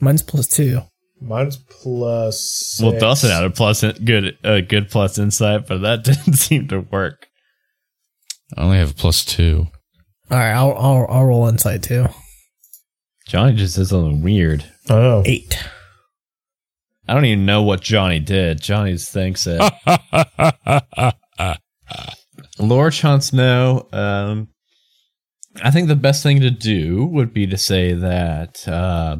Mine's 0.00 0.22
plus 0.22 0.46
two. 0.48 0.80
Mine's 1.20 1.56
plus. 1.56 2.78
Well, 2.82 2.90
six. 2.92 3.00
Dustin 3.00 3.30
had 3.30 3.44
a 3.44 3.50
plus 3.50 3.82
good, 4.04 4.36
a 4.42 4.60
good 4.60 4.90
plus 4.90 5.18
insight, 5.18 5.66
but 5.68 5.82
that 5.82 6.02
didn't 6.04 6.34
seem 6.34 6.68
to 6.68 6.80
work. 6.80 7.28
I 8.56 8.62
only 8.62 8.78
have 8.78 8.90
a 8.90 8.94
plus 8.94 9.24
two. 9.24 9.68
All 10.30 10.38
right, 10.38 10.52
I'll 10.52 10.72
I'll, 10.76 11.06
I'll 11.08 11.24
roll 11.24 11.46
insight 11.48 11.82
too. 11.82 12.06
Johnny 13.26 13.54
just 13.54 13.76
did 13.76 13.86
something 13.86 14.22
weird. 14.22 14.64
I 14.88 14.94
know. 14.94 15.22
Eight. 15.24 15.56
I 17.08 17.14
don't 17.14 17.24
even 17.24 17.46
know 17.46 17.62
what 17.62 17.80
Johnny 17.80 18.18
did. 18.18 18.60
Johnny's 18.60 19.08
thing 19.08 19.36
it. 19.46 21.14
Lord 22.58 22.92
Jon 22.92 23.20
no. 23.32 23.88
um, 23.92 24.48
I 25.62 25.70
think 25.70 25.88
the 25.88 25.96
best 25.96 26.22
thing 26.22 26.40
to 26.40 26.50
do 26.50 27.04
would 27.06 27.34
be 27.34 27.46
to 27.46 27.58
say 27.58 27.92
that 27.92 28.66
uh, 28.66 29.18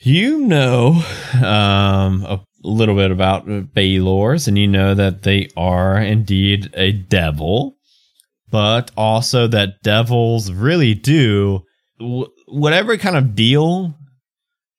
you 0.00 0.40
know 0.40 1.02
um, 1.34 2.24
a 2.24 2.40
little 2.62 2.94
bit 2.94 3.10
about 3.10 3.46
Balors, 3.46 4.48
and 4.48 4.58
you 4.58 4.66
know 4.66 4.94
that 4.94 5.22
they 5.22 5.48
are 5.56 5.98
indeed 5.98 6.70
a 6.74 6.92
devil, 6.92 7.76
but 8.50 8.90
also 8.96 9.46
that 9.48 9.82
devils 9.82 10.52
really 10.52 10.94
do 10.94 11.62
whatever 12.48 12.96
kind 12.98 13.16
of 13.16 13.34
deal 13.34 13.94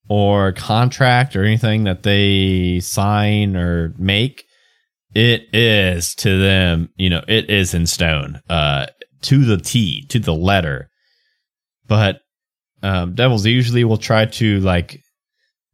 or 0.07 0.51
contract 0.51 1.35
or 1.35 1.43
anything 1.43 1.85
that 1.85 2.03
they 2.03 2.79
sign 2.79 3.55
or 3.55 3.93
make 3.97 4.43
it 5.15 5.47
is 5.53 6.13
to 6.13 6.37
them 6.39 6.89
you 6.97 7.09
know 7.09 7.23
it 7.27 7.49
is 7.49 7.73
in 7.73 7.87
stone. 7.87 8.41
Uh 8.49 8.85
to 9.21 9.45
the 9.45 9.57
t 9.57 10.05
to 10.07 10.19
the 10.19 10.33
letter 10.33 10.89
but 11.87 12.19
um 12.83 13.15
devils 13.15 13.45
usually 13.45 13.83
will 13.83 13.97
try 13.97 14.25
to 14.25 14.59
like 14.61 15.01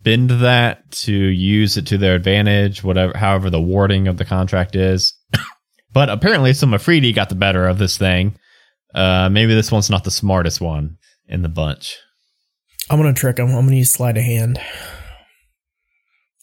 bend 0.01 0.29
that 0.29 0.89
to 0.91 1.13
use 1.13 1.77
it 1.77 1.87
to 1.87 1.97
their 1.97 2.15
advantage 2.15 2.83
whatever 2.83 3.17
however 3.17 3.49
the 3.49 3.61
wording 3.61 4.07
of 4.07 4.17
the 4.17 4.25
contract 4.25 4.75
is 4.75 5.13
but 5.93 6.09
apparently 6.09 6.53
some 6.53 6.71
Efreeti 6.71 7.13
got 7.13 7.29
the 7.29 7.35
better 7.35 7.67
of 7.67 7.77
this 7.77 7.97
thing 7.97 8.35
uh 8.95 9.29
maybe 9.29 9.53
this 9.53 9.71
one's 9.71 9.89
not 9.89 10.03
the 10.03 10.11
smartest 10.11 10.61
one 10.61 10.97
in 11.27 11.41
the 11.41 11.49
bunch 11.49 11.97
I'm 12.91 12.99
gonna 12.99 13.13
trick 13.13 13.39
him. 13.39 13.47
I'm 13.47 13.65
gonna 13.65 13.77
use 13.77 13.93
sleight 13.93 14.17
of 14.17 14.23
hand. 14.23 14.59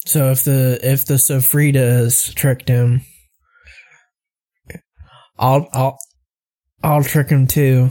So 0.07 0.31
if 0.31 0.45
the 0.45 0.81
if 0.83 1.05
the 1.05 1.15
Sofritas 1.15 2.35
tricked 2.35 2.71
him, 2.71 3.03
I'll 5.39 5.69
I'll 5.75 5.99
I'll 6.83 7.03
trick 7.03 7.29
him 7.29 7.47
too. 7.47 7.91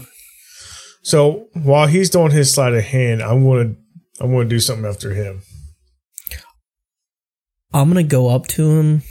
So 1.03 1.47
while 1.53 1.87
he's 1.87 2.09
doing 2.09 2.31
his 2.31 2.53
sleight 2.53 2.73
of 2.73 2.83
hand, 2.83 3.21
I'm 3.21 3.43
gonna 3.43 3.75
I'm 4.19 4.31
gonna 4.31 4.45
do 4.45 4.59
something 4.59 4.85
after 4.85 5.13
him. 5.13 5.41
I'm 7.73 7.89
gonna 7.89 8.03
go 8.03 8.29
up 8.29 8.47
to 8.47 8.79
him 8.79 9.03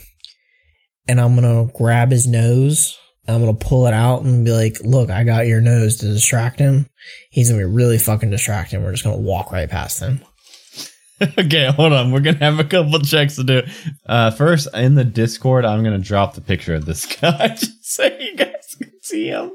and 1.09 1.21
I'm 1.21 1.35
gonna 1.35 1.71
grab 1.75 2.11
his 2.11 2.27
nose 2.27 2.99
I'm 3.29 3.41
gonna 3.41 3.55
pull 3.55 3.87
it 3.87 3.95
out 3.95 4.23
and 4.23 4.45
be 4.45 4.53
like, 4.53 4.79
"Look, 4.83 5.11
I 5.11 5.25
got 5.25 5.47
your 5.47 5.61
nose 5.61 5.97
to 5.99 6.07
distract 6.07 6.59
him." 6.59 6.87
He's 7.31 7.51
gonna 7.51 7.63
be 7.63 7.73
really 7.73 7.99
fucking 7.99 8.31
distracting. 8.31 8.83
We're 8.83 8.93
just 8.93 9.05
gonna 9.05 9.17
walk 9.17 9.51
right 9.51 9.69
past 9.69 10.01
him. 10.01 10.21
okay, 11.39 11.71
hold 11.73 11.93
on. 11.93 12.13
We're 12.13 12.21
gonna 12.21 12.39
have 12.39 12.61
a 12.61 12.65
couple 12.65 12.99
checks 13.01 13.37
to 13.37 13.45
do. 13.45 13.63
Uh, 14.07 14.31
first, 14.31 14.69
in 14.75 14.95
the 14.95 15.05
Discord, 15.05 15.65
I'm 15.65 15.83
gonna 15.83 15.99
drop 15.99 16.35
the 16.35 16.41
picture 16.41 16.75
of 16.75 16.85
this 16.85 17.07
guy 17.21 17.49
just 17.59 17.85
so 17.85 18.05
you 18.05 18.37
guys 18.37 18.49
can 18.49 18.56
see 19.07 19.29
him. 19.29 19.53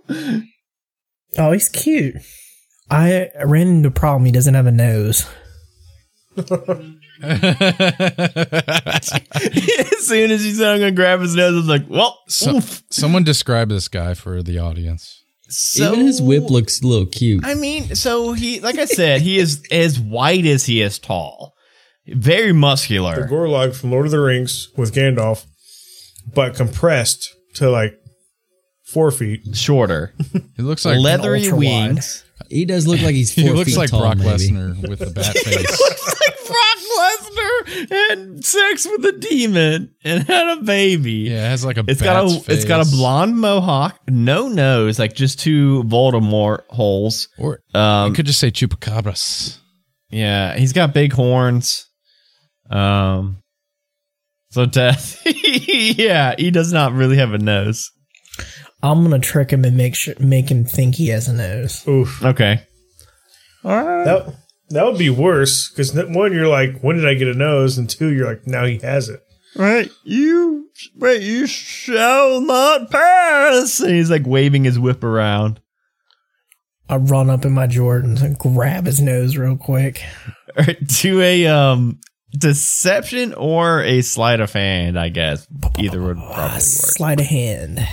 Oh, 1.38 1.52
he's 1.52 1.70
cute. 1.70 2.16
I 2.90 3.30
ran 3.46 3.68
into 3.68 3.90
a 3.90 3.92
problem. 3.92 4.26
He 4.26 4.32
doesn't 4.32 4.54
have 4.54 4.66
a 4.66 4.72
nose. 4.72 5.26
as 6.38 6.48
soon 10.00 10.32
as 10.32 10.44
he 10.44 10.54
said 10.54 10.72
I'm 10.72 10.80
gonna 10.80 10.92
grab 10.92 11.20
his 11.22 11.36
nose, 11.36 11.54
I 11.54 11.58
was 11.58 11.68
like, 11.68 11.86
"Well, 11.90 12.20
So, 12.28 12.60
someone 12.90 13.24
describe 13.24 13.70
this 13.70 13.88
guy 13.88 14.14
for 14.14 14.42
the 14.42 14.58
audience. 14.60 15.24
So, 15.50 15.92
Even 15.94 16.06
his 16.06 16.22
whip 16.22 16.50
looks 16.50 16.82
a 16.82 16.88
little 16.88 17.06
cute. 17.06 17.46
I 17.46 17.56
mean, 17.56 17.96
so 17.96 18.32
he, 18.34 18.62
like 18.62 18.78
I 18.78 18.86
said, 18.86 19.22
he 19.22 19.38
is 19.38 19.62
as 19.70 20.00
white 20.00 20.46
as 20.46 20.66
he 20.66 20.82
is 20.82 20.98
tall, 20.98 21.54
very 22.08 22.54
muscular. 22.54 23.28
The. 23.28 23.28
Gorlog 23.28 23.76
from 23.76 23.92
Lord 23.92 24.06
of 24.06 24.12
the 24.12 24.22
Rings 24.22 24.70
with 24.78 24.94
Gandalf, 24.94 25.46
but 26.34 26.56
compressed 26.56 27.30
to 27.56 27.70
like 27.70 28.01
four 28.92 29.12
feet. 29.12 29.56
shorter, 29.56 30.14
He 30.58 30.64
looks 30.64 30.86
like 30.86 31.00
leathery 31.00 31.40
ultra 31.44 31.58
wings. 31.58 32.24
He 32.50 32.66
does 32.66 32.86
look 32.88 33.02
like 33.02 33.16
he's 33.16 33.34
four 33.36 33.44
he 33.44 33.50
looks 33.52 33.72
feet 33.72 33.78
like 33.78 33.90
tall, 33.92 34.02
Brock 34.02 34.18
maybe. 34.18 34.30
Lesnar 34.50 34.90
with 34.90 35.00
the 35.00 35.06
bat 35.12 35.34
face. 35.38 35.80
looks 35.80 36.20
like 36.20 36.48
Brock 36.48 36.78
Lesnar 37.00 37.90
had 37.90 38.46
sex 38.46 38.86
with 38.86 39.06
a 39.06 39.12
demon 39.14 39.94
and 40.04 40.24
had 40.24 40.58
a 40.58 40.62
baby. 40.62 41.12
Yeah, 41.30 41.46
it 41.46 41.50
has 41.52 41.64
like 41.64 41.78
a 41.78 41.86
It's 41.88 42.02
got 42.02 42.26
bat's 42.28 42.48
a 42.50 42.52
it's 42.54 42.66
got 42.66 42.86
a 42.86 42.90
blonde 42.90 43.38
mohawk, 43.38 43.98
no 44.10 44.50
nose, 44.50 45.00
like 45.00 45.14
just 45.14 45.40
two 45.40 45.84
Voldemort 45.84 46.64
holes. 46.70 47.30
Or 47.38 47.60
Um, 47.74 48.10
you 48.10 48.14
could 48.16 48.26
just 48.26 48.40
say 48.40 48.52
chupacabras. 48.52 49.58
yeah, 50.10 50.58
he's 50.58 50.74
got 50.74 50.94
big 50.94 51.14
horns. 51.14 51.88
Um, 52.70 53.38
so 54.52 54.66
death. 54.66 55.22
yeah, 55.26 56.36
he 56.38 56.52
does 56.52 56.74
not 56.74 56.92
really 56.94 57.18
have 57.18 57.34
a 57.34 57.38
nose. 57.38 57.90
I'm 58.84 59.04
gonna 59.04 59.20
trick 59.20 59.52
him 59.52 59.64
and 59.66 59.78
make 59.78 59.96
sure 59.96 60.16
make 60.20 60.50
him 60.50 60.66
think 60.66 60.96
he 60.96 61.08
has 61.10 61.28
a 61.28 61.34
nose. 61.34 61.88
Oof. 61.88 62.24
Okay. 62.24 62.64
All 63.64 63.72
right. 63.84 64.06
That 64.06 64.36
that 64.70 64.86
would 64.86 64.98
be 64.98 65.10
worse 65.10 65.70
because 65.70 65.94
one, 65.94 66.34
you're 66.34 66.48
like, 66.48 66.80
when 66.82 66.96
did 66.96 67.08
I 67.08 67.14
get 67.14 67.28
a 67.28 67.34
nose? 67.34 67.78
And 67.78 67.90
two, 67.90 68.12
you're 68.12 68.28
like, 68.28 68.48
now 68.48 68.66
he 68.66 68.80
has 68.80 69.10
it. 69.10 69.20
Right, 69.56 69.92
you 70.06 70.70
wait, 70.96 71.22
you 71.24 71.46
shall 71.46 72.40
not 72.40 72.90
pass. 72.90 73.82
And 73.82 73.92
he's 73.92 74.10
like 74.10 74.26
waving 74.26 74.64
his 74.64 74.80
whip 74.80 75.04
around. 75.04 75.60
I 76.88 76.96
run 76.96 77.30
up 77.30 77.44
in 77.46 77.52
my 77.52 77.68
Jordans 77.68 78.22
and 78.22 78.38
grab 78.40 78.86
his 78.86 79.02
nose 79.02 79.36
real 79.38 79.58
quick. 79.58 80.04
All 80.58 80.66
right, 80.66 80.78
do 81.02 81.20
a 81.22 81.48
um 81.48 82.00
deception 82.32 83.34
or 83.34 83.82
a 83.84 84.02
sleight 84.02 84.40
of 84.40 84.54
hand, 84.54 84.98
I 84.98 85.10
guess. 85.10 85.46
Either 85.78 86.02
would 86.02 86.16
probably 86.16 86.34
Ah, 86.36 86.54
work. 86.54 86.62
Sleight 86.62 87.20
of 87.20 87.26
hand. 87.26 87.86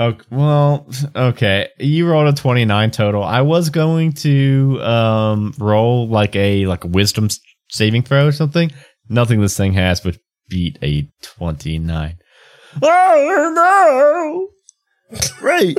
Okay, 0.00 0.24
well, 0.30 0.88
okay. 1.14 1.68
You 1.78 2.08
rolled 2.08 2.26
a 2.28 2.32
29 2.32 2.90
total. 2.90 3.22
I 3.22 3.42
was 3.42 3.68
going 3.68 4.12
to 4.14 4.80
um 4.82 5.52
roll 5.58 6.08
like 6.08 6.34
a 6.34 6.64
like 6.66 6.84
a 6.84 6.88
wisdom 6.88 7.28
saving 7.68 8.04
throw 8.04 8.26
or 8.26 8.32
something. 8.32 8.72
Nothing 9.10 9.42
this 9.42 9.58
thing 9.58 9.74
has 9.74 10.02
would 10.02 10.18
beat 10.48 10.78
a 10.82 11.06
29. 11.22 12.16
Oh 12.82 14.48
no. 15.10 15.18
Right. 15.42 15.76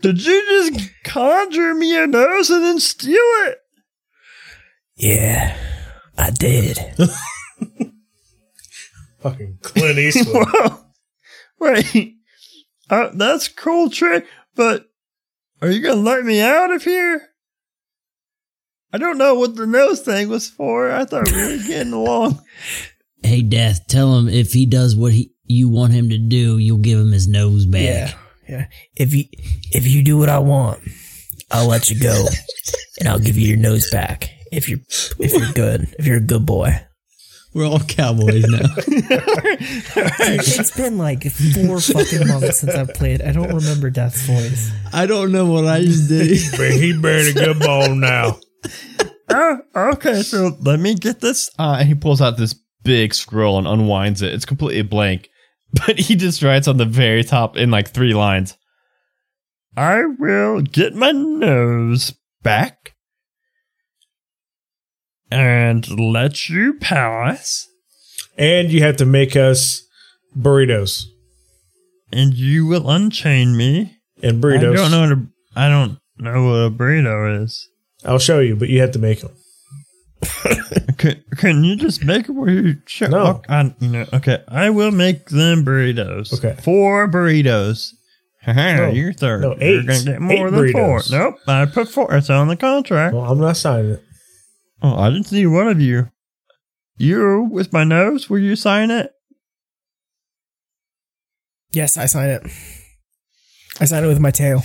Did 0.00 0.24
you 0.24 0.46
just 0.46 0.90
conjure 1.04 1.74
me 1.74 2.00
a 2.00 2.06
nose 2.06 2.50
and 2.50 2.62
then 2.62 2.78
steal 2.78 3.16
it? 3.16 3.58
Yeah, 4.96 5.56
I 6.16 6.30
did. 6.30 6.78
Fucking 9.20 9.58
Clint 9.62 9.98
Eastwood. 9.98 10.46
Well, 11.62 11.82
wait. 11.94 12.16
Uh, 12.90 13.10
that's 13.14 13.46
a 13.46 13.54
cool 13.54 13.88
trick, 13.88 14.26
but 14.56 14.90
are 15.60 15.70
you 15.70 15.80
gonna 15.80 16.00
let 16.00 16.24
me 16.24 16.40
out 16.40 16.72
of 16.72 16.82
here? 16.82 17.28
I 18.92 18.98
don't 18.98 19.16
know 19.16 19.34
what 19.36 19.54
the 19.54 19.66
nose 19.66 20.00
thing 20.00 20.28
was 20.28 20.50
for. 20.50 20.90
I 20.90 21.04
thought 21.04 21.30
we 21.30 21.36
were 21.36 21.62
getting 21.66 21.92
along. 21.92 22.42
Hey, 23.24 23.40
Death, 23.40 23.86
tell 23.86 24.18
him 24.18 24.28
if 24.28 24.52
he 24.52 24.66
does 24.66 24.96
what 24.96 25.12
he 25.12 25.32
you 25.44 25.68
want 25.68 25.92
him 25.92 26.08
to 26.08 26.18
do, 26.18 26.58
you'll 26.58 26.78
give 26.78 26.98
him 26.98 27.12
his 27.12 27.28
nose 27.28 27.66
back. 27.66 27.82
Yeah, 27.82 28.14
yeah. 28.48 28.66
If 28.96 29.14
you 29.14 29.26
if 29.70 29.86
you 29.86 30.02
do 30.02 30.18
what 30.18 30.28
I 30.28 30.40
want, 30.40 30.80
I'll 31.48 31.68
let 31.68 31.88
you 31.88 32.00
go, 32.00 32.26
and 32.98 33.08
I'll 33.08 33.20
give 33.20 33.38
you 33.38 33.46
your 33.46 33.58
nose 33.58 33.88
back. 33.92 34.28
If 34.50 34.68
you're 34.68 34.80
if 35.20 35.32
you're 35.32 35.52
good, 35.52 35.94
if 36.00 36.04
you're 36.04 36.16
a 36.16 36.20
good 36.20 36.44
boy. 36.44 36.84
We're 37.54 37.66
all 37.66 37.80
cowboys 37.80 38.44
now. 38.48 38.60
It's 40.24 40.74
been 40.76 40.96
like 40.96 41.30
four 41.30 41.80
fucking 41.80 42.28
months 42.28 42.60
since 42.60 42.74
I've 42.74 42.94
played. 42.94 43.20
I 43.20 43.32
don't 43.32 43.52
remember 43.54 43.90
Death's 43.90 44.22
voice. 44.26 44.70
I 44.92 45.06
don't 45.06 45.32
know 45.32 45.46
what 45.46 45.66
I 45.66 45.82
just 45.82 46.08
did. 46.08 46.40
but 46.52 46.70
he 46.70 46.98
bearing 46.98 47.28
a 47.28 47.32
good 47.32 47.58
bone 47.60 48.00
now. 48.00 48.38
oh, 49.28 49.58
okay, 49.74 50.22
so 50.22 50.56
let 50.60 50.80
me 50.80 50.94
get 50.94 51.20
this. 51.20 51.50
Uh, 51.58 51.76
and 51.80 51.88
he 51.88 51.94
pulls 51.94 52.22
out 52.22 52.36
this 52.36 52.54
big 52.84 53.12
scroll 53.14 53.58
and 53.58 53.66
unwinds 53.66 54.22
it. 54.22 54.32
It's 54.32 54.46
completely 54.46 54.82
blank, 54.82 55.28
but 55.86 55.98
he 55.98 56.16
just 56.16 56.42
writes 56.42 56.68
on 56.68 56.78
the 56.78 56.86
very 56.86 57.24
top 57.24 57.56
in 57.56 57.70
like 57.70 57.90
three 57.90 58.14
lines. 58.14 58.56
I 59.76 60.02
will 60.18 60.60
get 60.60 60.94
my 60.94 61.12
nose 61.12 62.14
back 62.42 62.91
and 65.32 65.88
let 65.98 66.48
you 66.48 66.74
pass, 66.74 67.66
And 68.36 68.70
you 68.70 68.82
have 68.82 68.96
to 68.98 69.06
make 69.06 69.34
us 69.36 69.82
burritos. 70.38 71.04
and 72.12 72.34
you 72.34 72.66
will 72.66 72.88
unchain 72.90 73.56
me. 73.56 73.96
And 74.22 74.42
burritos. 74.42 74.76
I 74.78 74.88
don't 74.88 74.90
know. 74.90 75.00
What 75.00 75.12
a, 75.12 75.26
I 75.56 75.68
don't 75.68 75.98
know 76.18 76.44
what 76.44 76.56
a 76.66 76.70
burrito 76.70 77.42
is. 77.42 77.68
I'll 78.04 78.18
show 78.18 78.40
you, 78.40 78.56
but 78.56 78.68
you 78.68 78.80
have 78.80 78.92
to 78.92 78.98
make 78.98 79.20
them. 79.20 79.32
Can, 80.98 81.24
can 81.36 81.64
you 81.64 81.74
just 81.74 82.04
make 82.04 82.28
it 82.28 82.32
where 82.32 82.48
you 82.50 82.76
show? 82.86 83.06
No. 83.08 83.42
I, 83.48 83.74
you 83.80 83.88
know, 83.88 84.06
okay, 84.12 84.44
I 84.46 84.70
will 84.70 84.92
make 84.92 85.30
them 85.30 85.64
burritos. 85.64 86.32
Okay. 86.38 86.60
four 86.62 87.08
burritos. 87.08 87.90
No, 88.44 88.88
you're 88.90 89.12
third. 89.12 89.42
no, 89.42 89.54
You're 89.56 89.84
gonna 89.84 90.02
get 90.02 90.20
more 90.20 90.48
Eight 90.48 90.50
than 90.50 90.72
four. 90.72 91.00
Nope, 91.12 91.36
I 91.46 91.64
put 91.64 91.88
four. 91.88 92.12
It's 92.12 92.28
on 92.28 92.48
the 92.48 92.56
contract. 92.56 93.14
Well, 93.14 93.24
I'm 93.30 93.38
not 93.38 93.56
signing 93.56 93.92
it. 93.92 94.04
Oh, 94.82 94.98
I 94.98 95.10
didn't 95.10 95.26
see 95.26 95.46
one 95.46 95.68
of 95.68 95.80
you. 95.80 96.10
You 96.96 97.48
with 97.50 97.72
my 97.72 97.84
nose? 97.84 98.28
Will 98.28 98.38
you 98.40 98.56
sign 98.56 98.90
it? 98.90 99.12
Yes, 101.72 101.96
I 101.96 102.06
sign 102.06 102.28
it. 102.28 102.42
I 103.80 103.84
sign 103.86 104.04
it 104.04 104.08
with 104.08 104.20
my 104.20 104.30
tail. 104.30 104.62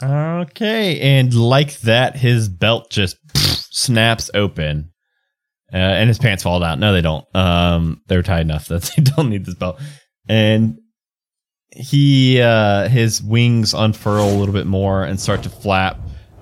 Okay, 0.00 1.00
and 1.00 1.34
like 1.34 1.80
that, 1.80 2.16
his 2.16 2.48
belt 2.48 2.88
just 2.90 3.16
snaps 3.74 4.30
open, 4.32 4.92
uh, 5.72 5.76
and 5.76 6.08
his 6.08 6.18
pants 6.18 6.44
fall 6.44 6.62
out. 6.62 6.78
No, 6.78 6.92
they 6.92 7.00
don't. 7.00 7.24
Um, 7.34 8.02
they're 8.06 8.22
tight 8.22 8.42
enough 8.42 8.68
that 8.68 8.82
they 8.96 9.02
don't 9.02 9.28
need 9.28 9.44
this 9.44 9.56
belt. 9.56 9.80
And 10.28 10.78
he, 11.70 12.40
uh, 12.40 12.88
his 12.88 13.20
wings 13.22 13.74
unfurl 13.74 14.28
a 14.28 14.36
little 14.38 14.54
bit 14.54 14.66
more 14.66 15.02
and 15.02 15.18
start 15.18 15.42
to 15.44 15.50
flap. 15.50 15.98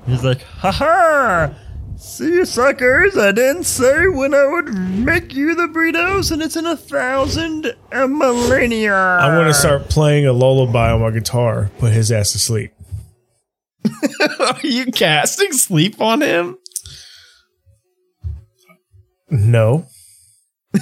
He's 0.07 0.23
like, 0.23 0.43
"Ha 0.43 0.71
ha! 0.71 1.55
See 1.99 2.27
you 2.27 2.45
suckers! 2.45 3.17
I 3.17 3.33
didn't 3.33 3.65
say 3.65 4.07
when 4.09 4.35
I 4.35 4.47
would 4.47 4.69
make 4.75 5.35
you 5.35 5.55
the 5.55 5.67
burritos, 5.67 6.31
and 6.31 6.43
it's 6.43 6.55
in 6.55 6.67
a 6.67 6.77
thousand 6.77 7.75
a 7.91 8.07
millennia." 8.07 8.95
I 8.95 9.35
want 9.35 9.49
to 9.49 9.55
start 9.55 9.89
playing 9.89 10.27
a 10.27 10.33
lullaby 10.35 10.91
on 10.91 11.01
my 11.01 11.11
guitar, 11.11 11.71
put 11.79 11.95
his 11.95 12.13
ass 12.13 12.33
to 12.33 12.39
sleep. 12.39 12.73
Are 14.41 14.61
you 14.63 14.87
casting 14.93 15.53
sleep 15.53 15.99
on 16.01 16.21
him? 16.21 16.59
No. 19.31 19.87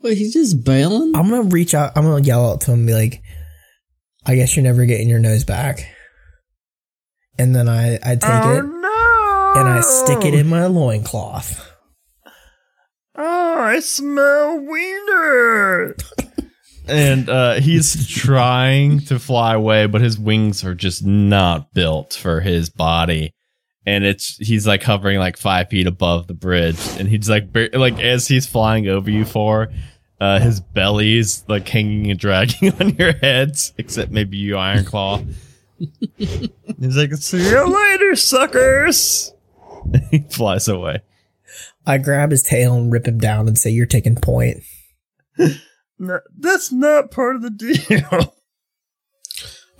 Wait, 0.00 0.18
he's 0.18 0.32
just 0.32 0.64
bailing? 0.64 1.12
I'm 1.14 1.30
gonna 1.30 1.42
reach 1.42 1.72
out. 1.72 1.92
I'm 1.94 2.02
gonna 2.02 2.24
yell 2.24 2.50
out 2.50 2.62
to 2.62 2.72
him 2.72 2.80
and 2.80 2.86
be 2.88 2.94
like, 2.94 3.22
"I 4.26 4.34
guess 4.34 4.56
you're 4.56 4.64
never 4.64 4.86
getting 4.86 5.08
your 5.08 5.20
nose 5.20 5.44
back." 5.44 5.94
And 7.38 7.54
then 7.54 7.68
I 7.68 7.94
I 8.04 8.16
take 8.16 8.44
it 8.58 8.64
no! 8.64 9.52
and 9.56 9.68
I 9.68 9.80
stick 9.80 10.24
it 10.24 10.34
in 10.34 10.48
my 10.48 10.66
loincloth. 10.66 11.64
Oh, 13.16 13.60
I 13.60 13.80
smell 13.80 14.60
wiener. 14.60 15.96
and 16.86 17.28
uh, 17.28 17.54
he's 17.54 18.06
trying 18.08 19.00
to 19.00 19.18
fly 19.18 19.54
away, 19.54 19.86
but 19.86 20.00
his 20.00 20.18
wings 20.18 20.64
are 20.64 20.74
just 20.74 21.04
not 21.04 21.72
built 21.74 22.14
for 22.14 22.40
his 22.40 22.70
body. 22.70 23.32
and 23.86 24.04
it's 24.04 24.36
he's 24.36 24.66
like 24.66 24.82
hovering 24.82 25.18
like 25.18 25.36
five 25.36 25.68
feet 25.68 25.86
above 25.86 26.26
the 26.28 26.34
bridge, 26.34 26.78
and 26.98 27.08
he's 27.08 27.28
like 27.28 27.48
like 27.72 27.98
as 28.00 28.28
he's 28.28 28.46
flying 28.46 28.88
over 28.88 29.10
you 29.10 29.24
for. 29.24 29.68
Uh, 30.20 30.40
his 30.40 30.58
belly's 30.60 31.44
like 31.48 31.68
hanging 31.68 32.10
and 32.10 32.18
dragging 32.18 32.72
on 32.80 32.90
your 32.96 33.12
heads, 33.12 33.72
except 33.78 34.10
maybe 34.10 34.36
you, 34.36 34.56
Iron 34.56 34.84
Claw. 34.84 35.22
He's 36.16 36.96
like, 36.96 37.12
"See 37.14 37.48
you 37.48 37.66
later, 37.66 38.16
suckers." 38.16 39.32
he 40.10 40.20
flies 40.30 40.68
away. 40.68 41.02
I 41.86 41.98
grab 41.98 42.30
his 42.30 42.42
tail 42.42 42.74
and 42.74 42.92
rip 42.92 43.06
him 43.06 43.18
down 43.18 43.48
and 43.48 43.56
say, 43.56 43.70
"You're 43.70 43.86
taking 43.86 44.16
point." 44.16 44.58
No, 45.98 46.20
that's 46.38 46.70
not 46.70 47.10
part 47.10 47.36
of 47.36 47.42
the 47.42 47.50
deal. 47.50 48.34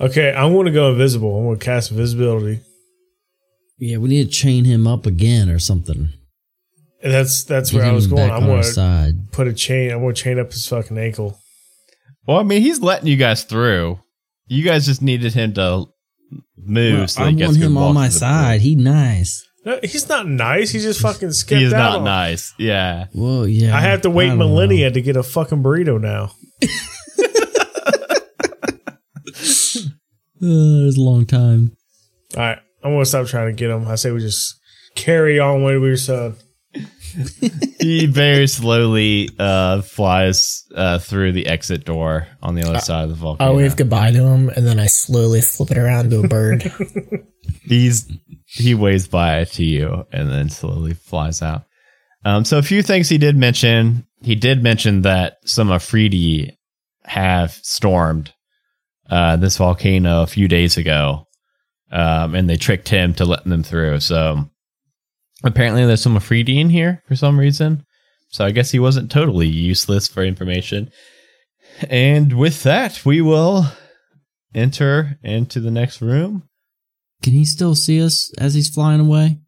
Okay, 0.00 0.32
I 0.32 0.44
want 0.46 0.66
to 0.66 0.72
go 0.72 0.90
invisible. 0.90 1.36
I 1.36 1.42
want 1.44 1.60
to 1.60 1.64
cast 1.64 1.90
invisibility. 1.90 2.60
Yeah, 3.78 3.98
we 3.98 4.08
need 4.08 4.24
to 4.24 4.30
chain 4.30 4.64
him 4.64 4.86
up 4.86 5.06
again 5.06 5.48
or 5.48 5.58
something. 5.58 6.10
And 7.02 7.12
that's 7.12 7.44
that's 7.44 7.70
Get 7.70 7.78
where 7.78 7.86
I 7.86 7.92
was 7.92 8.06
going. 8.06 8.30
I'm 8.30 8.46
going 8.46 8.62
to 8.62 9.14
put 9.32 9.46
a 9.46 9.52
chain. 9.52 9.90
I'm 9.92 10.00
going 10.00 10.14
to 10.14 10.20
chain 10.20 10.38
up 10.38 10.52
his 10.52 10.66
fucking 10.66 10.98
ankle. 10.98 11.38
well, 12.26 12.38
I 12.38 12.42
mean, 12.42 12.62
he's 12.62 12.80
letting 12.80 13.08
you 13.08 13.16
guys 13.16 13.44
through. 13.44 14.00
You 14.48 14.64
guys 14.64 14.86
just 14.86 15.02
needed 15.02 15.32
him 15.34 15.52
to 15.54 15.86
move. 16.56 16.98
Well, 16.98 17.08
so 17.08 17.22
I 17.22 17.30
he 17.30 17.36
gets 17.36 17.48
want 17.48 17.58
good 17.60 17.66
him 17.66 17.76
on 17.78 17.94
my 17.94 18.08
to 18.08 18.12
the 18.14 18.18
side. 18.18 18.60
He 18.60 18.74
nice. 18.74 19.44
No, 19.64 19.78
he's 19.82 20.08
not 20.08 20.26
nice. 20.26 20.70
He 20.70 20.78
just 20.80 21.00
fucking 21.00 21.20
bridge. 21.28 21.34
skipped 21.34 21.58
He 21.60 21.64
is 21.66 21.72
out. 21.74 21.78
not 21.78 21.98
on- 21.98 22.04
nice. 22.04 22.54
Yeah. 22.58 23.06
Well, 23.14 23.46
yeah. 23.46 23.76
I 23.76 23.80
have 23.80 24.02
to 24.02 24.10
wait 24.10 24.28
don't 24.28 24.38
know. 24.38 24.48
millennia 24.48 24.90
to 24.90 25.00
get 25.02 25.16
a 25.16 25.22
fucking 25.22 25.62
burrito 25.62 26.00
now. 26.00 26.32
Uh, 30.40 30.86
it's 30.86 30.96
a 30.96 31.00
long 31.00 31.26
time. 31.26 31.76
All 32.36 32.42
right, 32.42 32.58
I'm 32.84 32.92
going 32.92 33.02
to 33.02 33.06
stop 33.06 33.26
trying 33.26 33.48
to 33.48 33.52
get 33.58 33.70
him. 33.70 33.88
I 33.88 33.96
say 33.96 34.12
we 34.12 34.20
just 34.20 34.54
carry 34.94 35.40
on 35.40 35.62
what 35.64 35.72
we 35.72 35.78
were 35.80 35.96
saying. 35.96 36.36
he 37.80 38.06
very 38.06 38.46
slowly 38.46 39.30
uh, 39.38 39.82
flies 39.82 40.64
uh, 40.74 40.98
through 40.98 41.32
the 41.32 41.46
exit 41.46 41.84
door 41.84 42.26
on 42.42 42.54
the 42.54 42.68
other 42.68 42.80
side 42.80 43.04
of 43.04 43.10
the 43.10 43.16
volcano. 43.16 43.52
I 43.52 43.54
wave 43.54 43.76
goodbye 43.76 44.12
to 44.12 44.22
him, 44.24 44.48
and 44.50 44.66
then 44.66 44.78
I 44.78 44.86
slowly 44.86 45.40
flip 45.40 45.70
it 45.70 45.78
around 45.78 46.10
to 46.10 46.20
a 46.20 46.28
bird. 46.28 46.70
He's 47.62 48.10
he 48.44 48.74
waves 48.74 49.06
by 49.06 49.44
to 49.44 49.64
you 49.64 50.06
and 50.10 50.30
then 50.30 50.48
slowly 50.48 50.94
flies 50.94 51.42
out. 51.42 51.64
Um, 52.24 52.44
so 52.44 52.58
a 52.58 52.62
few 52.62 52.82
things 52.82 53.08
he 53.08 53.18
did 53.18 53.36
mention. 53.36 54.06
He 54.22 54.34
did 54.34 54.62
mention 54.62 55.02
that 55.02 55.36
some 55.44 55.68
Efreeti 55.68 56.56
have 57.04 57.52
stormed 57.52 58.32
uh, 59.08 59.36
this 59.36 59.56
volcano 59.56 60.22
a 60.22 60.26
few 60.26 60.48
days 60.48 60.76
ago, 60.76 61.26
um, 61.92 62.34
and 62.34 62.48
they 62.48 62.56
tricked 62.56 62.88
him 62.88 63.14
to 63.14 63.24
letting 63.24 63.50
them 63.50 63.62
through. 63.62 64.00
So 64.00 64.48
apparently, 65.44 65.84
there's 65.86 66.02
some 66.02 66.16
Efreeti 66.16 66.56
in 66.60 66.70
here 66.70 67.02
for 67.06 67.16
some 67.16 67.38
reason. 67.38 67.84
So 68.30 68.44
I 68.44 68.50
guess 68.50 68.70
he 68.70 68.78
wasn't 68.78 69.10
totally 69.10 69.46
useless 69.48 70.06
for 70.06 70.22
information. 70.22 70.90
And 71.88 72.38
with 72.38 72.62
that, 72.64 73.04
we 73.06 73.20
will 73.22 73.64
enter 74.54 75.18
into 75.22 75.60
the 75.60 75.70
next 75.70 76.00
room 76.00 76.42
Can 77.22 77.32
he 77.34 77.44
still 77.44 77.74
see 77.74 78.02
us 78.02 78.32
as 78.38 78.54
he's 78.54 78.68
flying 78.70 79.00
away? 79.00 79.38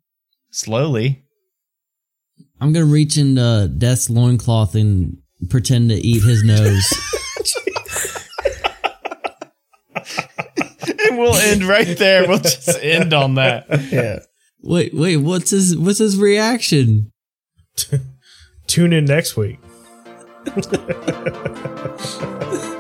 slowly. 0.53 1.23
I'm 2.61 2.73
gonna 2.73 2.85
reach 2.87 3.17
in 3.17 3.39
uh, 3.39 3.67
Death's 3.69 4.11
loincloth 4.11 4.75
and 4.75 5.19
pretend 5.49 5.91
to 5.91 5.95
eat 5.97 6.23
his 6.23 6.43
nose. 6.45 6.93
and 11.09 11.19
we'll 11.19 11.35
end 11.37 11.65
right 11.65 11.97
there. 11.97 12.29
We'll 12.29 12.39
just 12.39 12.69
end 12.83 13.13
on 13.15 13.37
that. 13.37 13.67
yeah. 13.91 14.19
Wait, 14.63 14.95
wait, 14.95 15.19
what's 15.19 15.51
his 15.51 15.77
what's 15.77 15.99
his 15.99 16.19
reaction? 16.19 17.11
Tune 18.67 18.93
in 18.93 19.05
next 19.05 19.37
week. 19.37 19.59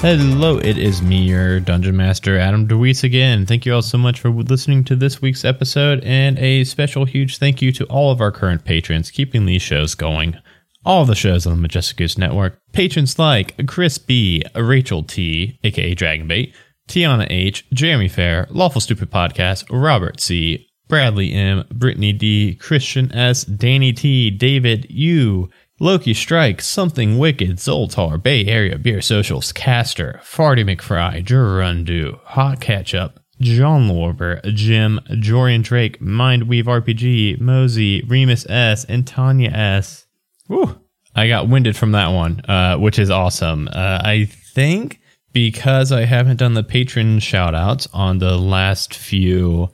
Hello, 0.00 0.58
it 0.58 0.78
is 0.78 1.02
me, 1.02 1.24
your 1.24 1.58
Dungeon 1.58 1.96
Master, 1.96 2.38
Adam 2.38 2.68
DeWeese 2.68 3.02
again. 3.02 3.44
Thank 3.46 3.66
you 3.66 3.74
all 3.74 3.82
so 3.82 3.98
much 3.98 4.20
for 4.20 4.30
listening 4.30 4.84
to 4.84 4.94
this 4.94 5.20
week's 5.20 5.44
episode, 5.44 6.04
and 6.04 6.38
a 6.38 6.62
special 6.62 7.04
huge 7.04 7.38
thank 7.38 7.60
you 7.60 7.72
to 7.72 7.84
all 7.86 8.12
of 8.12 8.20
our 8.20 8.30
current 8.30 8.64
patrons 8.64 9.10
keeping 9.10 9.44
these 9.44 9.60
shows 9.60 9.96
going. 9.96 10.36
All 10.84 11.04
the 11.04 11.16
shows 11.16 11.46
on 11.46 11.54
the 11.54 11.60
Majestic 11.60 11.96
Goose 11.96 12.16
Network. 12.16 12.60
Patrons 12.72 13.18
like 13.18 13.66
Chris 13.66 13.98
B, 13.98 14.44
Rachel 14.54 15.02
T, 15.02 15.58
aka 15.64 15.96
Dragonbait, 15.96 16.54
Tiana 16.88 17.26
H, 17.28 17.68
Jeremy 17.72 18.08
Fair, 18.08 18.46
Lawful 18.50 18.80
Stupid 18.80 19.10
Podcast, 19.10 19.64
Robert 19.68 20.20
C, 20.20 20.68
Bradley 20.86 21.32
M, 21.32 21.64
Brittany 21.72 22.12
D, 22.12 22.54
Christian 22.54 23.12
S, 23.12 23.42
Danny 23.44 23.92
T, 23.92 24.30
David 24.30 24.86
U, 24.90 25.50
Loki 25.80 26.12
Strike, 26.12 26.60
Something 26.60 27.18
Wicked, 27.18 27.58
Zoltar, 27.58 28.20
Bay 28.20 28.44
Area 28.46 28.78
Beer 28.78 29.00
Socials, 29.00 29.52
Caster, 29.52 30.20
Farty 30.24 30.64
McFry, 30.64 31.24
Jurundu, 31.24 32.18
Hot 32.24 32.60
Ketchup, 32.60 33.20
John 33.40 33.88
Lorber, 33.88 34.42
Jim, 34.54 34.98
Jorian 35.10 35.62
Drake, 35.62 36.00
Mindweave 36.00 36.64
RPG, 36.64 37.40
Mosey, 37.40 38.02
Remus 38.02 38.44
S, 38.50 38.84
and 38.86 39.06
Tanya 39.06 39.50
S. 39.50 40.06
Woo! 40.48 40.80
I 41.14 41.28
got 41.28 41.48
winded 41.48 41.76
from 41.76 41.92
that 41.92 42.08
one, 42.08 42.40
uh, 42.48 42.76
which 42.76 42.98
is 42.98 43.10
awesome. 43.10 43.68
Uh, 43.68 44.00
I 44.02 44.24
think 44.24 45.00
because 45.32 45.92
I 45.92 46.04
haven't 46.04 46.38
done 46.38 46.54
the 46.54 46.64
patron 46.64 47.20
shoutouts 47.20 47.86
on 47.92 48.18
the 48.18 48.36
last 48.36 48.94
few 48.94 49.68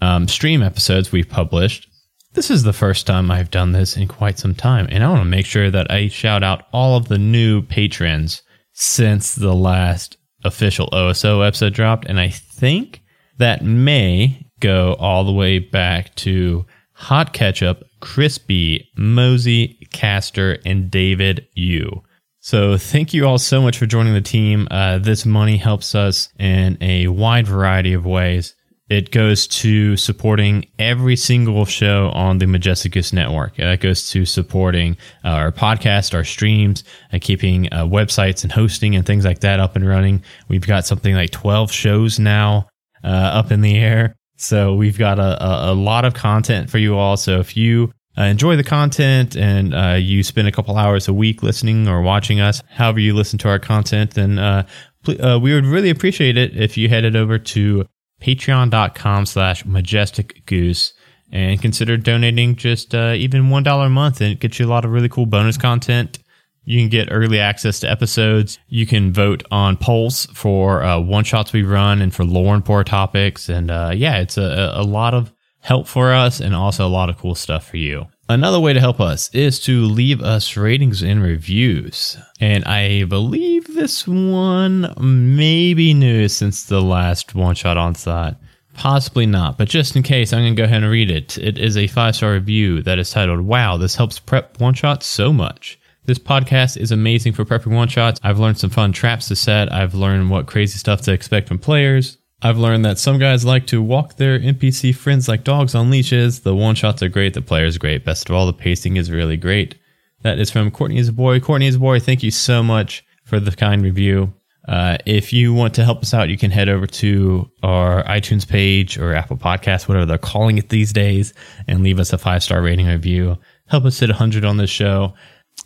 um, 0.00 0.28
stream 0.28 0.62
episodes 0.62 1.12
we've 1.12 1.28
published, 1.28 1.88
this 2.34 2.50
is 2.50 2.62
the 2.62 2.72
first 2.72 3.06
time 3.06 3.30
I've 3.30 3.50
done 3.50 3.72
this 3.72 3.96
in 3.96 4.08
quite 4.08 4.38
some 4.38 4.54
time. 4.54 4.86
And 4.90 5.04
I 5.04 5.08
want 5.08 5.20
to 5.20 5.26
make 5.26 5.46
sure 5.46 5.70
that 5.70 5.90
I 5.90 6.08
shout 6.08 6.42
out 6.42 6.66
all 6.72 6.96
of 6.96 7.08
the 7.08 7.18
new 7.18 7.62
patrons 7.62 8.42
since 8.72 9.34
the 9.34 9.54
last 9.54 10.16
official 10.44 10.88
OSO 10.92 11.46
episode 11.46 11.74
dropped. 11.74 12.06
And 12.06 12.18
I 12.18 12.28
think 12.28 13.02
that 13.38 13.64
may 13.64 14.46
go 14.60 14.94
all 14.94 15.24
the 15.24 15.32
way 15.32 15.58
back 15.58 16.14
to 16.16 16.64
Hot 16.94 17.32
Ketchup, 17.32 17.82
Crispy, 18.00 18.88
Mosey, 18.96 19.86
Caster, 19.92 20.58
and 20.64 20.90
David 20.90 21.46
U. 21.54 22.02
So 22.40 22.76
thank 22.76 23.14
you 23.14 23.26
all 23.26 23.38
so 23.38 23.60
much 23.60 23.78
for 23.78 23.86
joining 23.86 24.14
the 24.14 24.20
team. 24.20 24.66
Uh, 24.70 24.98
this 24.98 25.24
money 25.24 25.58
helps 25.58 25.94
us 25.94 26.28
in 26.38 26.76
a 26.80 27.08
wide 27.08 27.46
variety 27.46 27.92
of 27.92 28.04
ways. 28.04 28.54
It 28.88 29.10
goes 29.10 29.46
to 29.46 29.96
supporting 29.96 30.66
every 30.78 31.16
single 31.16 31.64
show 31.64 32.10
on 32.10 32.38
the 32.38 32.46
Majestic 32.46 32.92
Goose 32.92 33.12
Network. 33.12 33.56
That 33.56 33.80
goes 33.80 34.10
to 34.10 34.26
supporting 34.26 34.96
uh, 35.24 35.28
our 35.28 35.52
podcast, 35.52 36.14
our 36.14 36.24
streams, 36.24 36.84
uh, 37.12 37.18
keeping 37.20 37.72
uh, 37.72 37.86
websites 37.86 38.42
and 38.42 38.52
hosting 38.52 38.94
and 38.96 39.06
things 39.06 39.24
like 39.24 39.40
that 39.40 39.60
up 39.60 39.76
and 39.76 39.88
running. 39.88 40.22
We've 40.48 40.66
got 40.66 40.84
something 40.84 41.14
like 41.14 41.30
12 41.30 41.70
shows 41.72 42.18
now 42.18 42.68
uh, 43.04 43.06
up 43.06 43.52
in 43.52 43.60
the 43.60 43.78
air. 43.78 44.16
So 44.36 44.74
we've 44.74 44.98
got 44.98 45.18
a, 45.18 45.42
a, 45.42 45.72
a 45.72 45.74
lot 45.74 46.04
of 46.04 46.14
content 46.14 46.68
for 46.68 46.78
you 46.78 46.98
all. 46.98 47.16
So 47.16 47.38
if 47.38 47.56
you 47.56 47.92
uh, 48.18 48.24
enjoy 48.24 48.56
the 48.56 48.64
content 48.64 49.36
and 49.36 50.04
you 50.04 50.24
spend 50.24 50.48
a 50.48 50.52
couple 50.52 50.76
hours 50.76 51.06
a 51.06 51.14
week 51.14 51.42
listening 51.42 51.86
or 51.88 52.02
watching 52.02 52.40
us, 52.40 52.62
however 52.68 52.98
you 52.98 53.14
listen 53.14 53.38
to 53.38 53.48
our 53.48 53.60
content, 53.60 54.10
then 54.10 54.66
we 55.06 55.54
would 55.54 55.66
really 55.66 55.88
appreciate 55.88 56.36
it 56.36 56.56
if 56.56 56.76
you 56.76 56.88
headed 56.88 57.14
over 57.14 57.38
to 57.38 57.86
patreon.com 58.22 59.26
slash 59.26 59.64
majestic 59.64 60.46
goose 60.46 60.92
and 61.30 61.60
consider 61.60 61.96
donating 61.96 62.56
just 62.56 62.94
uh, 62.94 63.14
even 63.16 63.44
$1 63.44 63.86
a 63.86 63.88
month 63.88 64.20
and 64.20 64.32
it 64.32 64.40
gets 64.40 64.58
you 64.58 64.66
a 64.66 64.68
lot 64.68 64.84
of 64.84 64.90
really 64.90 65.08
cool 65.08 65.26
bonus 65.26 65.56
content 65.56 66.18
you 66.64 66.80
can 66.80 66.88
get 66.88 67.08
early 67.10 67.40
access 67.40 67.80
to 67.80 67.90
episodes. 67.90 68.58
You 68.68 68.86
can 68.86 69.12
vote 69.12 69.42
on 69.50 69.76
polls 69.76 70.26
for 70.32 70.82
uh, 70.82 71.00
one 71.00 71.24
shots 71.24 71.52
we 71.52 71.62
run 71.62 72.00
and 72.00 72.14
for 72.14 72.24
lore 72.24 72.54
and 72.54 72.64
poor 72.64 72.84
topics. 72.84 73.48
And 73.48 73.70
uh, 73.70 73.92
yeah, 73.94 74.18
it's 74.18 74.38
a, 74.38 74.72
a 74.74 74.84
lot 74.84 75.14
of 75.14 75.32
help 75.60 75.88
for 75.88 76.12
us 76.12 76.40
and 76.40 76.54
also 76.54 76.86
a 76.86 76.88
lot 76.88 77.08
of 77.08 77.18
cool 77.18 77.34
stuff 77.34 77.68
for 77.68 77.78
you. 77.78 78.06
Another 78.32 78.58
way 78.58 78.72
to 78.72 78.80
help 78.80 78.98
us 78.98 79.28
is 79.34 79.60
to 79.60 79.84
leave 79.84 80.22
us 80.22 80.56
ratings 80.56 81.02
and 81.02 81.22
reviews. 81.22 82.16
And 82.40 82.64
I 82.64 83.04
believe 83.04 83.74
this 83.74 84.08
one 84.08 84.94
may 84.98 85.74
be 85.74 85.92
new 85.92 86.28
since 86.28 86.64
the 86.64 86.80
last 86.80 87.34
one 87.34 87.54
shot 87.54 87.76
onslaught. 87.76 88.36
Possibly 88.72 89.26
not, 89.26 89.58
but 89.58 89.68
just 89.68 89.96
in 89.96 90.02
case, 90.02 90.32
I'm 90.32 90.44
going 90.44 90.56
to 90.56 90.62
go 90.62 90.64
ahead 90.64 90.82
and 90.82 90.90
read 90.90 91.10
it. 91.10 91.36
It 91.36 91.58
is 91.58 91.76
a 91.76 91.86
five 91.88 92.16
star 92.16 92.32
review 92.32 92.82
that 92.84 92.98
is 92.98 93.10
titled, 93.10 93.42
Wow, 93.42 93.76
this 93.76 93.96
helps 93.96 94.18
prep 94.18 94.58
one 94.58 94.72
shots 94.72 95.04
so 95.04 95.30
much. 95.30 95.78
This 96.06 96.18
podcast 96.18 96.78
is 96.78 96.90
amazing 96.90 97.34
for 97.34 97.44
prepping 97.44 97.74
one 97.74 97.88
shots. 97.88 98.18
I've 98.22 98.38
learned 98.38 98.58
some 98.58 98.70
fun 98.70 98.92
traps 98.92 99.28
to 99.28 99.36
set. 99.36 99.70
I've 99.70 99.94
learned 99.94 100.30
what 100.30 100.46
crazy 100.46 100.78
stuff 100.78 101.02
to 101.02 101.12
expect 101.12 101.48
from 101.48 101.58
players. 101.58 102.16
I've 102.44 102.58
learned 102.58 102.84
that 102.84 102.98
some 102.98 103.18
guys 103.18 103.44
like 103.44 103.68
to 103.68 103.80
walk 103.80 104.16
their 104.16 104.38
NPC 104.38 104.94
friends 104.96 105.28
like 105.28 105.44
dogs 105.44 105.76
on 105.76 105.90
leashes. 105.90 106.40
The 106.40 106.56
one 106.56 106.74
shots 106.74 107.00
are 107.00 107.08
great, 107.08 107.34
the 107.34 107.40
players 107.40 107.78
great. 107.78 108.04
Best 108.04 108.28
of 108.28 108.34
all, 108.34 108.46
the 108.46 108.52
pacing 108.52 108.96
is 108.96 109.12
really 109.12 109.36
great. 109.36 109.76
That 110.22 110.40
is 110.40 110.50
from 110.50 110.72
Courtney's 110.72 111.10
boy. 111.10 111.38
Courtney's 111.38 111.76
boy, 111.76 112.00
thank 112.00 112.24
you 112.24 112.32
so 112.32 112.60
much 112.62 113.04
for 113.22 113.38
the 113.38 113.52
kind 113.52 113.82
review. 113.82 114.34
Uh, 114.66 114.98
if 115.06 115.32
you 115.32 115.54
want 115.54 115.74
to 115.74 115.84
help 115.84 116.02
us 116.02 116.14
out, 116.14 116.30
you 116.30 116.38
can 116.38 116.50
head 116.50 116.68
over 116.68 116.86
to 116.86 117.48
our 117.62 118.02
iTunes 118.04 118.46
page 118.46 118.98
or 118.98 119.14
Apple 119.14 119.36
Podcast, 119.36 119.86
whatever 119.86 120.06
they're 120.06 120.18
calling 120.18 120.58
it 120.58 120.68
these 120.68 120.92
days, 120.92 121.34
and 121.68 121.82
leave 121.84 122.00
us 122.00 122.12
a 122.12 122.18
five 122.18 122.42
star 122.42 122.60
rating 122.60 122.86
review. 122.86 123.38
Help 123.68 123.84
us 123.84 124.00
hit 124.00 124.08
100 124.08 124.44
on 124.44 124.56
this 124.56 124.70
show 124.70 125.14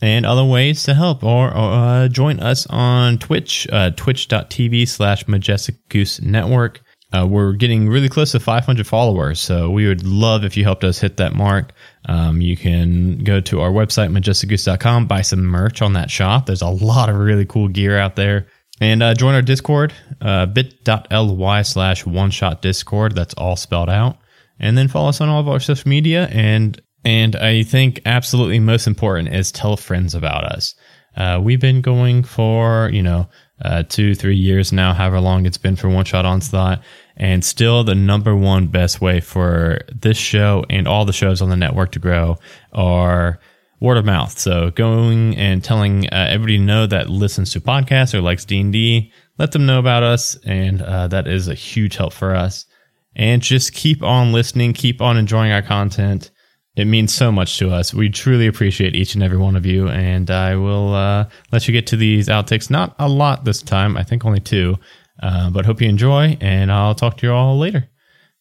and 0.01 0.27
other 0.27 0.45
ways 0.45 0.83
to 0.85 0.95
help 0.95 1.25
or, 1.25 1.49
or 1.49 1.73
uh, 1.73 2.09
join 2.09 2.41
us 2.41 2.67
on 2.69 3.19
twitch 3.19 3.67
uh, 3.73 3.91
twitch.tv 3.91 4.89
slash 4.89 5.27
majestic 5.27 5.89
goose 5.89 6.21
network. 6.21 6.83
Uh, 7.13 7.25
we're 7.25 7.53
getting 7.53 7.89
really 7.89 8.09
close 8.09 8.33
to 8.33 8.41
500 8.41 8.87
followers 8.87 9.39
so 9.39 9.71
we 9.71 9.87
would 9.87 10.05
love 10.05 10.45
if 10.45 10.57
you 10.57 10.65
helped 10.65 10.85
us 10.85 10.99
hit 10.99 11.17
that 11.19 11.35
mark. 11.35 11.73
Um, 12.07 12.41
you 12.41 12.57
can 12.57 13.19
go 13.19 13.41
to 13.43 13.61
our 13.61 13.71
website 13.71 14.11
majesticgoose.com 14.11 15.07
buy 15.07 15.23
some 15.23 15.45
merch 15.45 15.83
on 15.83 15.93
that 15.95 16.11
shop. 16.11 16.47
There's 16.47 16.63
a 16.63 16.69
lot 16.69 17.09
of 17.09 17.17
really 17.17 17.47
cool 17.47 17.69
gear 17.69 17.99
out 17.99 18.17
there. 18.17 18.49
And 18.81 19.03
uh, 19.03 19.15
join 19.15 19.35
our 19.35 19.43
discord 19.43 19.95
uh, 20.21 20.47
bit.ly 20.47 21.63
slash 21.63 22.05
one 22.05 22.31
shot 22.31 22.61
discord. 22.61 23.15
That's 23.15 23.35
all 23.35 23.57
spelled 23.57 23.89
out. 23.89 24.19
And 24.59 24.77
then 24.77 24.89
follow 24.89 25.09
us 25.09 25.21
on 25.21 25.29
all 25.29 25.41
of 25.41 25.49
our 25.49 25.61
social 25.61 25.89
media 25.89 26.29
and 26.31 26.81
and 27.07 27.37
I 27.37 27.63
think 27.63 28.01
absolutely 28.05 28.59
most 28.59 28.89
important 28.89 29.33
is 29.33 29.53
tell 29.53 29.77
friends 29.77 30.13
about 30.13 30.43
us. 30.43 30.75
Uh, 31.17 31.41
we've 31.41 31.61
been 31.61 31.81
going 31.81 32.25
for, 32.25 32.91
you 32.93 33.01
know, 33.01 33.29
uh, 33.63 33.85
two, 33.85 34.17
three 34.17 34.35
years 34.35 34.73
now, 34.73 34.93
however 34.93 35.21
long 35.21 35.47
it's 35.47 35.57
been 35.57 35.77
for 35.77 35.89
One 35.89 36.05
Shot 36.05 36.27
Onslaught. 36.27 36.83
And 37.17 37.45
still 37.45 37.85
the 37.85 37.95
number 37.95 38.35
one 38.35 38.67
best 38.67 39.01
way 39.01 39.21
for 39.21 39.79
this 39.95 40.19
show 40.19 40.65
and 40.69 40.89
all 40.89 41.05
the 41.05 41.13
shows 41.13 41.41
on 41.41 41.49
the 41.49 41.57
network 41.57 41.93
to 41.93 42.01
grow 42.01 42.39
are 42.73 43.39
word 43.79 43.99
of 43.99 44.05
mouth. 44.05 44.37
So 44.37 44.73
going 44.73 45.37
and 45.37 45.63
telling 45.63 46.09
uh, 46.09 46.27
everybody 46.29 46.59
know 46.59 46.89
that 46.89 47.09
listens 47.09 47.53
to 47.53 47.61
podcasts 47.61 48.15
or 48.15 48.21
likes 48.21 48.45
D&D, 48.45 49.13
let 49.39 49.53
them 49.53 49.65
know 49.65 49.79
about 49.79 50.03
us. 50.03 50.37
And 50.45 50.83
uh, 50.83 51.07
that 51.07 51.29
is 51.29 51.47
a 51.47 51.55
huge 51.55 51.95
help 51.99 52.13
for 52.13 52.35
us. 52.35 52.67
And 53.15 53.41
just 53.43 53.75
keep 53.75 54.03
on 54.03 54.33
listening, 54.33 54.73
keep 54.73 55.01
on 55.01 55.17
enjoying 55.17 55.53
our 55.53 55.63
content 55.63 56.33
it 56.77 56.85
means 56.85 57.13
so 57.13 57.33
much 57.33 57.59
to 57.59 57.71
us. 57.71 57.95
We 57.95 58.11
truly 58.11 58.47
appreciate 58.47 58.95
each 58.95 59.15
and 59.15 59.23
every 59.25 59.39
one 59.39 59.57
of 59.57 59.65
you. 59.65 59.89
And 59.89 60.31
I 60.31 60.57
will 60.57 60.95
uh, 60.95 61.29
let 61.51 61.67
you 61.67 61.73
get 61.73 61.87
to 61.89 61.97
these 61.97 62.29
outtakes. 62.29 62.71
Not 62.71 62.95
a 62.99 63.09
lot 63.09 63.45
this 63.45 63.63
time, 63.63 63.97
I 63.97 64.03
think 64.03 64.25
only 64.25 64.41
two. 64.41 64.77
Uh, 65.23 65.49
but 65.49 65.65
hope 65.65 65.81
you 65.81 65.89
enjoy, 65.89 66.37
and 66.43 66.71
I'll 66.71 66.95
talk 66.95 67.17
to 67.17 67.27
you 67.27 67.33
all 67.33 67.57
later. 67.59 67.89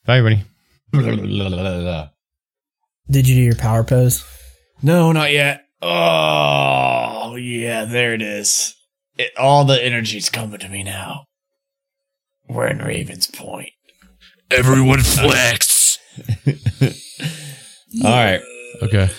Bye, 0.06 0.18
everybody. 0.18 0.44
Did 3.10 3.28
you 3.30 3.36
do 3.36 3.42
your 3.42 3.56
power 3.56 3.86
pose? 3.86 4.26
No, 4.84 5.14
not 5.14 5.32
yet. 5.32 5.62
Oh, 5.82 7.38
yeah, 7.38 7.86
there 7.86 8.14
it 8.14 8.22
is. 8.22 8.76
It, 9.18 9.32
all 9.38 9.64
the 9.64 9.82
energy's 9.82 10.30
coming 10.30 10.60
to 10.60 10.68
me 10.68 10.84
now. 10.84 11.26
We're 12.50 12.68
in 12.68 12.80
Ravens 12.80 13.28
Point. 13.28 13.70
Everyone 14.52 15.00
flex. 15.00 15.98
All 18.04 18.12
right. 18.12 18.42
Okay. 18.82 19.10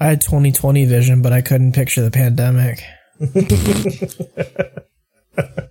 I 0.00 0.06
had 0.06 0.20
2020 0.20 0.86
vision, 0.86 1.22
but 1.22 1.32
I 1.32 1.40
couldn't 1.40 1.72
picture 1.72 2.02
the 2.02 2.10
pandemic. 2.10 2.82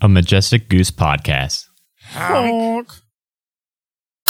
A 0.00 0.08
Majestic 0.08 0.68
Goose 0.68 0.90
podcast. 0.90 1.66
Honk. 2.12 2.88